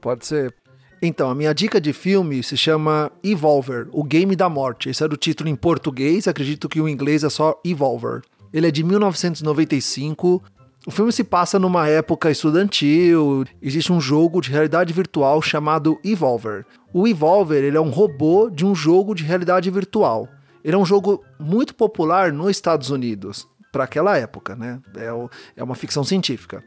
pode 0.00 0.24
ser. 0.24 0.54
Então, 1.02 1.28
a 1.28 1.34
minha 1.34 1.52
dica 1.52 1.80
de 1.80 1.92
filme 1.92 2.40
se 2.44 2.56
chama 2.56 3.10
Evolver, 3.24 3.88
o 3.90 4.04
Game 4.04 4.36
da 4.36 4.48
Morte. 4.48 4.90
Esse 4.90 5.02
era 5.02 5.12
o 5.12 5.16
título 5.16 5.50
em 5.50 5.56
português, 5.56 6.28
acredito 6.28 6.68
que 6.68 6.80
o 6.80 6.88
inglês 6.88 7.24
é 7.24 7.30
só 7.30 7.60
Evolver. 7.64 8.22
Ele 8.52 8.68
é 8.68 8.70
de 8.70 8.84
1995. 8.84 10.40
O 10.88 10.90
filme 10.90 11.12
se 11.12 11.22
passa 11.22 11.58
numa 11.58 11.86
época 11.86 12.30
estudantil. 12.30 13.44
Existe 13.60 13.92
um 13.92 14.00
jogo 14.00 14.40
de 14.40 14.50
realidade 14.50 14.90
virtual 14.90 15.42
chamado 15.42 16.00
Evolver. 16.02 16.64
O 16.94 17.06
Evolver 17.06 17.62
ele 17.62 17.76
é 17.76 17.80
um 17.80 17.90
robô 17.90 18.48
de 18.48 18.64
um 18.64 18.74
jogo 18.74 19.14
de 19.14 19.22
realidade 19.22 19.70
virtual. 19.70 20.26
Ele 20.64 20.74
é 20.74 20.78
um 20.78 20.86
jogo 20.86 21.22
muito 21.38 21.74
popular 21.74 22.32
nos 22.32 22.48
Estados 22.52 22.88
Unidos, 22.88 23.46
para 23.70 23.84
aquela 23.84 24.16
época, 24.16 24.56
né? 24.56 24.80
É, 24.96 25.10
é 25.58 25.62
uma 25.62 25.74
ficção 25.74 26.02
científica. 26.02 26.64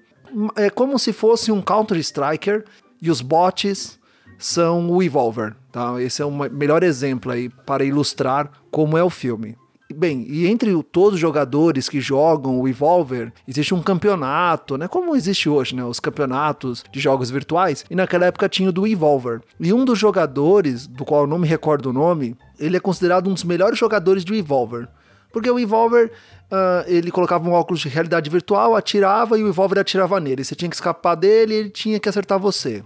É 0.56 0.70
como 0.70 1.00
se 1.00 1.12
fosse 1.12 1.52
um 1.52 1.60
Counter-Striker 1.60 2.64
e 3.02 3.10
os 3.10 3.22
bots 3.22 4.00
são 4.38 4.88
o 4.92 5.02
Evolver, 5.02 5.56
tá? 5.72 6.00
Esse 6.00 6.22
é 6.22 6.26
o 6.26 6.30
melhor 6.30 6.84
exemplo 6.84 7.32
aí 7.32 7.50
para 7.50 7.84
ilustrar 7.84 8.52
como 8.70 8.96
é 8.96 9.04
o 9.04 9.10
filme. 9.10 9.58
Bem, 9.94 10.26
e 10.30 10.48
entre 10.48 10.72
todos 10.84 11.16
os 11.16 11.20
jogadores 11.20 11.90
que 11.90 12.00
jogam 12.00 12.60
o 12.60 12.68
Evolver, 12.68 13.32
existe 13.48 13.74
um 13.74 13.82
campeonato, 13.82 14.78
né? 14.78 14.88
Como 14.88 15.16
existe 15.16 15.50
hoje, 15.50 15.76
né? 15.76 15.84
Os 15.84 16.00
campeonatos 16.00 16.84
de 16.92 17.00
jogos 17.00 17.30
virtuais. 17.30 17.86
E 17.90 17.96
naquela 17.96 18.26
época 18.26 18.50
tinha 18.50 18.70
o 18.70 18.72
do 18.72 18.88
Evolver. 18.88 19.42
E 19.60 19.74
um 19.74 19.86
dos 19.86 19.98
jogadores, 20.00 20.88
do 20.88 21.06
qual 21.06 21.22
eu 21.22 21.28
não 21.28 21.40
me 21.40 21.48
recordo 21.48 21.90
o 21.90 21.94
nome, 21.94 22.36
ele 22.60 22.78
é 22.78 22.80
considerado 22.80 23.30
um 23.30 23.34
dos 23.34 23.44
melhores 23.44 23.78
jogadores 23.78 24.24
do 24.24 24.36
Evolver. 24.36 24.88
Porque 25.32 25.50
o 25.50 25.60
Evolver, 25.60 26.12
ah, 26.52 26.84
ele 26.88 27.12
colocava 27.12 27.48
um 27.48 27.54
óculos 27.54 27.82
de 27.82 27.90
realidade 27.90 28.30
virtual, 28.30 28.76
atirava 28.76 29.38
e 29.38 29.44
o 29.44 29.48
Evolver 29.48 29.80
atirava 29.80 30.20
nele. 30.20 30.44
Você 30.44 30.56
tinha 30.56 30.70
que 30.70 30.76
escapar 30.76 31.16
dele 31.16 31.54
e 31.54 31.58
ele 31.58 31.70
tinha 31.70 32.00
que 32.00 32.10
acertar 32.10 32.38
você. 32.40 32.84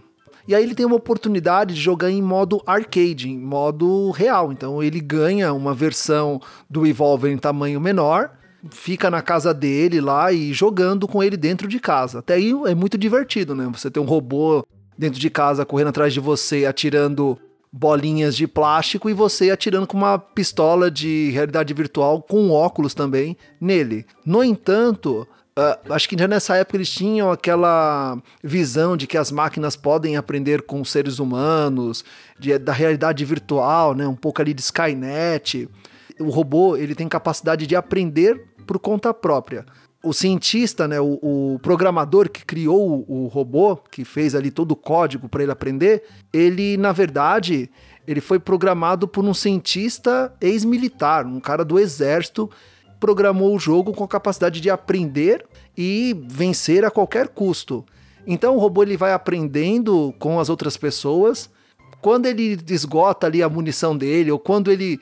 E 0.48 0.54
aí 0.54 0.64
ele 0.64 0.76
tem 0.76 0.86
uma 0.86 0.96
oportunidade 0.96 1.74
de 1.74 1.82
jogar 1.82 2.12
em 2.12 2.22
modo 2.22 2.62
arcade, 2.66 3.30
em 3.30 3.40
modo 3.40 4.12
real. 4.12 4.52
Então 4.52 4.82
ele 4.82 5.00
ganha 5.00 5.54
uma 5.54 5.74
versão 5.74 6.40
do 6.70 6.86
Evolver 6.86 7.32
em 7.32 7.38
tamanho 7.38 7.82
menor, 7.82 8.32
fica 8.70 9.10
na 9.10 9.22
casa 9.22 9.54
dele 9.54 10.00
lá 10.00 10.32
e 10.32 10.54
jogando 10.54 11.08
com 11.08 11.24
ele 11.24 11.38
dentro 11.38 11.68
de 11.68 11.80
casa. 11.80 12.20
Até 12.20 12.36
aí 12.36 12.52
é 12.68 12.76
muito 12.76 12.98
divertido, 12.98 13.56
né? 13.56 13.70
Você 13.74 13.90
ter 13.90 14.00
um 14.00 14.06
robô 14.06 14.66
dentro 14.98 15.20
de 15.20 15.30
casa 15.30 15.66
correndo 15.66 15.90
atrás 15.90 16.14
de 16.14 16.20
você, 16.20 16.66
atirando 16.66 17.38
bolinhas 17.72 18.38
de 18.38 18.48
plástico 18.48 19.10
e 19.10 19.14
você 19.14 19.52
atirando 19.52 19.86
com 19.86 19.98
uma 19.98 20.18
pistola 20.18 20.90
de 20.90 21.30
realidade 21.32 21.74
virtual 21.74 22.22
com 22.22 22.50
óculos 22.50 22.94
também 22.94 23.36
nele. 23.60 24.06
No 24.26 24.42
entanto, 24.42 25.28
Uh, 25.58 25.94
acho 25.94 26.10
que 26.10 26.18
já 26.20 26.28
nessa 26.28 26.58
época 26.58 26.76
eles 26.76 26.90
tinham 26.90 27.32
aquela 27.32 28.22
visão 28.44 28.98
de 28.98 29.08
que 29.08 29.18
as 29.18 29.32
máquinas 29.32 29.78
podem 29.78 30.18
aprender 30.18 30.64
com 30.64 30.84
seres 30.84 31.18
humanos, 31.18 32.04
de, 32.38 32.58
da 32.58 32.74
realidade 32.74 33.24
virtual, 33.24 33.96
né? 33.96 34.06
um 34.06 34.18
pouco 34.18 34.42
ali 34.42 34.54
de 34.54 34.62
Skynet. 34.62 35.70
O 36.20 36.30
robô 36.30 36.76
ele 36.76 36.94
tem 36.94 37.08
capacidade 37.08 37.66
de 37.66 37.74
aprender 37.74 38.50
por 38.68 38.78
conta 38.80 39.14
própria. 39.14 39.66
O 40.04 40.12
cientista, 40.12 40.90
né, 40.90 41.00
o, 41.00 41.20
o 41.22 41.60
programador 41.64 42.30
que 42.30 42.46
criou 42.46 43.06
o, 43.08 43.24
o 43.24 43.28
robô, 43.28 43.78
que 43.78 44.04
fez 44.04 44.36
ali 44.36 44.52
todo 44.52 44.74
o 44.74 44.76
código 44.76 45.30
para 45.30 45.42
ele 45.42 45.54
aprender, 45.54 46.04
ele 46.34 46.76
na 46.76 46.92
verdade 46.92 47.72
ele 48.06 48.20
foi 48.20 48.40
programado 48.40 49.08
por 49.08 49.24
um 49.24 49.34
cientista 49.34 50.34
ex-militar, 50.42 51.26
um 51.26 51.40
cara 51.40 51.64
do 51.64 51.80
exército 51.80 52.52
programou 53.06 53.56
o 53.56 53.60
jogo 53.60 53.94
com 53.94 54.04
a 54.04 54.08
capacidade 54.08 54.60
de 54.60 54.68
aprender 54.68 55.46
e 55.78 56.20
vencer 56.28 56.84
a 56.84 56.90
qualquer 56.90 57.28
custo. 57.28 57.86
Então 58.26 58.56
o 58.56 58.60
robô 58.60 58.82
ele 58.82 58.98
vai 58.98 59.14
aprendendo 59.14 60.12
com 60.18 60.40
as 60.40 60.50
outras 60.50 60.76
pessoas. 60.76 61.48
Quando 62.02 62.26
ele 62.26 62.58
esgota 62.68 63.28
ali 63.28 63.44
a 63.44 63.48
munição 63.48 63.96
dele, 63.96 64.32
ou 64.32 64.40
quando 64.40 64.72
ele 64.72 65.00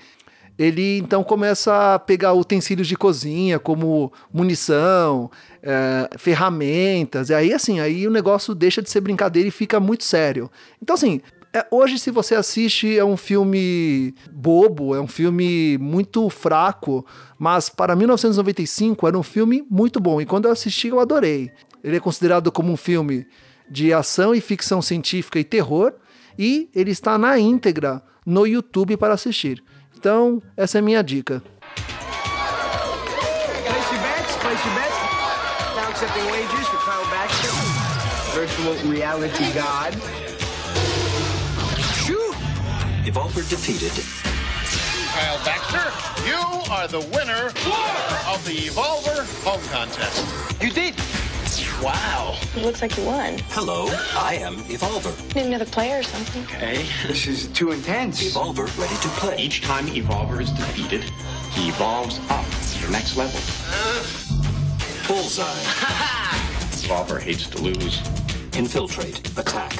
ele 0.59 0.97
então 0.97 1.23
começa 1.23 1.93
a 1.93 1.97
pegar 1.97 2.33
utensílios 2.33 2.89
de 2.89 2.97
cozinha, 2.97 3.57
como 3.57 4.11
munição, 4.33 5.31
é, 5.61 6.09
ferramentas, 6.17 7.29
e 7.29 7.33
aí 7.33 7.53
assim, 7.53 7.79
aí 7.79 8.05
o 8.05 8.11
negócio 8.11 8.53
deixa 8.53 8.81
de 8.81 8.89
ser 8.89 8.99
brincadeira 8.99 9.47
e 9.47 9.51
fica 9.51 9.79
muito 9.79 10.03
sério. 10.03 10.51
Então 10.81 10.93
assim, 10.93 11.21
é, 11.55 11.67
hoje, 11.69 11.99
se 11.99 12.09
você 12.09 12.33
assiste, 12.33 12.97
é 12.97 13.05
um 13.05 13.15
filme 13.15 14.15
bobo, 14.31 14.95
é 14.95 14.99
um 14.99 15.07
filme 15.07 15.77
muito 15.77 16.27
fraco, 16.27 17.05
mas 17.37 17.69
para 17.69 17.95
1995 17.95 19.07
era 19.07 19.15
um 19.15 19.21
filme 19.21 19.63
muito 19.69 19.99
bom. 19.99 20.19
E 20.19 20.25
quando 20.25 20.45
eu 20.45 20.51
assisti, 20.51 20.87
eu 20.87 20.99
adorei. 20.99 21.51
Ele 21.83 21.97
é 21.97 21.99
considerado 21.99 22.51
como 22.51 22.71
um 22.71 22.77
filme 22.77 23.27
de 23.69 23.93
ação 23.93 24.33
e 24.33 24.41
ficção 24.41 24.81
científica 24.81 25.37
e 25.37 25.43
terror, 25.43 25.93
e 26.39 26.71
ele 26.73 26.89
está 26.89 27.19
na 27.19 27.37
íntegra 27.37 28.01
no 28.25 28.47
YouTube 28.47 28.97
para 28.97 29.13
assistir. 29.13 29.63
Então, 29.95 30.41
essa 30.57 30.79
é 30.79 30.79
a 30.79 30.81
minha 30.81 31.03
dica. 31.03 31.43
Place 33.53 33.93
your 33.93 34.01
bets, 39.53 40.22
Evolver 43.05 43.47
defeated. 43.49 43.91
Kyle 45.13 45.43
Baxter, 45.43 45.91
you 46.25 46.37
are 46.71 46.87
the 46.87 47.01
winner 47.13 47.47
of 48.31 48.43
the 48.45 48.69
Evolver 48.69 49.25
Home 49.43 49.61
Contest. 49.69 50.25
You 50.61 50.71
did. 50.71 50.95
Wow. 51.83 52.37
It 52.55 52.63
looks 52.63 52.81
like 52.81 52.97
you 52.97 53.03
won. 53.03 53.39
Hello, 53.49 53.87
I 54.15 54.35
am 54.35 54.55
Evolver. 54.69 55.35
Need 55.35 55.47
another 55.47 55.65
player 55.65 55.99
or 55.99 56.03
something. 56.03 56.43
Okay, 56.43 56.85
this 57.05 57.27
is 57.27 57.47
too 57.47 57.71
intense. 57.71 58.23
Evolver 58.23 58.67
ready 58.79 58.95
to 58.95 59.07
play. 59.19 59.37
Each 59.37 59.61
time 59.61 59.85
Evolver 59.87 60.39
is 60.39 60.51
defeated, 60.51 61.03
he 61.51 61.67
evolves 61.67 62.19
up 62.29 62.45
to 62.45 62.85
the 62.85 62.91
next 62.93 63.17
level. 63.17 63.39
Bullseye. 65.07 65.43
Evolver 66.87 67.19
hates 67.19 67.47
to 67.47 67.61
lose. 67.61 67.99
Infiltrate. 68.53 69.37
Attack. 69.37 69.75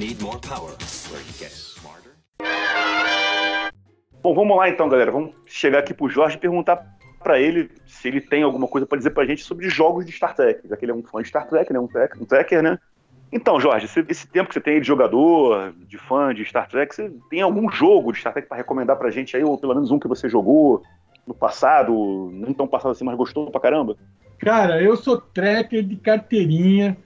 Need 0.00 0.20
more 0.20 0.38
power. 0.40 0.70
Where 1.10 1.20
he 1.20 1.32
gets 1.38 1.54
smarter. 1.54 1.55
Bom, 4.22 4.34
vamos 4.34 4.56
lá 4.56 4.68
então, 4.68 4.88
galera. 4.88 5.12
Vamos 5.12 5.34
chegar 5.46 5.78
aqui 5.78 5.94
pro 5.94 6.08
Jorge 6.08 6.36
e 6.36 6.40
perguntar 6.40 6.84
para 7.22 7.40
ele 7.40 7.70
se 7.86 8.08
ele 8.08 8.20
tem 8.20 8.42
alguma 8.42 8.68
coisa 8.68 8.86
para 8.86 8.98
dizer 8.98 9.10
pra 9.10 9.24
gente 9.24 9.42
sobre 9.42 9.68
jogos 9.68 10.06
de 10.06 10.12
Star 10.12 10.34
Trek, 10.34 10.66
já 10.68 10.76
que 10.76 10.84
ele 10.84 10.92
é 10.92 10.94
um 10.94 11.02
fã 11.02 11.22
de 11.22 11.28
Star 11.28 11.48
Trek, 11.48 11.72
né? 11.72 11.78
Um, 11.80 11.86
trek, 11.88 12.22
um 12.22 12.24
tracker, 12.24 12.62
né? 12.62 12.78
Então, 13.32 13.60
Jorge, 13.60 13.86
esse 14.08 14.26
tempo 14.28 14.48
que 14.48 14.54
você 14.54 14.60
tem 14.60 14.80
de 14.80 14.86
jogador, 14.86 15.74
de 15.88 15.98
fã 15.98 16.32
de 16.32 16.44
Star 16.44 16.68
Trek, 16.68 16.94
você 16.94 17.12
tem 17.28 17.40
algum 17.40 17.68
jogo 17.70 18.12
de 18.12 18.20
Star 18.20 18.32
Trek 18.32 18.48
para 18.48 18.56
recomendar 18.56 18.96
pra 18.96 19.10
gente 19.10 19.36
aí, 19.36 19.42
ou 19.42 19.58
pelo 19.58 19.74
menos 19.74 19.90
um 19.90 19.98
que 19.98 20.06
você 20.06 20.28
jogou 20.28 20.82
no 21.26 21.34
passado, 21.34 22.30
não 22.32 22.54
tão 22.54 22.68
passado 22.68 22.92
assim, 22.92 23.04
mas 23.04 23.16
gostou 23.16 23.50
pra 23.50 23.60
caramba? 23.60 23.96
Cara, 24.38 24.80
eu 24.80 24.96
sou 24.96 25.20
tracker 25.20 25.82
de 25.82 25.96
carteirinha. 25.96 26.96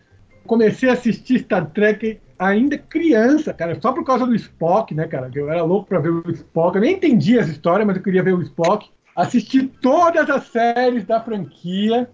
Comecei 0.46 0.90
a 0.90 0.92
assistir 0.92 1.38
Star 1.38 1.70
Trek 1.70 2.20
ainda 2.40 2.78
criança, 2.78 3.52
cara, 3.52 3.78
só 3.78 3.92
por 3.92 4.02
causa 4.02 4.26
do 4.26 4.34
Spock, 4.34 4.94
né, 4.94 5.06
cara? 5.06 5.30
Eu 5.34 5.50
era 5.50 5.62
louco 5.62 5.86
pra 5.86 6.00
ver 6.00 6.08
o 6.08 6.30
Spock. 6.30 6.74
Eu 6.74 6.80
nem 6.80 6.94
entendia 6.94 7.40
essa 7.40 7.50
história, 7.50 7.84
mas 7.84 7.96
eu 7.96 8.02
queria 8.02 8.22
ver 8.22 8.34
o 8.34 8.40
Spock. 8.40 8.88
Assisti 9.14 9.66
todas 9.66 10.28
as 10.30 10.44
séries 10.44 11.04
da 11.04 11.20
franquia. 11.20 12.08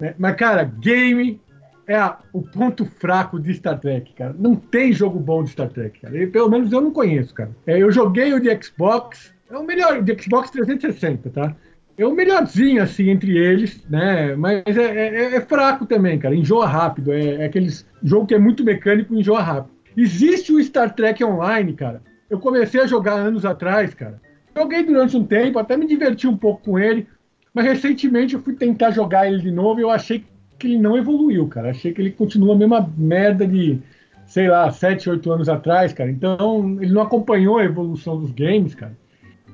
Né? 0.00 0.14
Mas, 0.18 0.34
cara, 0.34 0.64
game 0.64 1.40
é 1.86 1.94
a, 1.94 2.18
o 2.32 2.42
ponto 2.42 2.84
fraco 2.84 3.38
de 3.38 3.54
Star 3.54 3.78
Trek, 3.78 4.12
cara. 4.14 4.34
Não 4.36 4.56
tem 4.56 4.92
jogo 4.92 5.20
bom 5.20 5.44
de 5.44 5.50
Star 5.50 5.68
Trek, 5.68 6.00
cara. 6.00 6.20
E, 6.20 6.26
pelo 6.26 6.50
menos 6.50 6.72
eu 6.72 6.80
não 6.80 6.90
conheço, 6.90 7.32
cara. 7.32 7.50
É, 7.64 7.80
eu 7.80 7.92
joguei 7.92 8.34
o 8.34 8.40
de 8.40 8.50
Xbox, 8.62 9.32
é 9.48 9.56
o 9.56 9.64
melhor, 9.64 10.02
de 10.02 10.20
Xbox 10.20 10.50
360, 10.50 11.30
tá? 11.30 11.56
É 11.98 12.06
o 12.06 12.14
melhorzinho, 12.14 12.80
assim, 12.80 13.10
entre 13.10 13.36
eles, 13.36 13.84
né? 13.90 14.36
Mas 14.36 14.64
é, 14.68 15.08
é, 15.08 15.34
é 15.34 15.40
fraco 15.40 15.84
também, 15.84 16.16
cara. 16.16 16.32
Enjoa 16.32 16.64
rápido. 16.64 17.12
É, 17.12 17.42
é 17.42 17.44
aqueles 17.46 17.84
jogo 18.00 18.26
que 18.26 18.34
é 18.34 18.38
muito 18.38 18.64
mecânico 18.64 19.12
e 19.12 19.18
enjoa 19.18 19.42
rápido. 19.42 19.74
Existe 19.96 20.52
o 20.52 20.62
Star 20.62 20.94
Trek 20.94 21.24
Online, 21.24 21.72
cara. 21.72 22.00
Eu 22.30 22.38
comecei 22.38 22.80
a 22.80 22.86
jogar 22.86 23.14
anos 23.14 23.44
atrás, 23.44 23.94
cara. 23.94 24.20
Joguei 24.56 24.84
durante 24.84 25.16
um 25.16 25.24
tempo, 25.24 25.58
até 25.58 25.76
me 25.76 25.88
diverti 25.88 26.28
um 26.28 26.36
pouco 26.36 26.62
com 26.62 26.78
ele. 26.78 27.04
Mas 27.52 27.64
recentemente 27.64 28.34
eu 28.34 28.40
fui 28.40 28.54
tentar 28.54 28.92
jogar 28.92 29.26
ele 29.26 29.42
de 29.42 29.50
novo 29.50 29.80
e 29.80 29.82
eu 29.82 29.90
achei 29.90 30.24
que 30.56 30.68
ele 30.68 30.78
não 30.78 30.96
evoluiu, 30.96 31.48
cara. 31.48 31.70
Achei 31.70 31.92
que 31.92 32.00
ele 32.00 32.12
continua 32.12 32.54
a 32.54 32.58
mesma 32.58 32.88
merda 32.96 33.44
de, 33.44 33.80
sei 34.24 34.46
lá, 34.46 34.70
7, 34.70 35.10
8 35.10 35.32
anos 35.32 35.48
atrás, 35.48 35.92
cara. 35.92 36.10
Então, 36.10 36.78
ele 36.80 36.92
não 36.92 37.02
acompanhou 37.02 37.58
a 37.58 37.64
evolução 37.64 38.20
dos 38.20 38.30
games, 38.30 38.72
cara. 38.72 38.96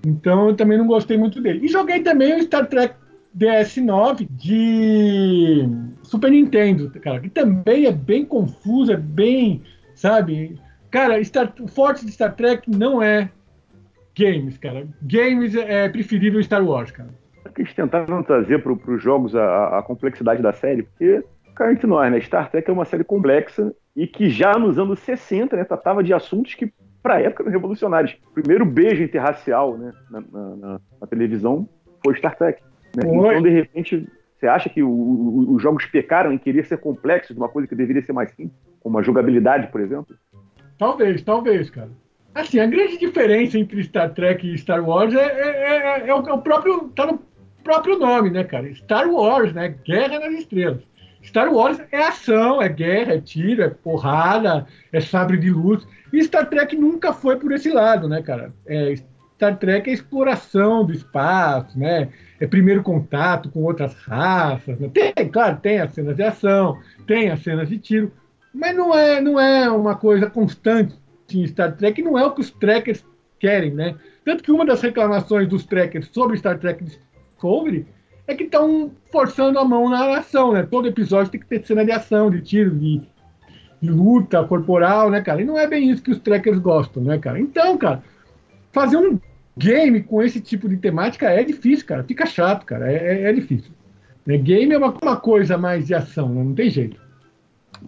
Então, 0.05 0.49
eu 0.49 0.57
também 0.57 0.79
não 0.79 0.87
gostei 0.87 1.17
muito 1.17 1.41
dele. 1.41 1.65
E 1.65 1.69
joguei 1.69 2.01
também 2.01 2.35
o 2.35 2.43
Star 2.43 2.67
Trek 2.67 2.95
DS9 3.37 4.29
de 4.31 5.69
Super 6.03 6.31
Nintendo, 6.31 6.91
cara, 7.01 7.21
que 7.21 7.29
também 7.29 7.87
é 7.87 7.93
bem 7.93 8.25
confuso, 8.25 8.93
é 8.93 8.97
bem, 8.97 9.63
sabe? 9.95 10.59
Cara, 10.91 11.23
Star, 11.25 11.53
o 11.61 11.67
forte 11.67 12.07
de 12.07 12.13
Star 12.13 12.35
Trek 12.35 12.71
não 12.71 13.03
é 13.03 13.31
games, 14.17 14.57
cara. 14.59 14.87
Games 15.03 15.57
é 15.57 15.89
preferível 15.89 16.43
Star 16.43 16.65
Wars, 16.65 16.91
cara. 16.91 17.11
Eles 17.59 17.75
tentaram 17.75 18.23
trazer 18.23 18.63
para 18.63 18.73
os 18.73 19.03
jogos 19.03 19.35
a, 19.35 19.79
a, 19.79 19.83
complexidade 19.83 20.43
da 20.43 20.53
série, 20.53 20.83
porque, 20.85 21.23
cara, 21.55 21.73
entre 21.73 21.87
nós, 21.87 22.11
né? 22.11 22.21
Star 22.21 22.51
Trek 22.51 22.69
é 22.69 22.73
uma 22.73 22.85
série 22.85 23.05
complexa 23.05 23.75
e 23.97 24.07
que 24.07 24.29
já 24.29 24.59
nos 24.59 24.79
anos 24.79 24.99
60, 25.01 25.57
né, 25.57 25.65
tratava 25.65 26.03
de 26.03 26.13
assuntos 26.13 26.55
que, 26.55 26.73
para 27.05 27.17
a 27.17 27.21
época, 27.21 27.51
revolucionários. 27.51 28.17
O 28.31 28.41
primeiro 28.41 28.65
beijo 28.65 29.03
interracial 29.03 29.77
né, 29.77 29.93
na, 30.11 30.21
na, 30.23 30.81
na 31.03 31.07
televisão 31.07 31.69
foi 32.03 32.17
Star 32.17 32.35
Trek. 32.35 32.63
Né? 32.97 33.03
Então, 33.05 33.43
de 33.43 33.51
repente, 33.51 34.09
você 34.39 34.47
acha 34.47 34.71
que 34.71 34.83
o, 34.83 34.89
o, 34.89 35.55
os 35.55 35.63
jogos 35.63 35.85
pecaram 35.85 36.33
em 36.33 36.39
querer 36.39 36.65
ser 36.65 36.79
complexos 36.79 37.37
de 37.37 37.43
uma 37.43 37.49
coisa 37.51 37.69
que 37.69 37.75
deveria 37.75 38.03
ser 38.03 38.15
mais 38.15 38.31
simples? 38.31 38.59
Como 38.81 38.99
a 38.99 39.03
jogabilidade, 39.03 39.67
por 39.71 39.83
exemplo? 39.83 40.17
Talvez, 40.79 41.21
talvez, 41.21 41.69
cara. 41.69 41.91
Assim, 42.35 42.59
a 42.59 42.67
grande 42.67 42.97
diferença 42.97 43.59
entre 43.59 43.85
Star 43.85 44.15
Trek 44.15 44.51
e 44.51 44.57
Star 44.57 44.83
Wars 44.83 45.15
é, 45.15 45.19
é, 45.19 45.77
é, 45.77 46.09
é 46.09 46.15
o, 46.15 46.21
o, 46.21 46.39
próprio. 46.43 46.89
tá 46.89 47.07
no 47.07 47.21
próprio 47.63 47.99
nome, 47.99 48.31
né, 48.31 48.45
cara? 48.45 48.75
Star 48.75 49.07
Wars, 49.11 49.53
né? 49.53 49.77
Guerra 49.85 50.21
nas 50.21 50.33
Estrelas. 50.41 50.83
Star 51.25 51.53
Wars 51.53 51.81
é 51.91 52.03
ação, 52.03 52.61
é 52.61 52.69
guerra, 52.69 53.15
é 53.15 53.21
tiro, 53.21 53.63
é 53.63 53.69
porrada, 53.69 54.67
é 54.93 55.01
sabre 55.01 55.37
de 55.37 55.51
luz. 55.51 55.87
E 56.13 56.23
Star 56.23 56.49
Trek 56.49 56.77
nunca 56.77 57.13
foi 57.13 57.37
por 57.37 57.51
esse 57.53 57.71
lado, 57.71 58.09
né, 58.09 58.23
cara? 58.23 58.53
É, 58.67 58.95
Star 59.35 59.57
Trek 59.59 59.91
é 59.91 59.93
exploração 59.93 60.85
do 60.85 60.93
espaço, 60.93 61.79
né? 61.79 62.09
É 62.39 62.47
primeiro 62.47 62.83
contato 62.83 63.51
com 63.51 63.63
outras 63.63 63.95
raças. 63.95 64.79
Né? 64.79 64.91
Tem, 64.93 65.29
claro, 65.29 65.59
tem 65.61 65.81
as 65.81 65.93
cenas 65.93 66.15
de 66.15 66.23
ação, 66.23 66.79
tem 67.07 67.31
as 67.31 67.43
cenas 67.43 67.69
de 67.69 67.79
tiro, 67.79 68.13
mas 68.53 68.77
não 68.77 68.95
é, 68.95 69.21
não 69.21 69.41
é 69.41 69.69
uma 69.71 69.97
coisa 69.97 70.31
constante 70.31 70.95
em 71.33 71.47
Star 71.47 71.77
Trek, 71.77 72.01
não 72.03 72.19
é 72.19 72.25
o 72.25 72.33
que 72.33 72.43
os 72.43 72.51
trekkers 72.51 73.05
querem, 73.41 73.73
né? 73.73 73.97
Tanto 74.25 74.43
que 74.43 74.53
uma 74.53 74.65
das 74.65 74.81
reclamações 74.81 75.49
dos 75.49 75.65
trekkers 75.65 76.09
sobre 76.13 76.37
Star 76.37 76.59
Trek 76.59 76.85
Discovery 76.85 77.87
é 78.27 78.35
que 78.35 78.45
estão 78.45 78.91
forçando 79.13 79.59
a 79.59 79.65
mão 79.65 79.89
na 79.89 80.19
ação, 80.19 80.53
né? 80.53 80.67
Todo 80.69 80.89
episódio 80.89 81.31
tem 81.31 81.41
que 81.41 81.47
ter 81.47 81.65
cena 81.65 81.85
de 81.85 81.93
ação, 81.93 82.31
de 82.31 82.41
tiro, 82.41 82.71
de, 82.71 83.01
de 83.81 83.91
luta 83.91 84.43
corporal, 84.45 85.11
né, 85.11 85.21
cara? 85.21 85.43
E 85.43 85.45
não 85.45 85.59
é 85.59 85.67
bem 85.67 85.91
isso 85.91 86.03
que 86.03 86.11
os 86.11 86.19
trekkers 86.19 86.59
gostam, 86.59 87.03
né, 87.03 87.19
cara? 87.19 87.39
Então, 87.39 87.77
cara, 87.77 88.03
fazer 88.73 88.97
um 88.97 89.19
game 89.57 90.03
com 90.03 90.23
esse 90.23 90.41
tipo 90.41 90.69
de 90.69 90.77
temática 90.77 91.29
é 91.31 91.45
difícil, 91.45 91.87
cara. 91.87 92.03
Fica 92.03 92.27
chato, 92.27 92.65
cara. 92.65 92.91
É, 92.91 92.97
é, 92.97 93.23
é 93.25 93.33
difícil. 93.33 93.73
Né? 94.27 94.37
Game 94.39 94.73
é 94.73 94.79
uma, 94.79 94.95
uma, 95.03 95.17
coisa 95.17 95.57
mais 95.59 95.87
de 95.87 95.95
ação, 95.95 96.29
né? 96.29 96.43
não 96.43 96.55
tem 96.55 96.71
jeito. 96.71 97.01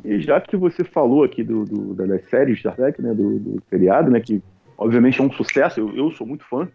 E 0.05 0.20
já 0.20 0.41
que 0.41 0.57
você 0.57 0.84
falou 0.84 1.24
aqui 1.24 1.43
do, 1.43 1.64
do- 1.64 1.95
da- 1.95 2.07
das 2.07 2.24
séries 2.28 2.59
Star 2.59 2.76
Trek, 2.76 3.01
né, 3.01 3.14
do, 3.14 3.39
do 3.39 3.62
seriado, 3.70 4.11
né, 4.11 4.20
que 4.20 4.43
obviamente 4.76 5.20
é 5.20 5.24
um 5.24 5.32
sucesso, 5.32 5.80
eu, 5.80 5.97
eu 5.97 6.11
sou 6.11 6.26
muito 6.26 6.45
fã, 6.45 6.68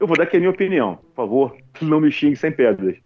eu 0.00 0.06
vou 0.06 0.16
dar 0.16 0.24
aqui 0.24 0.36
a 0.36 0.40
minha 0.40 0.50
opinião. 0.50 0.96
Por 0.96 1.14
favor, 1.14 1.56
não 1.82 2.00
me 2.00 2.10
xingue 2.10 2.34
sem 2.36 2.50
pedras. 2.50 2.96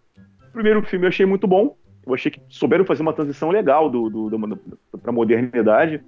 O 0.49 0.51
primeiro 0.53 0.81
filme 0.83 1.05
eu 1.05 1.09
achei 1.09 1.25
muito 1.25 1.45
bom, 1.45 1.77
eu 2.07 2.13
achei 2.13 2.31
que 2.31 2.41
souberam 2.49 2.85
fazer 2.85 3.01
uma 3.01 3.13
transição 3.13 3.49
legal 3.49 3.89
do, 3.89 4.09
do, 4.09 4.29
do, 4.29 4.77
pra 4.99 5.11
modernidade. 5.11 6.01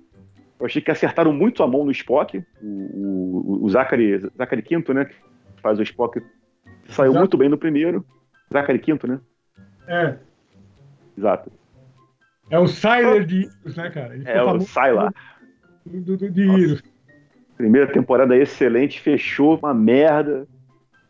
Eu 0.59 0.65
achei 0.65 0.81
que 0.81 0.89
acertaram 0.89 1.33
muito 1.33 1.61
a 1.61 1.67
mão 1.67 1.85
no 1.85 1.91
Spock, 1.91 2.41
o, 2.61 2.65
o, 2.65 3.65
o 3.65 3.69
Zachary, 3.69 4.17
Zachary 4.35 4.61
Quinto, 4.63 4.93
né, 4.93 5.05
que 5.05 5.15
faz 5.61 5.77
o 5.77 5.83
Spock, 5.83 6.19
saiu 6.87 7.11
Exato. 7.11 7.19
muito 7.19 7.37
bem 7.37 7.49
no 7.49 7.57
primeiro. 7.57 8.03
Zachary 8.51 8.79
Quinto, 8.79 9.05
né? 9.05 9.19
É, 9.87 10.15
Exato. 11.17 11.51
é 12.49 12.57
o 12.57 12.67
Siler 12.67 13.25
de 13.25 13.41
Iris, 13.41 13.75
né, 13.75 13.89
cara? 13.89 14.15
Ele 14.15 14.23
É 14.27 14.41
o 14.41 14.59
Sylar. 14.61 15.13
de 15.85 16.41
Iris. 16.41 16.83
Primeira 17.57 17.91
temporada 17.91 18.35
excelente, 18.37 19.01
fechou 19.01 19.57
uma 19.57 19.73
merda. 19.73 20.47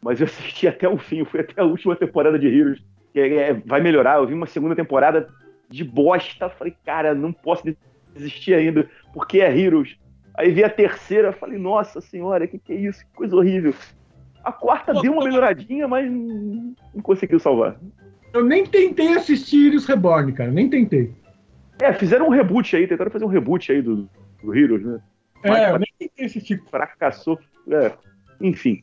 Mas 0.02 0.20
eu 0.20 0.26
assisti 0.28 0.68
até 0.68 0.88
o 0.88 0.98
fim, 0.98 1.24
fui 1.26 1.39
até 1.41 1.62
a 1.62 1.66
última 1.66 1.95
temporada 1.95 2.38
de 2.38 2.48
Heroes. 2.48 2.84
Que 3.14 3.20
é- 3.20 3.50
é- 3.50 3.54
vai 3.54 3.82
melhorar. 3.82 4.18
Eu 4.18 4.28
vi 4.28 4.34
uma 4.34 4.48
segunda 4.48 4.76
temporada 4.76 5.28
de 5.70 5.84
bosta. 5.84 6.50
Falei, 6.50 6.76
cara, 6.86 7.14
não 7.14 7.32
posso 7.32 7.64
desistir 8.14 8.54
ainda, 8.54 8.89
porque 9.14 9.39
é 9.41 9.58
Heroes. 9.58 9.95
Aí 10.36 10.52
vi 10.52 10.64
a 10.64 10.70
terceira, 10.70 11.34
falei, 11.34 11.58
nossa 11.58 12.00
senhora, 12.00 12.48
que 12.48 12.60
que 12.60 12.72
é 12.74 12.76
isso? 12.76 13.00
Que 13.00 13.16
coisa 13.16 13.36
horrível. 13.36 13.74
A 14.43 14.52
quarta 14.52 14.93
deu 15.02 15.12
uma 15.12 15.24
melhoradinha, 15.24 15.88
mas 15.88 16.10
não 16.10 16.76
não 16.93 17.02
conseguiu 17.02 17.39
salvar. 17.39 17.76
Eu 18.34 18.43
nem 18.45 18.66
tentei 18.66 19.14
assistir 19.16 19.68
Iris 19.68 19.86
Reborn, 19.86 20.32
cara. 20.32 20.52
Nem 20.52 20.70
tentei. 20.70 21.12
É, 21.82 21.91
fizeram 21.93 22.28
um 22.28 22.32
reboot 22.32 22.76
aí, 22.76 22.88
tentaram 22.88 23.12
fazer 23.12 23.26
um 23.26 23.30
reboot 23.30 23.72
aí 23.72 23.82
do, 23.82 24.10
do 24.41 24.56
Heroes, 24.56 24.86
né? 24.86 25.00
É, 25.43 25.72
eu 25.72 25.80
nem 25.80 25.91
tentei 25.98 26.26
assistir. 26.26 26.62
fracassou. 26.70 27.39
É, 27.70 27.91
enfim. 28.42 28.82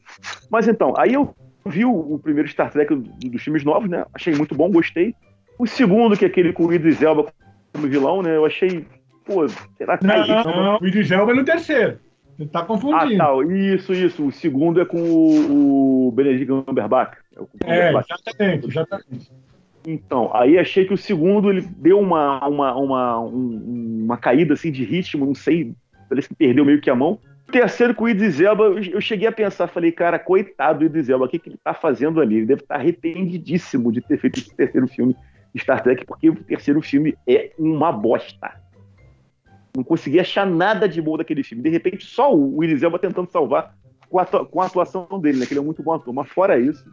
Mas 0.51 0.67
então, 0.69 0.93
aí 0.97 1.15
eu 1.15 1.35
vi 1.67 1.85
o, 1.85 2.19
primeiro 2.19 2.49
Star 2.49 2.71
Trek 2.71 2.95
do- 2.95 3.31
dos 3.31 3.43
filmes 3.43 3.65
novos, 3.65 3.89
né? 3.89 4.05
Achei 4.15 4.35
muito 4.35 4.55
bom, 4.55 4.71
gostei. 4.71 5.15
O 5.59 5.67
segundo, 5.67 6.17
que 6.17 6.25
é 6.25 6.29
aquele 6.29 6.53
com 6.53 6.67
o 6.67 6.73
Idris 6.73 7.01
Elba 7.03 7.27
como 7.73 7.87
vilão, 7.89 8.23
né? 8.23 8.37
Eu 8.37 8.45
achei, 8.45 8.85
pô, 9.25 9.47
será 9.79 9.97
que 9.99 10.07
Não, 10.07 10.27
não, 10.45 10.79
o 10.81 10.87
Idris 10.87 11.11
Elba 11.11 11.33
é 11.33 11.35
no 11.35 11.45
terceiro. 11.45 11.99
Você 12.37 12.47
tá 12.47 12.61
Ah, 12.61 12.65
confundindo. 12.65 13.17
tá, 13.17 13.31
isso, 13.55 13.93
isso. 13.93 14.27
O 14.27 14.33
segundo 14.33 14.81
é 14.81 14.85
com 14.85 15.01
o, 15.01 16.09
o 16.09 16.13
Benedict 16.13 16.47
Cumberbatch. 16.65 17.15
É, 17.37 17.41
É, 17.41 17.45
Cumberbatch. 17.47 18.09
exatamente, 18.11 18.67
exatamente. 18.69 19.31
Então, 19.87 20.31
aí 20.35 20.59
achei 20.59 20.85
que 20.87 20.95
o 20.95 20.99
segundo 20.99 21.51
ele 21.51 21.61
deu 21.61 22.01
uma, 22.01 22.45
uma, 22.49 22.75
uma, 22.75 23.21
um- 23.21 24.03
uma 24.05 24.17
caída 24.17 24.55
assim 24.55 24.73
de 24.73 24.83
ritmo, 24.85 25.27
não 25.27 25.35
sei, 25.35 25.75
parece 26.09 26.29
que 26.29 26.35
perdeu 26.35 26.65
meio 26.65 26.81
que 26.81 26.91
a 26.91 26.95
mão. 26.97 27.19
Terceiro 27.55 27.95
com 27.95 28.03
o 28.03 28.09
Idris 28.09 28.41
Elba, 28.41 28.65
eu, 28.65 29.01
cheguei 29.01 29.29
a 29.29 29.33
pensar, 29.33 29.69
falei, 29.69 29.93
cara, 29.93 30.19
coitado 30.19 30.81
do 30.81 30.87
Idris 30.87 31.09
Elba, 31.09 31.27
o 31.27 31.29
que, 31.29 31.39
que 31.39 31.51
ele 31.51 31.59
tá 31.63 31.73
fazendo 31.73 32.21
ali? 32.21 32.39
Ele 32.39 32.47
deve 32.47 32.63
estar 32.63 32.75
arrependidíssimo 32.75 33.93
de 33.93 34.01
ter 34.01 34.19
feito 34.19 34.41
esse 34.41 34.53
terceiro 34.57 34.89
filme 34.89 35.17
de 35.55 35.63
Star 35.63 35.81
Trek, 35.81 36.05
porque 36.05 36.31
o 36.31 36.35
terceiro 36.35 36.83
filme 36.83 37.17
é 37.29 37.53
uma 37.57 37.93
bosta. 37.93 38.61
Não 39.77 39.85
consegui 39.85 40.19
achar 40.19 40.45
nada 40.45 40.89
de 40.89 41.01
bom 41.01 41.17
daquele 41.17 41.45
filme. 41.45 41.63
De 41.63 41.71
repente, 41.71 42.05
só 42.05 42.35
o 42.35 42.65
Idris 42.65 42.83
Elba 42.83 42.99
tentando 42.99 43.31
salvar 43.31 43.73
com 44.11 44.19
a, 44.19 44.27
com 44.27 44.61
a 44.61 44.67
atuação 44.67 45.07
dele, 45.21 45.39
né? 45.39 45.47
Que 45.47 45.53
ele 45.53 45.61
é 45.61 45.63
muito 45.63 45.81
bom 45.81 45.93
ator. 45.93 46.13
Mas 46.13 46.29
fora 46.31 46.59
isso, 46.59 46.85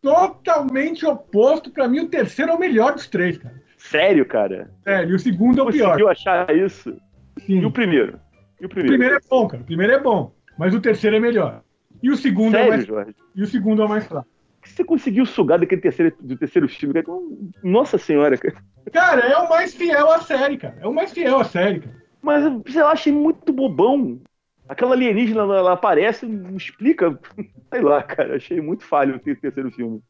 Totalmente 0.00 1.04
oposto. 1.04 1.70
Pra 1.70 1.86
mim, 1.88 2.00
o 2.00 2.08
terceiro 2.08 2.52
é 2.52 2.54
o 2.54 2.58
melhor 2.58 2.94
dos 2.94 3.06
três, 3.06 3.36
cara. 3.36 3.60
sério, 3.76 4.24
cara. 4.24 4.70
Sério, 4.82 5.10
e 5.10 5.14
o 5.14 5.18
segundo 5.18 5.60
é 5.60 5.62
o 5.62 5.66
pior. 5.66 5.88
Conseguiu 5.88 6.08
achar 6.08 6.56
isso? 6.56 6.96
Sim. 7.44 7.60
E 7.60 7.66
o 7.66 7.70
primeiro? 7.70 8.18
E 8.60 8.64
o 8.64 8.66
O 8.66 8.70
primeiro? 8.70 8.88
primeiro 8.88 9.14
é 9.16 9.20
bom, 9.28 9.48
cara. 9.48 9.62
O 9.62 9.66
primeiro 9.66 9.92
é 9.92 10.00
bom. 10.00 10.32
Mas 10.58 10.74
o 10.74 10.80
terceiro 10.80 11.16
é 11.16 11.20
melhor. 11.20 11.62
E 12.02 12.10
o 12.10 12.16
segundo 12.16 12.54
é 12.54 12.58
Sério, 12.58 12.70
mais 12.70 12.86
Jorge? 12.86 13.14
E 13.34 13.42
o 13.42 13.46
segundo 13.46 13.82
é 13.82 13.84
o 13.84 13.88
mais 13.88 14.06
fraco. 14.06 14.26
O 14.58 14.62
que 14.62 14.70
você 14.70 14.84
conseguiu 14.84 15.24
sugar 15.26 15.58
daquele 15.58 15.80
terceiro, 15.80 16.14
do 16.20 16.36
terceiro 16.36 16.68
filme? 16.68 16.94
cara? 17.02 17.18
Nossa 17.62 17.98
senhora, 17.98 18.36
cara. 18.36 18.56
Cara, 18.92 19.20
é 19.26 19.36
o 19.38 19.48
mais 19.48 19.74
fiel 19.74 20.10
à 20.10 20.20
série, 20.20 20.56
cara. 20.56 20.76
É 20.80 20.86
o 20.86 20.92
mais 20.94 21.12
fiel 21.12 21.38
à 21.38 21.44
série, 21.44 21.80
cara. 21.80 21.96
Mas 22.22 22.42
sei 22.72 22.82
lá, 22.82 22.90
achei 22.92 23.12
muito 23.12 23.52
bobão. 23.52 24.20
Aquela 24.68 24.94
alienígena, 24.94 25.42
ela, 25.42 25.72
aparece, 25.74 26.26
não 26.26 26.56
explica. 26.56 27.16
Sei 27.72 27.80
lá, 27.80 28.02
cara. 28.02 28.34
Achei 28.36 28.60
muito 28.60 28.84
falho 28.84 29.14
o 29.14 29.18
ter- 29.20 29.38
terceiro 29.38 29.70
filme. 29.70 30.00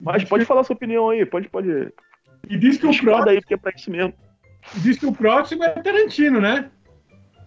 Mas 0.00 0.22
pode 0.24 0.44
falar 0.44 0.62
sua 0.64 0.74
opinião 0.76 1.10
aí, 1.10 1.24
pode, 1.26 1.48
pode. 1.48 1.68
E 2.48 2.56
diz 2.58 2.76
que 2.78 2.86
o 2.86 2.96
próximo, 2.96 3.28
aí, 3.30 3.40
porque 3.40 3.54
é 3.54 3.56
pra 3.56 3.72
isso 3.74 3.90
mesmo. 3.90 4.14
diz 4.76 4.98
que 4.98 5.06
o 5.06 5.12
próximo 5.12 5.64
é 5.64 5.70
Tarantino, 5.70 6.40
né? 6.40 6.70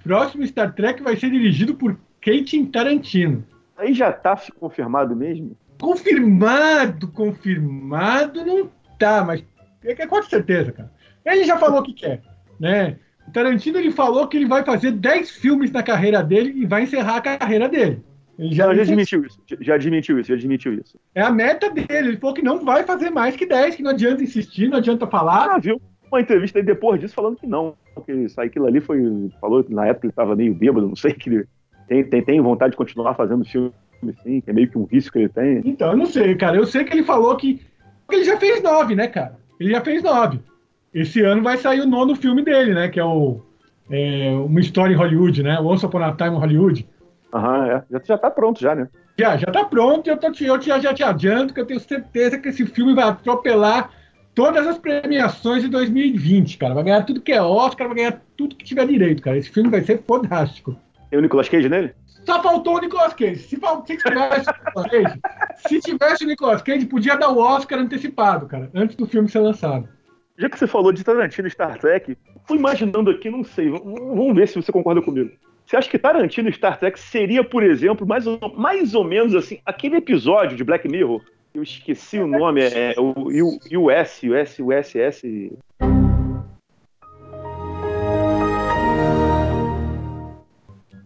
Próximo 0.05 0.45
Star 0.45 0.71
Trek 0.71 1.01
vai 1.01 1.17
ser 1.17 1.31
dirigido 1.31 1.73
por 1.73 1.97
Quentin 2.21 2.67
Tarantino. 2.67 3.43
Aí 3.75 3.91
já 3.91 4.11
tá 4.13 4.39
confirmado 4.59 5.15
mesmo? 5.15 5.57
Confirmado, 5.81 7.07
confirmado 7.07 8.45
não 8.45 8.69
tá, 8.99 9.23
mas 9.23 9.43
é 9.83 9.93
é 9.93 10.07
com 10.07 10.21
certeza, 10.21 10.71
cara. 10.71 10.91
Ele 11.25 11.43
já 11.43 11.57
falou 11.57 11.79
o 11.79 11.83
que 11.83 11.93
quer, 11.93 12.21
né? 12.59 12.97
O 13.27 13.31
Tarantino 13.31 13.79
ele 13.79 13.91
falou 13.91 14.27
que 14.27 14.37
ele 14.37 14.45
vai 14.45 14.63
fazer 14.63 14.91
10 14.91 15.31
filmes 15.31 15.71
na 15.71 15.81
carreira 15.81 16.21
dele 16.21 16.53
e 16.55 16.67
vai 16.67 16.83
encerrar 16.83 17.17
a 17.17 17.37
carreira 17.37 17.67
dele. 17.67 18.03
Ele 18.37 18.53
já, 18.53 18.67
Já, 18.67 18.75
já 18.75 18.81
admitiu 18.83 19.25
isso. 19.25 19.41
Já, 19.47 19.57
já 19.59 19.73
admitiu 19.73 20.19
isso, 20.19 20.29
já 20.29 20.35
admitiu 20.35 20.73
isso. 20.75 20.99
É 21.15 21.21
a 21.23 21.31
meta 21.31 21.71
dele. 21.71 21.87
Ele 21.89 22.17
falou 22.17 22.35
que 22.35 22.43
não 22.43 22.63
vai 22.63 22.83
fazer 22.83 23.09
mais 23.09 23.35
que 23.35 23.47
10, 23.47 23.75
que 23.75 23.81
não 23.81 23.89
adianta 23.89 24.21
insistir, 24.21 24.69
não 24.69 24.77
adianta 24.77 25.07
falar. 25.07 25.55
Ah, 25.55 25.57
viu? 25.57 25.81
Uma 26.15 26.21
entrevista 26.21 26.59
aí 26.59 26.63
depois 26.63 26.97
disso 26.99 27.13
falando 27.13 27.35
que 27.35 27.45
não. 27.45 27.75
Que 28.05 28.13
isso, 28.13 28.39
aquilo 28.39 28.65
ali 28.67 28.79
foi. 28.79 29.01
Falou 29.41 29.61
que 29.63 29.73
na 29.73 29.85
época 29.85 30.07
ele 30.07 30.13
tava 30.13 30.35
meio 30.35 30.53
bêbado, 30.53 30.87
não 30.87 30.95
sei, 30.95 31.11
que 31.13 31.29
ele 31.29 31.45
tem, 31.89 32.03
tem, 32.05 32.21
tem 32.23 32.41
vontade 32.41 32.71
de 32.71 32.77
continuar 32.77 33.13
fazendo 33.15 33.43
filme 33.43 33.73
assim, 34.03 34.39
que 34.39 34.49
é 34.49 34.53
meio 34.53 34.69
que 34.69 34.77
um 34.77 34.85
vício 34.85 35.11
que 35.11 35.19
ele 35.19 35.29
tem. 35.29 35.61
Então, 35.65 35.91
eu 35.91 35.97
não 35.97 36.05
sei, 36.05 36.33
cara. 36.35 36.55
Eu 36.55 36.65
sei 36.65 36.85
que 36.85 36.93
ele 36.93 37.03
falou 37.03 37.35
que. 37.35 37.61
Ele 38.09 38.23
já 38.23 38.37
fez 38.37 38.61
nove, 38.63 38.95
né, 38.95 39.07
cara? 39.07 39.37
Ele 39.59 39.71
já 39.71 39.81
fez 39.81 40.01
nove. 40.01 40.39
Esse 40.93 41.21
ano 41.21 41.43
vai 41.43 41.57
sair 41.57 41.81
o 41.81 41.85
nono 41.85 42.15
filme 42.15 42.43
dele, 42.43 42.73
né? 42.73 42.87
Que 42.87 42.99
é 42.99 43.03
o. 43.05 43.41
é, 43.89 44.31
uma 44.31 44.61
história 44.61 44.93
em 44.93 44.97
Hollywood, 44.97 45.43
né? 45.43 45.59
O 45.59 45.65
Once 45.65 45.85
Upon 45.85 46.01
a 46.03 46.15
Time 46.15 46.37
in 46.37 46.39
Hollywood. 46.39 46.87
Aham, 47.33 47.65
é. 47.67 47.83
Já, 47.91 48.01
já 48.05 48.17
tá 48.17 48.31
pronto 48.31 48.61
já, 48.61 48.73
né? 48.73 48.87
Já, 49.19 49.35
já 49.35 49.47
tá 49.47 49.65
pronto. 49.65 50.07
Eu, 50.09 50.17
tô, 50.17 50.31
te- 50.31 50.45
eu 50.45 50.57
te- 50.57 50.69
já 50.69 50.93
te 50.93 51.03
adianto 51.03 51.53
que 51.53 51.59
eu 51.59 51.65
tenho 51.65 51.79
certeza 51.79 52.37
que 52.37 52.49
esse 52.49 52.65
filme 52.65 52.93
vai 52.93 53.05
atropelar 53.05 53.91
todas 54.35 54.67
as 54.67 54.77
premiações 54.77 55.63
de 55.63 55.69
2020, 55.69 56.57
cara. 56.57 56.73
Vai 56.73 56.83
ganhar 56.83 57.03
tudo 57.03 57.21
que 57.21 57.31
é 57.31 57.41
Oscar, 57.41 57.87
vai 57.87 57.95
ganhar 57.95 58.21
tudo 58.37 58.55
que 58.55 58.65
tiver 58.65 58.85
direito, 58.85 59.23
cara. 59.23 59.37
Esse 59.37 59.49
filme 59.49 59.69
vai 59.69 59.81
ser 59.81 60.03
fantástico. 60.05 60.77
Tem 61.09 61.17
o 61.17 61.21
Nicolas 61.21 61.47
Cage 61.47 61.69
nele? 61.69 61.93
Só 62.25 62.41
faltou 62.43 62.75
o 62.75 62.81
Nicolas 62.81 63.13
Cage. 63.13 63.37
Se, 63.37 63.55
se 63.55 63.97
tivesse 63.97 64.49
o 64.49 64.53
Nicolas 64.53 64.91
Cage, 64.91 65.21
se 65.67 65.79
tivesse 65.79 66.23
o 66.25 66.27
Nicolas 66.27 66.61
Cage, 66.61 66.85
podia 66.85 67.15
dar 67.15 67.29
o 67.29 67.39
Oscar 67.39 67.79
antecipado, 67.79 68.47
cara, 68.47 68.69
antes 68.73 68.95
do 68.95 69.07
filme 69.07 69.29
ser 69.29 69.39
lançado. 69.39 69.87
Já 70.37 70.49
que 70.49 70.59
você 70.59 70.67
falou 70.67 70.91
de 70.91 71.03
Tarantino 71.03 71.47
e 71.47 71.51
Star 71.51 71.77
Trek, 71.79 72.17
tô 72.45 72.55
imaginando 72.55 73.09
aqui, 73.09 73.29
não 73.29 73.43
sei, 73.43 73.69
vamos 73.69 74.35
ver 74.35 74.47
se 74.49 74.55
você 74.55 74.71
concorda 74.71 75.01
comigo. 75.01 75.31
Você 75.65 75.77
acha 75.77 75.89
que 75.89 75.97
Tarantino 75.97 76.49
e 76.49 76.53
Star 76.53 76.77
Trek 76.77 76.99
seria, 76.99 77.43
por 77.43 77.63
exemplo, 77.63 78.05
mais 78.05 78.27
ou, 78.27 78.39
mais 78.57 78.93
ou 78.93 79.03
menos 79.03 79.33
assim, 79.33 79.59
aquele 79.65 79.95
episódio 79.95 80.57
de 80.57 80.63
Black 80.63 80.87
Mirror? 80.89 81.21
Eu 81.55 81.63
esqueci 81.63 82.19
o 82.19 82.27
nome, 82.27 82.59
é, 82.59 82.93
é 82.93 82.99
o 82.99 83.13
US, 83.87 84.21
US, 84.23 84.59
USS. 84.59 85.53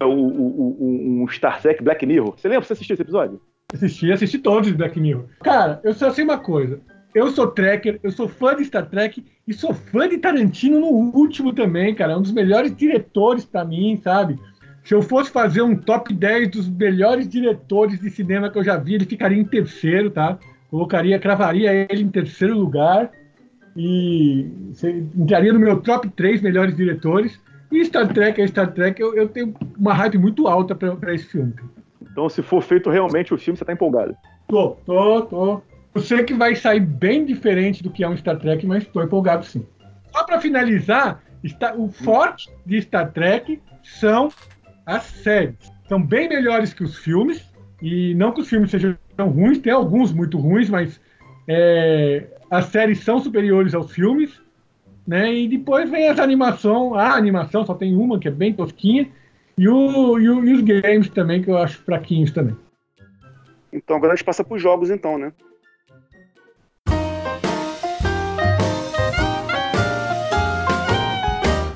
É 0.00 0.04
O, 0.04 0.08
o, 0.08 0.76
o, 0.80 1.22
um 1.22 1.28
Star 1.28 1.62
Trek 1.62 1.84
Black 1.84 2.04
Mirror. 2.04 2.34
Você 2.36 2.48
lembra? 2.48 2.66
Você 2.66 2.72
assistiu 2.72 2.94
esse 2.94 3.02
episódio? 3.02 3.40
Assisti, 3.72 4.10
assisti 4.10 4.38
todos 4.38 4.68
os 4.68 4.74
Black 4.74 4.98
Mirror. 4.98 5.26
Cara, 5.44 5.80
eu 5.84 5.94
só 5.94 6.10
sei 6.10 6.24
uma 6.24 6.38
coisa. 6.38 6.80
Eu 7.14 7.30
sou 7.30 7.46
tracker, 7.46 8.00
eu 8.02 8.10
sou 8.10 8.26
fã 8.26 8.56
de 8.56 8.64
Star 8.64 8.88
Trek 8.88 9.24
e 9.46 9.54
sou 9.54 9.72
fã 9.72 10.08
de 10.08 10.18
Tarantino 10.18 10.80
no 10.80 10.88
último 10.88 11.52
também, 11.52 11.94
cara. 11.94 12.14
É 12.14 12.16
um 12.16 12.22
dos 12.22 12.32
melhores 12.32 12.74
diretores 12.74 13.44
pra 13.44 13.64
mim, 13.64 14.00
sabe? 14.02 14.36
Se 14.84 14.94
eu 14.94 15.02
fosse 15.02 15.30
fazer 15.30 15.62
um 15.62 15.76
top 15.76 16.12
10 16.12 16.48
dos 16.48 16.68
melhores 16.68 17.28
diretores 17.28 18.00
de 18.00 18.10
cinema 18.10 18.50
que 18.50 18.58
eu 18.58 18.64
já 18.64 18.76
vi, 18.76 18.94
ele 18.94 19.04
ficaria 19.04 19.38
em 19.38 19.44
terceiro, 19.44 20.10
tá? 20.10 20.38
Colocaria, 20.70 21.18
cravaria 21.18 21.86
ele 21.90 22.02
em 22.02 22.08
terceiro 22.08 22.58
lugar 22.58 23.10
e 23.76 24.46
entraria 25.16 25.52
no 25.52 25.58
meu 25.58 25.80
top 25.80 26.08
3 26.08 26.40
melhores 26.40 26.76
diretores. 26.76 27.38
E 27.70 27.84
Star 27.84 28.12
Trek 28.12 28.40
é 28.40 28.46
Star 28.46 28.72
Trek, 28.72 29.00
eu, 29.00 29.14
eu 29.14 29.28
tenho 29.28 29.54
uma 29.78 29.94
hype 29.94 30.18
muito 30.18 30.48
alta 30.48 30.74
pra, 30.74 30.96
pra 30.96 31.14
esse 31.14 31.26
filme. 31.26 31.54
Então, 32.10 32.28
se 32.28 32.42
for 32.42 32.62
feito 32.62 32.90
realmente 32.90 33.32
o 33.32 33.38
filme, 33.38 33.56
você 33.56 33.64
tá 33.64 33.72
empolgado. 33.72 34.14
Tô, 34.48 34.70
tô, 34.84 35.22
tô. 35.22 35.62
Eu 35.94 36.00
sei 36.00 36.24
que 36.24 36.34
vai 36.34 36.54
sair 36.56 36.80
bem 36.80 37.24
diferente 37.24 37.82
do 37.82 37.90
que 37.90 38.02
é 38.02 38.08
um 38.08 38.16
Star 38.16 38.38
Trek, 38.38 38.66
mas 38.66 38.82
estou 38.82 39.02
empolgado 39.02 39.44
sim. 39.44 39.64
Só 40.12 40.24
para 40.24 40.40
finalizar, 40.40 41.22
está, 41.42 41.74
o 41.74 41.88
forte 41.88 42.50
de 42.66 42.80
Star 42.82 43.12
Trek 43.12 43.60
são 43.82 44.28
as 44.86 45.02
séries. 45.04 45.72
São 45.88 46.02
bem 46.02 46.28
melhores 46.28 46.72
que 46.72 46.84
os 46.84 46.96
filmes, 46.96 47.44
e 47.82 48.14
não 48.14 48.32
que 48.32 48.40
os 48.40 48.48
filmes 48.48 48.70
sejam 48.70 48.96
ruins, 49.18 49.58
tem 49.58 49.72
alguns 49.72 50.12
muito 50.12 50.38
ruins, 50.38 50.68
mas 50.68 51.00
é, 51.48 52.26
as 52.50 52.66
séries 52.66 53.00
são 53.00 53.20
superiores 53.20 53.74
aos 53.74 53.92
filmes. 53.92 54.40
né? 55.06 55.34
E 55.34 55.48
depois 55.48 55.90
vem 55.90 56.04
essa 56.08 56.22
animação, 56.22 56.94
a 56.94 57.14
animação 57.14 57.66
só 57.66 57.74
tem 57.74 57.96
uma 57.96 58.18
que 58.18 58.28
é 58.28 58.30
bem 58.30 58.52
tosquinha, 58.52 59.08
e, 59.58 59.68
o, 59.68 60.18
e, 60.18 60.28
o, 60.28 60.44
e 60.44 60.54
os 60.54 60.60
games 60.62 61.08
também, 61.10 61.42
que 61.42 61.50
eu 61.50 61.58
acho 61.58 61.78
fraquinhos 61.78 62.30
também. 62.30 62.56
Então 63.72 63.96
agora 63.96 64.12
a 64.12 64.16
gente 64.16 64.24
passa 64.24 64.44
pros 64.44 64.62
jogos 64.62 64.88
então, 64.90 65.18
né? 65.18 65.32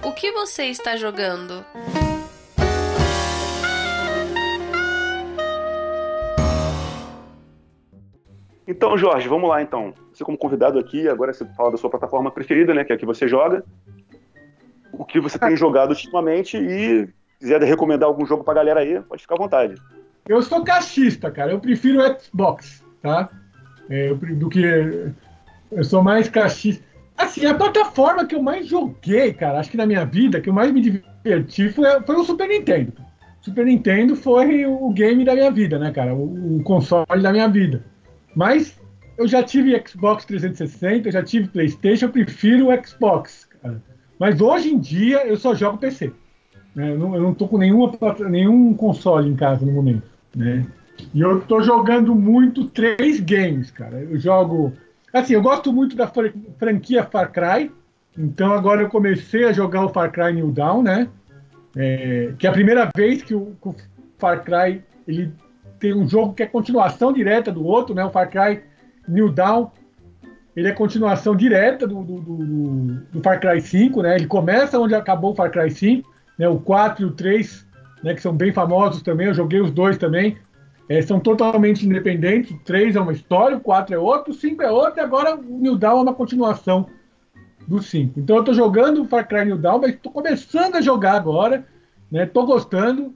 O 0.03 0.13
que 0.13 0.33
você 0.33 0.65
está 0.65 0.97
jogando? 0.97 1.65
Então, 8.67 8.97
Jorge, 8.97 9.29
vamos 9.29 9.49
lá 9.49 9.63
então. 9.63 9.93
Você 10.13 10.25
como 10.25 10.39
convidado 10.39 10.79
aqui, 10.79 11.09
agora 11.09 11.33
você 11.33 11.45
fala 11.55 11.71
da 11.71 11.77
sua 11.77 11.91
plataforma 11.91 12.31
preferida, 12.31 12.73
né? 12.73 12.85
Que 12.85 12.93
é 12.93 12.97
a 12.97 12.99
que 12.99 13.05
você 13.05 13.29
joga. 13.29 13.65
O 14.93 15.05
que 15.05 15.21
você 15.21 15.39
tem 15.39 15.57
jogado 15.57 15.91
ultimamente 15.91 16.57
e 16.57 17.09
quiser 17.39 17.61
recomendar 17.63 18.09
algum 18.09 18.25
jogo 18.25 18.43
pra 18.43 18.55
galera 18.55 18.81
aí, 18.81 19.01
pode 19.03 19.23
ficar 19.23 19.35
à 19.35 19.39
vontade. 19.39 19.75
Eu 20.27 20.41
sou 20.43 20.65
cachista, 20.65 21.31
cara. 21.31 21.53
Eu 21.53 21.61
prefiro 21.61 22.01
Xbox, 22.19 22.83
tá? 23.03 23.29
É, 23.91 24.11
eu, 24.11 24.17
do 24.17 24.49
que. 24.49 25.13
Eu 25.71 25.85
sou 25.85 26.03
mais 26.03 26.29
cachista. 26.29 26.83
Assim, 27.17 27.45
a 27.47 27.55
plataforma 27.55 28.27
que 28.27 28.35
eu 28.35 28.43
mais 28.43 28.67
joguei, 28.67 29.33
cara, 29.35 29.61
acho 29.61 29.71
que 29.71 29.77
na 29.77 29.87
minha 29.87 30.05
vida, 30.05 30.41
que 30.41 30.49
eu 30.49 30.55
mais 30.55 30.73
me 30.73 30.81
diverti 30.81 31.69
foi, 31.69 32.01
foi 32.03 32.17
o 32.17 32.25
Super 32.25 32.49
Nintendo. 32.49 32.93
Super 33.41 33.67
Nintendo 33.67 34.17
foi 34.17 34.65
o 34.65 34.91
game 34.91 35.25
da 35.25 35.35
minha 35.35 35.51
vida, 35.51 35.79
né, 35.79 35.93
cara? 35.93 36.15
O, 36.15 36.57
o 36.57 36.63
console 36.63 37.23
da 37.23 37.31
minha 37.31 37.49
vida. 37.49 37.85
Mas 38.35 38.79
eu 39.17 39.29
já 39.29 39.43
tive 39.43 39.81
Xbox 39.87 40.25
360, 40.25 41.09
eu 41.09 41.13
já 41.13 41.23
tive 41.23 41.49
PlayStation, 41.49 42.07
eu 42.07 42.11
prefiro 42.11 42.69
o 42.69 42.87
Xbox, 42.87 43.49
cara. 43.61 43.81
Mas 44.19 44.41
hoje 44.41 44.73
em 44.73 44.79
dia 44.79 45.27
eu 45.27 45.37
só 45.37 45.55
jogo 45.55 45.79
PC. 45.79 46.13
Né? 46.75 46.91
Eu, 46.91 46.99
não, 46.99 47.15
eu 47.15 47.23
não 47.23 47.35
tô 47.35 47.47
com 47.47 47.59
nenhuma, 47.59 47.93
nenhum 48.29 48.75
console 48.75 49.31
em 49.31 49.37
casa 49.37 49.65
no 49.65 49.73
momento. 49.73 50.03
Né? 50.35 50.67
E 51.13 51.21
eu 51.21 51.41
tô 51.43 51.61
jogando 51.61 52.15
muito 52.15 52.67
três 52.67 53.21
games, 53.21 53.71
cara. 53.71 54.01
Eu 54.01 54.19
jogo. 54.19 54.73
Assim, 55.13 55.35
eu 55.35 55.43
gosto 55.43 55.73
muito 55.73 55.97
da 55.97 56.11
franquia 56.59 57.05
Far 57.05 57.33
Cry. 57.33 57.71
Então 58.17 58.53
agora 58.53 58.83
eu 58.83 58.89
comecei 58.89 59.45
a 59.45 59.53
jogar 59.53 59.85
o 59.85 59.89
Far 59.89 60.11
Cry 60.13 60.33
New 60.33 60.51
Dawn, 60.51 60.83
né? 60.83 61.09
É, 61.77 62.33
que 62.39 62.47
é 62.47 62.51
a 62.51 62.53
primeira 62.53 62.89
vez 62.97 63.23
que 63.23 63.35
o, 63.35 63.57
que 63.61 63.69
o 63.69 63.75
Far 64.19 64.45
Cry 64.45 64.83
ele 65.07 65.33
tem 65.85 65.93
um 65.93 66.09
jogo 66.09 66.33
que 66.33 66.43
é 66.43 66.47
continuação 66.47 67.13
direta 67.13 67.53
do 67.53 67.63
outro, 67.63 67.95
né? 67.95 68.03
O 68.03 68.11
Far 68.11 68.31
Cry 68.31 68.63
New 69.07 69.31
Dawn. 69.31 69.69
Ele 70.57 70.69
é 70.69 70.73
continuação 70.73 71.37
direta 71.37 71.87
do, 71.87 72.03
do, 72.03 72.21
do, 72.21 72.95
do 73.13 73.23
Far 73.23 73.39
Cry 73.39 73.61
5, 73.61 74.01
né? 74.01 74.15
Ele 74.15 74.27
começa 74.27 74.79
onde 74.79 74.95
acabou 74.95 75.33
o 75.33 75.35
Far 75.35 75.51
Cry 75.51 75.71
5, 75.71 76.09
né? 76.39 76.49
O 76.49 76.59
4 76.59 77.03
e 77.03 77.05
o 77.07 77.11
3, 77.11 77.67
né? 78.03 78.15
Que 78.15 78.23
são 78.23 78.33
bem 78.33 78.51
famosos 78.51 79.03
também. 79.03 79.27
Eu 79.27 79.35
joguei 79.35 79.61
os 79.61 79.71
dois 79.71 79.99
também. 79.99 80.39
É, 80.89 81.03
são 81.03 81.21
totalmente 81.21 81.85
independentes. 81.85 82.53
O 82.53 82.59
3 82.61 82.97
é 82.97 83.01
uma 83.01 83.13
história, 83.13 83.59
o 83.59 83.61
4 83.61 83.95
é 83.95 83.99
outro, 83.99 84.33
o 84.33 84.35
5 84.35 84.63
é 84.63 84.71
outro, 84.71 85.01
e 85.01 85.03
agora 85.03 85.37
o 85.37 85.59
New 85.59 85.77
Dawn 85.77 85.99
é 85.99 86.03
uma 86.03 86.15
continuação 86.15 86.87
do 87.69 87.83
5. 87.83 88.21
Então 88.21 88.37
eu 88.37 88.45
tô 88.45 88.55
jogando 88.55 89.03
o 89.03 89.07
Far 89.07 89.29
Cry 89.29 89.45
New 89.45 89.59
Dawn, 89.59 89.81
mas 89.81 89.97
tô 89.97 90.11
começando 90.11 90.77
a 90.77 90.81
jogar 90.81 91.13
agora, 91.13 91.67
né? 92.11 92.25
Tô 92.25 92.47
gostando. 92.47 93.15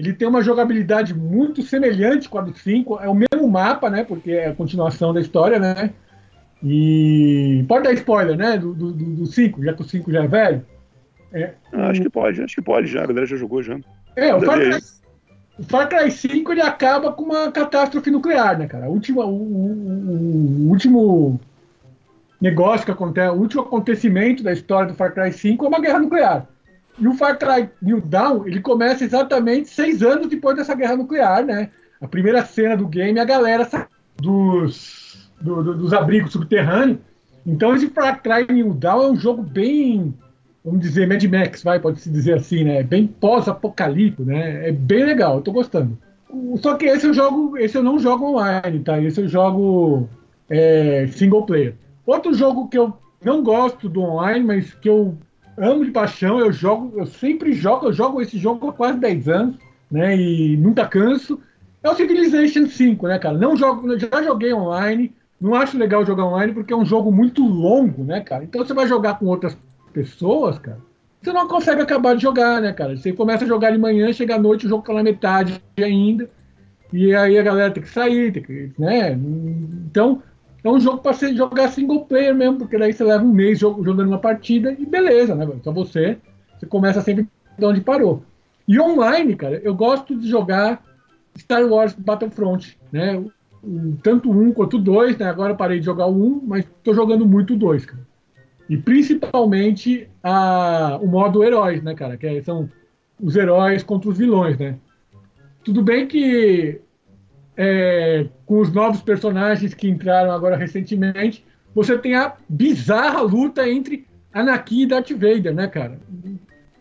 Ele 0.00 0.14
tem 0.14 0.26
uma 0.26 0.42
jogabilidade 0.42 1.14
muito 1.14 1.60
semelhante 1.60 2.26
com 2.26 2.38
a 2.38 2.40
do 2.40 2.56
5. 2.56 3.00
É 3.00 3.08
o 3.08 3.14
mesmo 3.14 3.46
mapa, 3.46 3.90
né? 3.90 4.02
Porque 4.02 4.32
é 4.32 4.48
a 4.48 4.54
continuação 4.54 5.12
da 5.12 5.20
história, 5.20 5.58
né? 5.58 5.90
E. 6.64 7.62
Pode 7.68 7.84
dar 7.84 7.92
spoiler, 7.92 8.34
né? 8.34 8.56
Do 8.56 9.26
5, 9.26 9.62
já 9.62 9.74
que 9.74 9.82
o 9.82 9.84
5 9.84 10.10
já 10.10 10.24
é 10.24 10.26
velho. 10.26 10.64
É. 11.30 11.52
Ah, 11.70 11.88
acho 11.88 12.00
que 12.00 12.08
pode, 12.08 12.42
acho 12.42 12.54
que 12.54 12.62
pode 12.62 12.86
já. 12.86 13.04
A 13.04 13.06
galera 13.06 13.26
já 13.26 13.36
jogou 13.36 13.62
já. 13.62 13.78
É, 14.16 14.34
o 14.34 14.40
Far, 14.40 14.58
Cry, 14.58 14.78
o 15.58 15.62
Far 15.64 15.88
Cry 15.90 16.10
5 16.10 16.50
ele 16.50 16.62
acaba 16.62 17.12
com 17.12 17.24
uma 17.24 17.52
catástrofe 17.52 18.10
nuclear, 18.10 18.58
né, 18.58 18.66
cara? 18.66 18.86
A 18.86 18.88
última, 18.88 19.26
o, 19.26 19.36
o, 19.36 20.66
o 20.66 20.70
último 20.70 21.38
negócio 22.40 22.86
que 22.86 22.92
acontece, 22.92 23.36
o 23.36 23.38
último 23.38 23.62
acontecimento 23.62 24.42
da 24.42 24.52
história 24.52 24.88
do 24.88 24.94
Far 24.94 25.12
Cry 25.12 25.30
5 25.30 25.62
é 25.62 25.68
uma 25.68 25.80
guerra 25.80 25.98
nuclear. 25.98 26.48
E 27.00 27.08
o 27.08 27.14
Far 27.14 27.38
Cry 27.38 27.70
New 27.80 28.00
Dawn, 28.00 28.46
ele 28.46 28.60
começa 28.60 29.02
exatamente 29.02 29.68
seis 29.68 30.02
anos 30.02 30.28
depois 30.28 30.56
dessa 30.56 30.74
guerra 30.74 30.96
nuclear, 30.96 31.44
né? 31.44 31.70
A 32.00 32.06
primeira 32.06 32.44
cena 32.44 32.76
do 32.76 32.86
game, 32.86 33.18
a 33.18 33.24
galera 33.24 33.66
dos, 34.18 35.30
do, 35.40 35.62
do, 35.62 35.74
dos 35.78 35.92
abrigos 35.94 36.32
subterrâneos. 36.32 36.98
Então 37.46 37.74
esse 37.74 37.88
Far 37.88 38.22
Cry 38.22 38.52
New 38.52 38.74
Dawn 38.74 39.02
é 39.02 39.10
um 39.12 39.16
jogo 39.16 39.42
bem, 39.42 40.14
vamos 40.62 40.80
dizer, 40.80 41.08
Mad 41.08 41.24
Max, 41.24 41.62
vai, 41.62 41.80
pode-se 41.80 42.10
dizer 42.10 42.34
assim, 42.34 42.64
né? 42.64 42.82
Bem 42.82 43.06
pós-apocalíptico, 43.06 44.24
né? 44.24 44.68
É 44.68 44.72
bem 44.72 45.04
legal, 45.04 45.36
eu 45.36 45.42
tô 45.42 45.52
gostando. 45.52 45.96
Só 46.60 46.74
que 46.74 46.84
esse 46.84 47.06
eu 47.06 47.14
jogo, 47.14 47.56
esse 47.56 47.76
eu 47.76 47.82
não 47.82 47.98
jogo 47.98 48.26
online, 48.26 48.80
tá? 48.80 49.00
Esse 49.00 49.22
eu 49.22 49.28
jogo 49.28 50.06
é, 50.48 51.06
single 51.08 51.46
player. 51.46 51.74
Outro 52.04 52.34
jogo 52.34 52.68
que 52.68 52.78
eu 52.78 52.92
não 53.24 53.42
gosto 53.42 53.88
do 53.88 54.02
online, 54.02 54.44
mas 54.44 54.74
que 54.74 54.88
eu 54.88 55.16
amo 55.60 55.84
de 55.84 55.90
paixão, 55.90 56.40
eu 56.40 56.52
jogo, 56.52 56.98
eu 56.98 57.06
sempre 57.06 57.52
jogo, 57.52 57.86
eu 57.86 57.92
jogo 57.92 58.20
esse 58.20 58.38
jogo 58.38 58.68
há 58.68 58.72
quase 58.72 58.98
10 58.98 59.28
anos, 59.28 59.56
né? 59.90 60.16
E 60.16 60.56
nunca 60.56 60.86
canso. 60.86 61.40
É 61.82 61.88
o 61.88 61.94
Civilization 61.94 62.66
5, 62.66 63.06
né, 63.06 63.18
cara? 63.18 63.38
Não 63.38 63.56
jogo, 63.56 63.98
já 63.98 64.22
joguei 64.22 64.52
online, 64.52 65.14
não 65.40 65.54
acho 65.54 65.78
legal 65.78 66.04
jogar 66.04 66.26
online 66.26 66.52
porque 66.52 66.72
é 66.72 66.76
um 66.76 66.84
jogo 66.84 67.10
muito 67.10 67.46
longo, 67.46 68.04
né, 68.04 68.20
cara? 68.20 68.44
Então 68.44 68.64
você 68.64 68.74
vai 68.74 68.86
jogar 68.86 69.18
com 69.18 69.26
outras 69.26 69.56
pessoas, 69.92 70.58
cara, 70.58 70.78
você 71.22 71.32
não 71.32 71.46
consegue 71.46 71.82
acabar 71.82 72.16
de 72.16 72.22
jogar, 72.22 72.62
né, 72.62 72.72
cara? 72.72 72.96
Você 72.96 73.12
começa 73.12 73.44
a 73.44 73.48
jogar 73.48 73.70
de 73.70 73.78
manhã, 73.78 74.10
chega 74.12 74.36
à 74.36 74.38
noite, 74.38 74.66
o 74.66 74.68
jogo 74.68 74.84
tá 74.84 74.94
na 74.94 75.02
metade 75.02 75.62
ainda. 75.78 76.30
E 76.92 77.14
aí 77.14 77.38
a 77.38 77.42
galera 77.42 77.70
tem 77.70 77.82
que 77.82 77.88
sair, 77.88 78.32
tem 78.32 78.42
que, 78.42 78.72
né? 78.78 79.12
Então, 79.12 80.22
é 80.62 80.68
um 80.68 80.80
jogo 80.80 80.98
para 80.98 81.12
você 81.12 81.34
jogar 81.34 81.68
single 81.68 82.04
player 82.04 82.34
mesmo, 82.34 82.58
porque 82.58 82.76
daí 82.76 82.92
você 82.92 83.02
leva 83.02 83.24
um 83.24 83.32
mês 83.32 83.58
jogando 83.58 84.08
uma 84.08 84.18
partida 84.18 84.72
e 84.78 84.84
beleza, 84.84 85.34
né? 85.34 85.48
Só 85.62 85.72
você, 85.72 86.18
você 86.58 86.66
começa 86.66 87.00
sempre 87.00 87.26
de 87.58 87.64
onde 87.64 87.80
parou. 87.80 88.22
E 88.68 88.78
online, 88.78 89.34
cara, 89.34 89.60
eu 89.64 89.74
gosto 89.74 90.16
de 90.16 90.28
jogar 90.28 90.82
Star 91.36 91.66
Wars 91.66 91.94
Battlefront, 91.94 92.78
né? 92.92 93.22
Tanto 94.02 94.30
um 94.30 94.52
quanto 94.52 94.78
dois, 94.78 95.16
né? 95.18 95.26
Agora 95.26 95.54
parei 95.54 95.80
de 95.80 95.86
jogar 95.86 96.06
o 96.06 96.14
um, 96.14 96.42
mas 96.46 96.64
estou 96.64 96.94
jogando 96.94 97.26
muito 97.26 97.54
o 97.54 97.58
dois, 97.58 97.84
cara. 97.84 98.06
E 98.68 98.76
principalmente 98.76 100.08
a, 100.22 100.98
o 101.02 101.06
modo 101.06 101.42
heróis, 101.42 101.82
né, 101.82 101.94
cara? 101.94 102.16
Que 102.16 102.26
é, 102.26 102.42
são 102.42 102.68
os 103.20 103.34
heróis 103.34 103.82
contra 103.82 104.08
os 104.08 104.16
vilões, 104.16 104.56
né? 104.58 104.76
Tudo 105.64 105.82
bem 105.82 106.06
que 106.06 106.80
é, 107.62 108.26
com 108.46 108.58
os 108.58 108.72
novos 108.72 109.02
personagens 109.02 109.74
que 109.74 109.86
entraram 109.86 110.32
agora 110.32 110.56
recentemente, 110.56 111.44
você 111.74 111.98
tem 111.98 112.14
a 112.14 112.32
bizarra 112.48 113.20
luta 113.20 113.68
entre 113.68 114.06
Anakin 114.32 114.80
e 114.80 114.86
Darth 114.86 115.10
Vader, 115.10 115.54
né, 115.54 115.66
cara? 115.66 116.00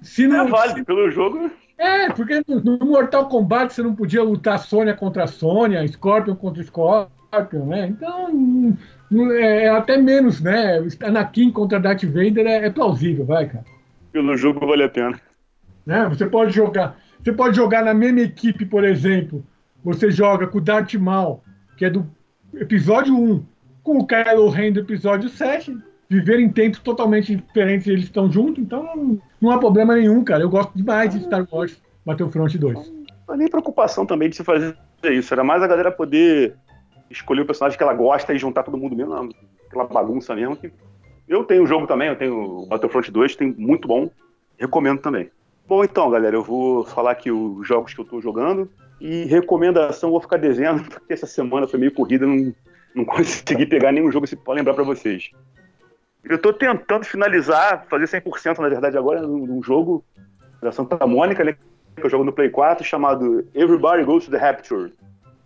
Se 0.01 0.25
não, 0.25 0.47
é 0.47 0.49
válido 0.49 0.86
pelo 0.86 1.11
jogo. 1.11 1.51
É, 1.77 2.09
porque 2.13 2.41
no 2.47 2.77
Mortal 2.80 3.27
Kombat 3.27 3.73
você 3.73 3.84
não 3.84 3.93
podia 3.93 4.23
lutar 4.23 4.57
Sônia 4.57 4.93
contra 4.93 5.27
Sônia, 5.27 5.86
Scorpion 5.86 6.36
contra 6.36 6.63
Scorpion, 6.63 7.65
né? 7.65 7.88
Então, 7.88 8.77
é, 9.34 9.65
é 9.65 9.69
até 9.69 9.97
menos, 9.97 10.39
né? 10.39 10.80
Anakin 11.03 11.51
contra 11.51 11.77
Darth 11.77 12.05
Vader 12.05 12.47
é, 12.47 12.67
é 12.67 12.69
plausível, 12.69 13.25
vai, 13.25 13.49
cara. 13.49 13.65
Pelo 14.13 14.38
jogo 14.38 14.65
vale 14.65 14.84
a 14.84 14.89
pena. 14.89 15.19
Né? 15.86 16.07
Você 16.07 16.25
pode 16.25 16.53
jogar, 16.53 16.97
você 17.21 17.34
pode 17.34 17.57
jogar 17.57 17.84
na 17.84 17.93
mesma 17.93 18.21
equipe, 18.21 18.65
por 18.65 18.86
exemplo, 18.86 19.43
você 19.84 20.11
joga 20.11 20.47
com 20.47 20.57
o 20.57 20.61
Darth 20.61 20.93
Maul, 20.95 21.41
que 21.77 21.86
é 21.86 21.89
do 21.89 22.09
episódio 22.53 23.15
1, 23.15 23.45
com 23.84 23.97
o 23.97 24.07
Kylo 24.07 24.49
Ren 24.49 24.71
do 24.71 24.80
episódio 24.82 25.30
7, 25.30 25.77
viver 26.09 26.39
em 26.39 26.49
tempos 26.49 26.80
totalmente 26.80 27.36
diferentes 27.36 27.88
eles 27.88 28.05
estão 28.05 28.32
juntos, 28.32 28.63
então 28.63 29.19
não 29.39 29.51
há 29.51 29.57
problema 29.57 29.95
nenhum, 29.95 30.23
cara. 30.23 30.43
Eu 30.43 30.49
gosto 30.49 30.73
demais 30.75 31.11
de 31.11 31.23
Star 31.23 31.47
Wars 31.51 31.82
Battlefront 32.05 32.57
2. 32.57 32.93
Não 33.27 33.38
nem 33.38 33.47
preocupação 33.47 34.05
também 34.05 34.30
de 34.30 34.36
se 34.36 34.43
fazer 34.43 34.75
isso, 35.03 35.34
era 35.34 35.43
mais 35.43 35.61
a 35.61 35.67
galera 35.67 35.91
poder 35.91 36.55
escolher 37.09 37.41
o 37.41 37.45
personagem 37.45 37.77
que 37.77 37.84
ela 37.84 37.93
gosta 37.93 38.34
e 38.34 38.38
juntar 38.38 38.63
todo 38.63 38.77
mundo 38.77 38.95
mesmo, 38.95 39.30
aquela 39.67 39.86
bagunça 39.86 40.36
mesmo. 40.36 40.55
Que... 40.55 40.71
Eu 41.27 41.43
tenho 41.43 41.63
o 41.63 41.67
jogo 41.67 41.86
também, 41.86 42.09
eu 42.09 42.15
tenho 42.15 42.34
o 42.34 42.65
Battlefront 42.65 43.11
2, 43.11 43.36
tem 43.36 43.53
muito 43.57 43.88
bom, 43.88 44.09
recomendo 44.57 44.99
também. 44.99 45.30
Bom, 45.67 45.84
então, 45.84 46.09
galera, 46.09 46.36
eu 46.36 46.43
vou 46.43 46.84
falar 46.84 47.11
aqui 47.11 47.32
os 47.32 47.67
jogos 47.67 47.93
que 47.93 48.01
eu 48.01 48.05
tô 48.05 48.19
jogando. 48.19 48.67
E 49.00 49.24
recomendação, 49.26 50.12
vou 50.12 50.22
ficar 50.22 50.38
devendo, 50.38 50.84
porque 50.89 51.14
essa 51.14 51.26
semana 51.26 51.68
foi 51.68 51.80
meio 51.80 51.93
corrida, 51.93 52.26
não, 52.26 52.54
não 52.93 53.06
consegui 53.06 53.66
pegar 53.66 53.91
nenhum 53.91 54.12
jogo 54.12 54.28
para 54.43 54.54
lembrar 54.54 54.74
para 54.74 54.84
vocês. 54.84 55.32
Eu 56.24 56.36
estou 56.36 56.52
tentando 56.52 57.06
finalizar, 57.06 57.86
fazer 57.89 58.06
100% 58.06 58.60
na 58.60 58.70
verdade 58.70 58.97
agora, 58.97 59.22
num 59.22 59.64
jogo 59.64 60.04
da 60.62 60.72
Santa 60.72 61.08
Mônica, 61.08 61.43
né, 61.43 61.56
que 61.95 62.06
eu 62.06 62.10
jogo 62.10 62.26
no 62.26 62.34
Play 62.34 62.50
4, 62.50 62.86
chamado 62.86 63.47
Everybody 63.54 64.04
Goes 64.04 64.26
to 64.26 64.32
the 64.32 64.38
Rapture. 64.38 64.93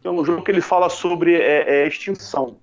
É 0.03 0.09
um 0.09 0.25
jogo 0.25 0.43
que 0.43 0.51
ele 0.51 0.61
fala 0.61 0.89
sobre 0.89 1.35
é, 1.35 1.83
é, 1.83 1.87
extinção. 1.87 2.57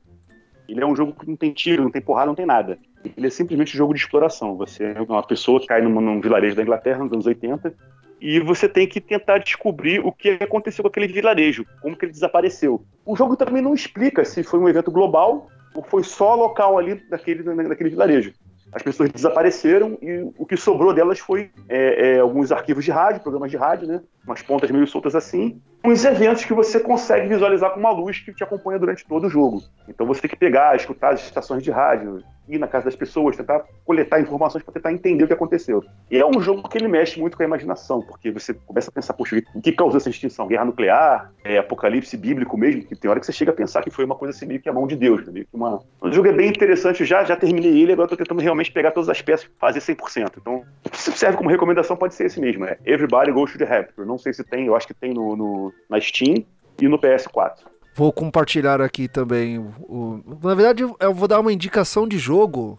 Ele 0.69 0.83
é 0.83 0.87
um 0.87 0.95
jogo 0.95 1.13
que 1.13 1.27
não 1.27 1.37
tem 1.37 1.53
tiro, 1.53 1.83
não 1.83 1.91
tem 1.91 2.03
porrada, 2.03 2.27
não 2.27 2.35
tem 2.35 2.47
nada. 2.47 2.79
ele 3.17 3.27
é 3.27 3.31
simplesmente 3.31 3.75
um 3.75 3.79
jogo 3.79 3.95
de 3.95 4.01
exploração. 4.01 4.57
Você 4.57 4.85
é 4.85 5.01
uma 5.01 5.23
pessoa 5.23 5.61
que 5.61 5.67
cai 5.67 5.81
num 5.81 6.21
vilarejo 6.21 6.55
da 6.55 6.63
Inglaterra 6.63 6.99
nos 6.99 7.13
anos 7.13 7.27
80 7.27 7.75
e 8.21 8.39
você 8.39 8.69
tem 8.69 8.87
que 8.87 9.01
tentar 9.01 9.39
descobrir 9.39 10.05
o 10.05 10.13
que 10.13 10.31
aconteceu 10.41 10.83
com 10.83 10.89
aquele 10.89 11.09
vilarejo, 11.09 11.65
como 11.81 11.97
que 11.97 12.05
ele 12.05 12.13
desapareceu. 12.13 12.85
O 13.05 13.17
jogo 13.17 13.37
também 13.37 13.63
não 13.63 13.75
explica 13.75 14.25
se 14.25 14.43
foi 14.43 14.59
um 14.59 14.69
evento 14.69 14.91
global 14.91 15.49
ou 15.75 15.83
foi 15.83 16.05
só 16.05 16.35
local 16.35 16.79
ali 16.79 16.97
daquele, 17.09 17.43
daquele 17.43 17.91
vilarejo. 17.91 18.33
As 18.73 18.83
pessoas 18.83 19.11
desapareceram 19.11 19.99
e 20.01 20.31
o 20.39 20.47
que 20.47 20.57
sobrou 20.57 20.95
delas 20.95 21.19
foi 21.19 21.51
é, 21.69 22.15
é, 22.15 22.21
alguns 22.21 22.53
arquivos 22.53 22.85
de 22.85 22.91
rádio, 22.91 23.21
programas 23.21 23.51
de 23.51 23.57
rádio, 23.57 23.89
né? 23.89 24.01
Umas 24.25 24.43
pontas 24.43 24.71
meio 24.71 24.87
soltas 24.87 25.15
assim. 25.15 25.61
Uns 25.83 26.05
eventos 26.05 26.45
que 26.45 26.53
você 26.53 26.79
consegue 26.79 27.29
visualizar 27.29 27.71
com 27.71 27.81
uma 27.81 27.91
luz 27.91 28.19
que 28.19 28.35
te 28.35 28.45
acompanha 28.45 28.79
durante 28.79 29.07
todo 29.07 29.27
o 29.27 29.31
jogo. 29.31 29.63
Então 29.89 30.07
você 30.07 30.21
tem 30.21 30.31
que 30.31 30.37
pegar, 30.37 30.77
escutar 30.77 31.15
as 31.15 31.25
estações 31.25 31.63
de 31.63 31.71
rádio, 31.71 32.23
ir 32.55 32.59
na 32.59 32.67
casa 32.67 32.87
das 32.87 32.97
pessoas, 32.97 33.37
tentar 33.37 33.65
coletar 33.85 34.21
informações 34.21 34.63
para 34.63 34.75
tentar 34.75 34.93
entender 34.93 35.25
o 35.25 35.27
que 35.27 35.33
aconteceu. 35.33 35.83
E 36.11 36.19
é 36.19 36.27
um 36.27 36.41
jogo 36.41 36.69
que 36.69 36.77
ele 36.77 36.89
mexe 36.89 37.19
muito 37.19 37.37
com 37.37 37.43
a 37.43 37.47
imaginação, 37.47 38.03
porque 38.03 38.31
você 38.31 38.53
começa 38.53 38.91
a 38.91 38.93
pensar, 38.93 39.15
poxa, 39.15 39.43
o 39.55 39.61
que 39.61 39.73
causou 39.73 39.99
essa 39.99 40.11
extinção? 40.11 40.47
Guerra 40.47 40.65
nuclear, 40.65 41.33
é, 41.45 41.59
apocalipse 41.59 42.17
bíblico 42.17 42.57
mesmo, 42.57 42.85
que 42.85 42.97
tem 42.97 43.11
hora 43.11 43.21
que 43.21 43.27
você 43.27 43.33
chega 43.33 43.53
a 43.53 43.55
pensar 43.55 43.83
que 43.83 43.91
foi 43.91 44.05
uma 44.05 44.15
coisa 44.15 44.37
assim 44.37 44.47
meio 44.47 44.61
que 44.61 44.69
a 44.69 44.73
mão 44.73 44.87
de 44.87 44.97
Deus. 44.97 45.25
Né? 45.27 45.33
Meio 45.33 45.47
que 45.47 45.57
uma... 45.57 45.81
O 46.01 46.11
jogo 46.11 46.29
é 46.29 46.33
bem 46.33 46.49
interessante, 46.49 47.05
já, 47.05 47.25
já 47.25 47.37
terminei 47.37 47.81
ele, 47.81 47.93
agora 47.93 48.07
estou 48.07 48.19
tentando 48.19 48.41
realmente 48.41 48.73
pegar 48.73 48.91
todas 48.91 49.09
as 49.09 49.23
peças 49.23 49.47
e 49.47 49.59
fazer 49.59 49.81
100%. 49.81 50.33
Então, 50.41 50.63
se 50.93 51.13
serve 51.13 51.37
como 51.37 51.49
recomendação, 51.49 51.97
pode 51.97 52.15
ser 52.15 52.27
esse 52.27 52.41
mesmo, 52.41 52.65
é 52.65 52.79
Everybody 52.85 53.31
Goes 53.31 53.53
to 53.53 53.59
the 53.59 53.65
Rapture. 53.65 54.07
Não 54.11 54.19
sei 54.19 54.33
se 54.33 54.43
tem, 54.43 54.67
eu 54.67 54.75
acho 54.75 54.89
que 54.89 54.95
tem 54.95 55.15
no, 55.15 55.37
no 55.37 55.73
na 55.89 56.01
Steam 56.01 56.45
e 56.81 56.89
no 56.89 56.99
PS4. 56.99 57.59
Vou 57.95 58.13
compartilhar 58.13 58.81
aqui 58.81 59.07
também. 59.07 59.59
O... 59.59 60.21
Na 60.43 60.55
verdade, 60.55 60.83
eu 60.83 61.15
vou 61.15 61.29
dar 61.29 61.39
uma 61.39 61.53
indicação 61.53 62.09
de 62.09 62.19
jogo. 62.19 62.79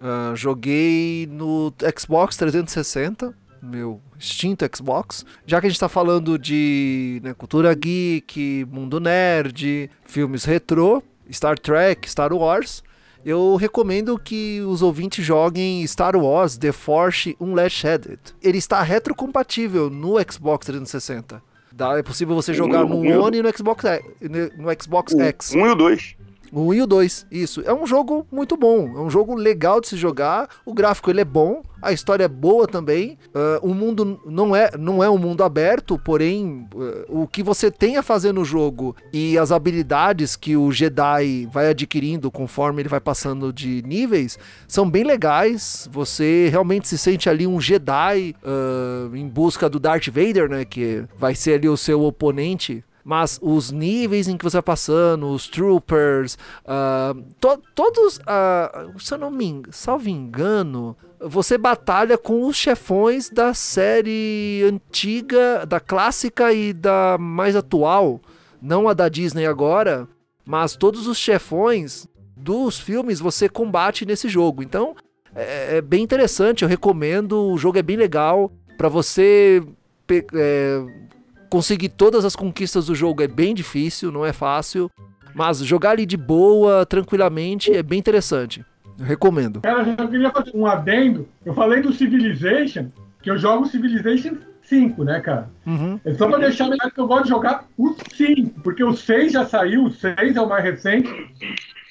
Uh, 0.00 0.36
joguei 0.36 1.26
no 1.30 1.72
Xbox 1.98 2.36
360, 2.36 3.34
meu 3.60 4.00
extinto 4.18 4.64
Xbox. 4.76 5.24
Já 5.44 5.60
que 5.60 5.66
a 5.66 5.70
gente 5.70 5.76
está 5.76 5.88
falando 5.88 6.38
de 6.38 7.20
né, 7.24 7.34
cultura 7.34 7.74
geek, 7.74 8.66
mundo 8.70 9.00
nerd, 9.00 9.90
filmes 10.04 10.44
retrô, 10.44 11.02
Star 11.32 11.58
Trek, 11.58 12.08
Star 12.08 12.32
Wars. 12.32 12.82
Eu 13.24 13.56
recomendo 13.56 14.18
que 14.18 14.60
os 14.60 14.82
ouvintes 14.82 15.24
joguem 15.24 15.86
Star 15.86 16.14
Wars 16.14 16.58
The 16.58 16.72
Force 16.72 17.34
Unleashed. 17.40 18.18
Ele 18.42 18.58
está 18.58 18.82
retrocompatível 18.82 19.88
no 19.88 20.16
Xbox 20.30 20.66
360. 20.66 21.42
Dá, 21.72 21.98
é 21.98 22.02
possível 22.02 22.34
você 22.34 22.52
jogar 22.52 22.84
no 22.84 22.98
One 22.98 23.38
e 23.38 23.42
no 23.42 23.56
Xbox, 23.56 23.82
no 24.20 24.82
Xbox 24.82 25.14
X. 25.14 25.54
Um 25.54 25.66
e 25.66 25.70
o 25.70 25.74
dois. 25.74 26.14
O 26.54 26.68
1 26.68 26.74
e 26.74 26.82
o 26.82 26.86
2, 26.86 27.26
isso. 27.32 27.62
É 27.66 27.74
um 27.74 27.84
jogo 27.84 28.24
muito 28.30 28.56
bom, 28.56 28.92
é 28.96 29.00
um 29.00 29.10
jogo 29.10 29.34
legal 29.34 29.80
de 29.80 29.88
se 29.88 29.96
jogar. 29.96 30.48
O 30.64 30.72
gráfico 30.72 31.10
ele 31.10 31.20
é 31.20 31.24
bom, 31.24 31.64
a 31.82 31.92
história 31.92 32.24
é 32.24 32.28
boa 32.28 32.68
também. 32.68 33.18
Uh, 33.34 33.68
o 33.68 33.74
mundo 33.74 34.20
não 34.24 34.54
é, 34.54 34.70
não 34.78 35.02
é 35.02 35.10
um 35.10 35.18
mundo 35.18 35.42
aberto, 35.42 35.98
porém, 35.98 36.68
uh, 36.72 37.22
o 37.22 37.26
que 37.26 37.42
você 37.42 37.72
tem 37.72 37.96
a 37.96 38.04
fazer 38.04 38.32
no 38.32 38.44
jogo 38.44 38.94
e 39.12 39.36
as 39.36 39.50
habilidades 39.50 40.36
que 40.36 40.56
o 40.56 40.70
Jedi 40.70 41.48
vai 41.52 41.70
adquirindo 41.70 42.30
conforme 42.30 42.82
ele 42.82 42.88
vai 42.88 43.00
passando 43.00 43.52
de 43.52 43.82
níveis 43.84 44.38
são 44.68 44.88
bem 44.88 45.02
legais. 45.02 45.88
Você 45.90 46.48
realmente 46.52 46.86
se 46.86 46.96
sente 46.96 47.28
ali 47.28 47.48
um 47.48 47.60
Jedi 47.60 48.36
uh, 48.44 49.14
em 49.16 49.26
busca 49.26 49.68
do 49.68 49.80
Darth 49.80 50.06
Vader, 50.06 50.48
né? 50.48 50.64
Que 50.64 51.04
vai 51.18 51.34
ser 51.34 51.54
ali 51.54 51.68
o 51.68 51.76
seu 51.76 52.02
oponente 52.02 52.84
mas 53.04 53.38
os 53.42 53.70
níveis 53.70 54.26
em 54.26 54.36
que 54.36 54.44
você 54.44 54.56
vai 54.56 54.62
passando, 54.62 55.28
os 55.28 55.46
troopers, 55.46 56.38
uh, 56.64 57.22
to, 57.38 57.62
todos, 57.74 58.16
uh, 58.18 58.98
se 58.98 59.12
eu 59.12 59.18
não 59.18 59.30
me 59.30 59.62
salvo 59.70 60.08
engano, 60.08 60.96
você 61.20 61.58
batalha 61.58 62.16
com 62.16 62.46
os 62.46 62.56
chefões 62.56 63.28
da 63.28 63.52
série 63.52 64.62
antiga, 64.66 65.66
da 65.66 65.78
clássica 65.78 66.52
e 66.52 66.72
da 66.72 67.18
mais 67.20 67.54
atual, 67.54 68.20
não 68.60 68.88
a 68.88 68.94
da 68.94 69.08
Disney 69.08 69.44
agora, 69.44 70.08
mas 70.44 70.74
todos 70.74 71.06
os 71.06 71.18
chefões 71.18 72.08
dos 72.36 72.78
filmes 72.78 73.20
você 73.20 73.48
combate 73.48 74.06
nesse 74.06 74.28
jogo. 74.28 74.62
Então 74.62 74.96
é, 75.34 75.76
é 75.76 75.80
bem 75.80 76.02
interessante, 76.02 76.62
eu 76.62 76.68
recomendo. 76.68 77.50
O 77.50 77.58
jogo 77.58 77.78
é 77.78 77.82
bem 77.82 77.96
legal 77.96 78.50
para 78.76 78.88
você 78.88 79.62
é, 80.10 80.82
conseguir 81.54 81.90
todas 81.90 82.24
as 82.24 82.34
conquistas 82.34 82.86
do 82.86 82.96
jogo 82.96 83.22
é 83.22 83.28
bem 83.28 83.54
difícil, 83.54 84.10
não 84.10 84.26
é 84.26 84.32
fácil. 84.32 84.90
Mas 85.32 85.58
jogar 85.58 85.90
ali 85.90 86.04
de 86.04 86.16
boa, 86.16 86.84
tranquilamente, 86.84 87.72
é 87.72 87.80
bem 87.80 87.96
interessante. 87.96 88.64
Eu 88.98 89.04
recomendo. 89.04 89.60
Cara, 89.60 89.94
eu 89.96 90.08
queria 90.08 90.32
fazer 90.32 90.50
um 90.52 90.66
adendo. 90.66 91.28
Eu 91.46 91.54
falei 91.54 91.80
do 91.80 91.92
Civilization, 91.92 92.88
que 93.22 93.30
eu 93.30 93.38
jogo 93.38 93.66
Civilization 93.66 94.36
5, 94.62 95.04
né, 95.04 95.20
cara? 95.20 95.48
Uhum. 95.64 96.00
É 96.04 96.12
só 96.14 96.26
pra 96.26 96.38
deixar 96.38 96.66
claro 96.66 96.90
que 96.92 97.00
eu 97.00 97.06
gosto 97.06 97.24
de 97.24 97.30
jogar 97.30 97.68
o 97.78 97.94
5, 98.12 98.60
porque 98.60 98.82
o 98.82 98.92
6 98.92 99.32
já 99.32 99.46
saiu, 99.46 99.84
o 99.84 99.92
6 99.92 100.34
é 100.34 100.40
o 100.40 100.48
mais 100.48 100.64
recente. 100.64 101.08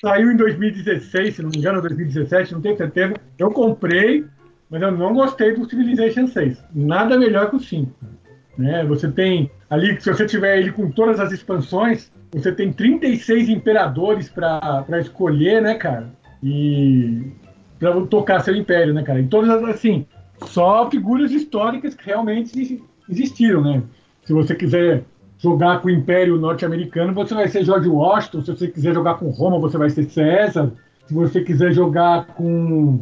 Saiu 0.02 0.30
em 0.30 0.36
2016, 0.36 1.36
se 1.36 1.42
não 1.42 1.50
me 1.50 1.60
engano, 1.60 1.82
2017, 1.82 2.54
não 2.54 2.60
tenho 2.60 2.76
certeza. 2.76 3.14
Eu 3.38 3.50
comprei, 3.50 4.26
mas 4.70 4.82
eu 4.82 4.92
não 4.92 5.14
gostei 5.14 5.56
do 5.56 5.70
Civilization 5.70 6.28
6. 6.28 6.62
Nada 6.76 7.18
melhor 7.18 7.50
que 7.50 7.56
o 7.56 7.62
5. 7.62 8.13
Né? 8.58 8.86
Você 8.86 9.10
tem 9.10 9.50
ali, 9.70 10.00
se 10.00 10.12
você 10.12 10.26
tiver 10.26 10.60
ele 10.60 10.72
com 10.72 10.92
todas 10.92 11.20
as 11.20 11.32
expansões, 11.32 12.12
você 12.32 12.52
tem 12.52 12.72
36 12.72 13.50
imperadores 13.50 14.30
para 14.30 15.00
escolher, 15.00 15.62
né, 15.62 15.76
cara? 15.76 16.10
E 16.42 17.32
para 17.80 17.94
tocar 18.08 18.42
seu 18.42 18.56
império, 18.56 18.94
né, 18.94 19.04
cara? 19.04 19.20
E 19.20 19.28
todas 19.28 19.64
assim, 19.64 20.06
só 20.46 20.90
figuras 20.90 21.32
históricas 21.32 21.94
que 21.94 22.06
realmente 22.06 22.82
existiram, 23.10 23.62
né? 23.62 23.84
Se 24.24 24.34
você 24.34 24.56
quiser 24.56 25.04
jogar 25.38 25.82
com 25.82 25.90
o 25.90 25.92
Império 25.92 26.38
Norte-Americano, 26.38 27.14
você 27.14 27.34
vai 27.34 27.48
ser 27.50 27.66
George 27.66 27.90
Washington. 27.90 28.42
Se 28.42 28.52
você 28.52 28.68
quiser 28.68 28.94
jogar 28.94 29.16
com 29.16 29.30
Roma, 29.30 29.60
você 29.60 29.78
vai 29.78 29.90
ser 29.90 30.06
César. 30.06 30.72
Se 31.06 31.14
você 31.14 31.42
quiser 31.42 31.74
jogar 31.74 32.28
com, 32.28 33.02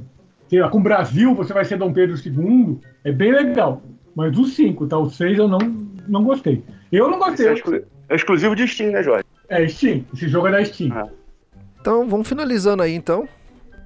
sei 0.49 0.59
lá, 0.59 0.69
com 0.69 0.79
o 0.79 0.83
Brasil, 0.83 1.35
você 1.35 1.53
vai 1.53 1.63
ser 1.63 1.77
Dom 1.77 1.93
Pedro 1.93 2.15
II. 2.17 2.79
É 3.03 3.11
bem 3.11 3.31
legal. 3.31 3.81
Mas 4.15 4.37
os 4.37 4.55
5, 4.55 4.87
tá? 4.87 4.97
Os 4.97 5.15
6 5.15 5.37
eu 5.37 5.47
não, 5.47 5.59
não 6.07 6.23
gostei. 6.23 6.63
Eu 6.91 7.09
não 7.09 7.19
gostei. 7.19 7.47
É, 7.47 7.53
exclu 7.53 7.75
é, 8.09 8.15
exclusivo 8.15 8.55
de 8.55 8.67
Steam, 8.67 8.91
né, 8.91 9.03
Jorge? 9.03 9.25
É, 9.49 9.67
Steam. 9.67 10.05
Esse 10.13 10.27
jogo 10.27 10.47
é 10.47 10.51
da 10.51 10.65
Steam. 10.65 10.91
Ah. 10.93 11.07
Então, 11.79 12.07
vamos 12.07 12.27
finalizando 12.27 12.83
aí, 12.83 12.93
então. 12.93 13.27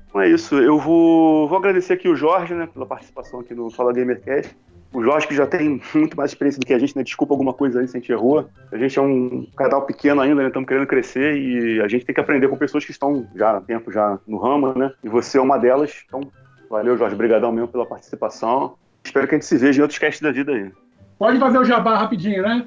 Então 0.09 0.21
é 0.21 0.29
isso. 0.29 0.55
Eu 0.55 0.79
vou, 0.79 1.47
vou 1.47 1.57
agradecer 1.57 1.93
aqui 1.93 2.07
o 2.07 2.15
Jorge, 2.15 2.53
né, 2.53 2.67
pela 2.71 2.85
participação 2.85 3.39
aqui 3.39 3.53
no 3.53 3.69
Fala 3.69 3.93
Gamercast. 3.93 4.55
O 4.93 5.03
Jorge, 5.03 5.27
que 5.27 5.35
já 5.35 5.45
tem 5.45 5.81
muito 5.93 6.15
mais 6.15 6.31
experiência 6.31 6.57
do 6.57 6.65
que 6.65 6.73
a 6.73 6.79
gente, 6.79 6.95
né? 6.95 7.03
Desculpa 7.03 7.33
alguma 7.33 7.53
coisa 7.53 7.81
aí 7.81 7.87
se 7.87 7.97
a 7.97 7.99
gente 7.99 8.13
errou. 8.13 8.47
A 8.71 8.77
gente 8.77 8.97
é 8.97 9.01
um 9.01 9.45
canal 9.57 9.85
pequeno 9.85 10.21
ainda, 10.21 10.41
né? 10.41 10.47
Estamos 10.47 10.69
querendo 10.69 10.87
crescer 10.87 11.35
e 11.35 11.81
a 11.81 11.87
gente 11.89 12.05
tem 12.05 12.15
que 12.15 12.21
aprender 12.21 12.47
com 12.47 12.55
pessoas 12.55 12.85
que 12.85 12.91
estão 12.91 13.27
já 13.35 13.57
há 13.57 13.61
tempo 13.61 13.91
já 13.91 14.17
no 14.25 14.37
ramo, 14.37 14.73
né? 14.73 14.93
E 15.03 15.09
você 15.09 15.37
é 15.37 15.41
uma 15.41 15.57
delas. 15.57 15.91
Então, 16.07 16.21
valeu, 16.69 16.97
Jorge. 16.97 17.13
Obrigadão 17.13 17.51
mesmo 17.51 17.67
pela 17.67 17.85
participação. 17.85 18.77
Espero 19.05 19.27
que 19.27 19.35
a 19.35 19.37
gente 19.37 19.45
se 19.45 19.57
veja 19.57 19.79
em 19.79 19.83
outros 19.83 19.99
casts 19.99 20.19
da 20.19 20.31
vida 20.31 20.51
aí. 20.51 20.71
Pode 21.19 21.37
fazer 21.39 21.59
o 21.59 21.63
jabá 21.63 21.95
rapidinho, 21.97 22.41
né? 22.41 22.65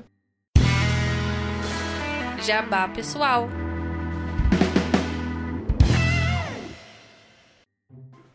Jabá 2.40 2.86
pessoal. 2.88 3.50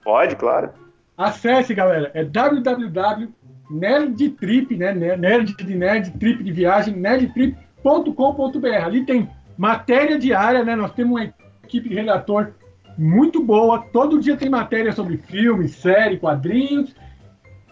Pode, 0.04 0.36
claro. 0.36 0.72
Acesse, 1.18 1.74
galera. 1.74 2.12
É 2.14 2.26
www.nerdtrip, 2.26 4.76
né? 4.76 4.94
Nerd 4.94 5.56
de 5.56 5.76
nerd, 5.76 6.12
trip 6.20 6.44
de 6.44 6.52
viagem, 6.52 6.94
nerdtrip.com.br. 6.96 8.84
Ali 8.84 9.06
tem 9.06 9.30
matéria 9.58 10.20
diária, 10.20 10.66
né? 10.66 10.76
Nós 10.76 10.92
temos 10.92 11.14
uma 11.14 11.34
equipe 11.64 11.88
de 11.88 11.96
redator 11.96 12.52
muito 12.98 13.42
boa. 13.42 13.80
Todo 13.94 14.20
dia 14.20 14.36
tem 14.36 14.50
matéria 14.50 14.92
sobre 14.92 15.16
filmes, 15.18 15.76
série, 15.76 16.20
quadrinhos. 16.20 16.94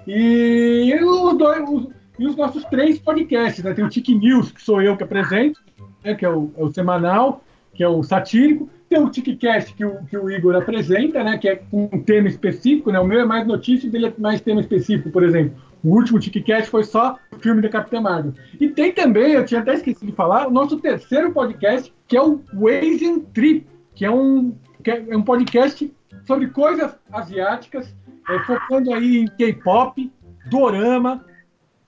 E 0.08 0.94
os, 1.04 1.38
dois, 1.38 1.70
os, 1.70 1.88
e 2.20 2.28
os 2.28 2.36
nossos 2.36 2.64
três 2.66 3.00
podcasts, 3.00 3.64
né? 3.64 3.74
Tem 3.74 3.84
o 3.86 3.90
Tic 3.90 4.08
News, 4.10 4.52
que 4.52 4.62
sou 4.62 4.82
eu 4.82 4.98
que 4.98 5.04
apresento, 5.04 5.60
né? 6.04 6.16
que 6.16 6.26
é 6.26 6.30
o, 6.30 6.52
é 6.58 6.64
o 6.64 6.72
semanal, 6.72 7.44
que 7.74 7.84
é 7.84 7.88
o 7.88 8.04
satírico. 8.04 8.70
Tem 8.90 9.00
o 9.00 9.10
TicCast, 9.10 9.74
que 9.74 9.86
o, 9.86 10.04
que 10.04 10.18
o 10.18 10.30
Igor 10.30 10.54
apresenta, 10.56 11.24
né? 11.24 11.38
Que 11.38 11.48
é 11.48 11.62
um 11.72 11.88
tema 12.02 12.28
específico, 12.28 12.92
né? 12.92 13.00
O 13.00 13.06
meu 13.06 13.22
é 13.22 13.26
mais 13.26 13.48
notícia, 13.48 13.88
o 13.88 13.92
dele 13.92 14.08
é 14.08 14.14
mais 14.18 14.42
tema 14.42 14.60
específico, 14.60 15.10
por 15.10 15.24
exemplo. 15.24 15.56
O 15.84 15.96
último 15.96 16.20
TicCast 16.20 16.70
foi 16.70 16.84
só 16.84 17.18
o 17.32 17.40
filme 17.40 17.62
da 17.62 17.70
Capitã 17.70 18.02
Marvel. 18.02 18.34
E 18.60 18.68
tem 18.68 18.92
também, 18.92 19.32
eu 19.32 19.46
tinha 19.46 19.62
até 19.62 19.74
esquecido 19.74 20.08
de 20.08 20.12
falar, 20.12 20.48
o 20.48 20.52
nosso 20.52 20.78
terceiro 20.78 21.32
podcast, 21.32 21.92
que 22.08 22.18
é 22.18 22.22
o 22.22 22.42
Asian 22.68 23.20
Trip, 23.34 23.66
que 23.96 24.06
é 24.06 24.12
um, 24.12 24.54
que 24.84 24.92
é 24.92 25.18
um 25.18 25.24
podcast 25.24 25.92
sobre 26.28 26.48
coisas 26.48 26.96
asiáticas 27.12 27.96
é, 28.36 28.40
focando 28.40 28.94
aí 28.94 29.18
em 29.18 29.28
K-pop, 29.28 30.12
dorama, 30.50 31.26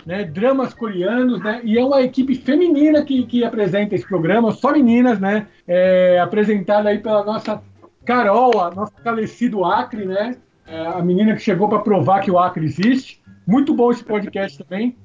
né, 0.05 0.25
dramas 0.25 0.73
coreanos, 0.73 1.39
né, 1.41 1.61
e 1.63 1.77
é 1.77 1.83
uma 1.83 2.01
equipe 2.01 2.35
feminina 2.35 3.03
que, 3.03 3.25
que 3.25 3.43
apresenta 3.43 3.95
esse 3.95 4.07
programa, 4.07 4.51
só 4.51 4.71
meninas, 4.71 5.19
né, 5.19 5.47
é, 5.67 6.19
apresentada 6.19 6.89
aí 6.89 6.99
pela 6.99 7.23
nossa 7.23 7.61
Carol, 8.05 8.59
a 8.59 8.71
nosso 8.71 8.93
falecido 9.03 9.63
Acre, 9.63 10.05
né? 10.05 10.35
É, 10.67 10.87
a 10.87 11.01
menina 11.01 11.33
que 11.35 11.41
chegou 11.41 11.67
para 11.67 11.79
provar 11.79 12.21
que 12.21 12.31
o 12.31 12.37
Acre 12.37 12.65
existe. 12.65 13.21
Muito 13.45 13.73
bom 13.73 13.91
esse 13.91 14.03
podcast 14.03 14.57
também. 14.63 14.95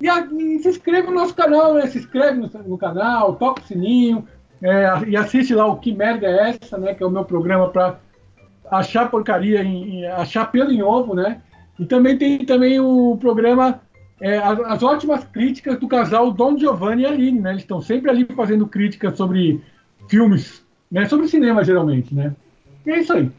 E, 0.00 0.08
a, 0.08 0.20
e 0.20 0.58
se 0.58 0.68
inscreva 0.68 1.10
no 1.10 1.14
nosso 1.14 1.34
canal, 1.34 1.74
né? 1.74 1.86
Se 1.86 1.98
inscreve 1.98 2.38
no, 2.38 2.48
no 2.66 2.78
canal, 2.78 3.36
toca 3.36 3.62
o 3.62 3.64
sininho 3.64 4.26
é, 4.62 5.08
e 5.08 5.16
assiste 5.16 5.54
lá 5.54 5.66
o 5.66 5.78
Que 5.78 5.92
Merda 5.92 6.26
é 6.26 6.50
Essa, 6.50 6.78
né? 6.78 6.94
Que 6.94 7.02
é 7.02 7.06
o 7.06 7.10
meu 7.10 7.24
programa 7.24 7.68
para 7.68 7.98
achar 8.72 9.10
porcaria, 9.10 9.62
em, 9.62 9.98
em, 9.98 10.06
achar 10.06 10.46
pelo 10.46 10.72
em 10.72 10.82
ovo, 10.82 11.14
né? 11.14 11.42
E 11.78 11.84
também 11.84 12.16
tem 12.16 12.44
também 12.44 12.80
o 12.80 13.16
programa 13.20 13.80
é, 14.20 14.38
as, 14.38 14.58
as, 14.60 14.82
ótimas 14.82 15.24
críticas 15.24 15.78
do 15.78 15.86
casal 15.86 16.30
Don 16.30 16.56
Giovanni 16.56 17.02
e 17.02 17.06
Aline, 17.06 17.40
né? 17.40 17.50
Eles 17.50 17.62
estão 17.62 17.82
sempre 17.82 18.10
ali 18.10 18.24
fazendo 18.24 18.66
críticas 18.66 19.16
sobre 19.16 19.60
filmes, 20.08 20.64
né? 20.90 21.06
Sobre 21.06 21.28
cinema, 21.28 21.62
geralmente, 21.62 22.14
né? 22.14 22.34
E 22.86 22.90
é 22.90 23.00
isso 23.00 23.12
aí. 23.12 23.30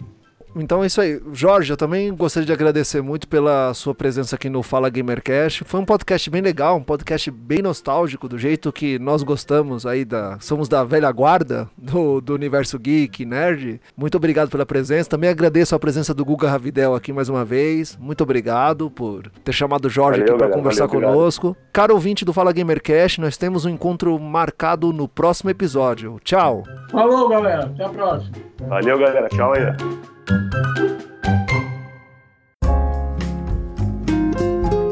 Então 0.56 0.84
é 0.84 0.88
isso 0.88 1.01
aí. 1.01 1.22
Jorge, 1.32 1.72
eu 1.72 1.78
também 1.78 2.14
gostaria 2.14 2.45
de 2.45 2.54
agradecer 2.54 3.01
muito 3.01 3.28
pela 3.28 3.74
sua 3.74 3.93
presença 3.93 4.36
aqui 4.36 4.49
no 4.49 4.62
Fala 4.62 4.89
Gamercast. 4.89 5.64
Foi 5.66 5.80
um 5.80 5.86
podcast 5.86 6.30
bem 6.30 6.41
legal, 6.41 6.78
um 6.78 6.84
podcast 6.84 7.30
bem 7.32 7.62
nostálgico, 7.62 8.28
do 8.28 8.38
jeito 8.38 8.72
que 8.72 8.99
nós 8.99 9.24
gostamos 9.24 9.86
aí 9.86 10.06
da. 10.06 10.38
Somos 10.39 10.68
da 10.68 10.84
velha 10.84 11.12
guarda 11.12 11.70
do, 11.78 12.22
do 12.22 12.34
universo 12.34 12.78
geek, 12.78 13.26
nerd. 13.26 13.82
Muito 13.95 14.16
obrigado 14.16 14.49
pela 14.49 14.66
presença. 14.66 15.10
Também 15.10 15.30
agradeço 15.30 15.76
a 15.76 15.80
presença 15.80 16.14
do 16.14 16.26
Guga 16.26 16.49
Ravidel 16.49 16.95
aqui 16.95 17.12
mais 17.12 17.30
uma 17.30 17.43
vez. 17.43 17.97
Muito 17.99 18.22
obrigado 18.22 18.89
por 18.89 19.30
ter 19.43 19.54
chamado 19.54 19.86
o 19.86 19.89
Jorge 19.89 20.20
valeu, 20.20 20.36
aqui 20.36 20.43
para 20.43 20.54
conversar 20.54 20.88
valeu, 20.88 21.10
conosco. 21.10 21.47
Obrigado. 21.49 21.72
Caro 21.74 21.93
ouvinte 21.93 22.24
do 22.24 22.34
Fala 22.34 22.51
Gamercast, 22.51 23.20
nós 23.20 23.38
temos 23.38 23.66
um 23.66 23.70
encontro 23.70 24.18
marcado 24.20 24.93
no 24.93 25.08
próximo 25.08 25.49
episódio. 25.49 26.20
Tchau. 26.24 26.64
Falou, 26.91 27.28
galera. 27.30 27.66
Até 27.66 27.86
a 27.86 27.89
próxima. 27.89 28.53
Valeu, 28.68 28.97
galera. 28.97 29.28
Tchau 29.30 29.53
aí. 29.53 29.61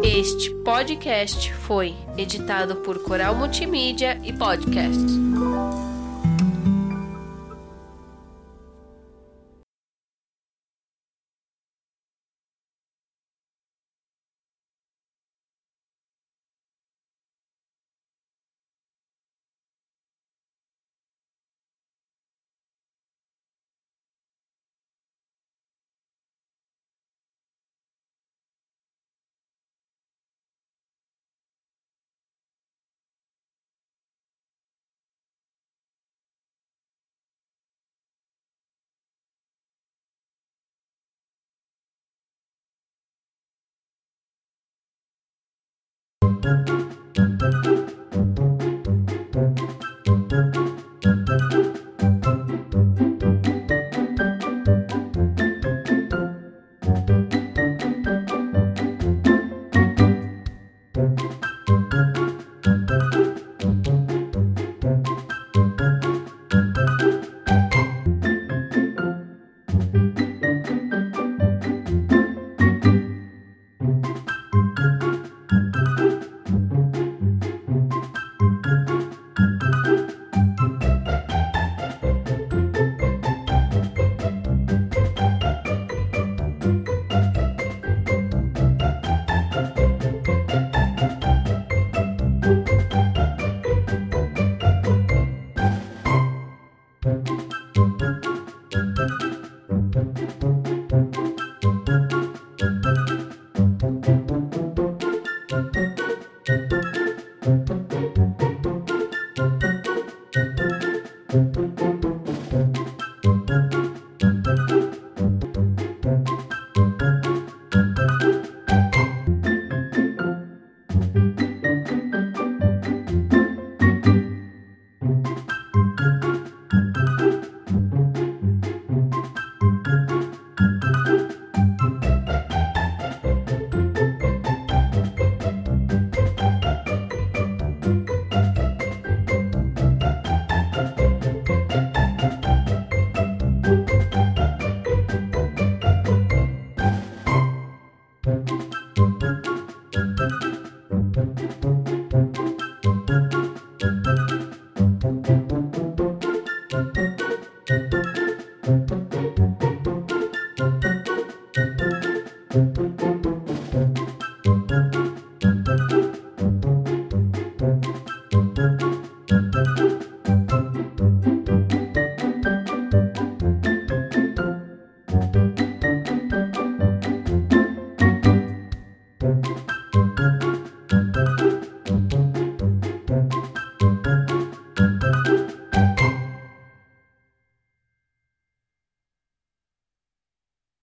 Este 0.04 0.50
podcast 0.64 1.54
foi 1.54 1.96
editado 2.18 2.78
por 2.78 3.02
Coral 3.04 3.36
Multimídia 3.36 4.20
e 4.24 4.32
Podcasts. 4.32 5.18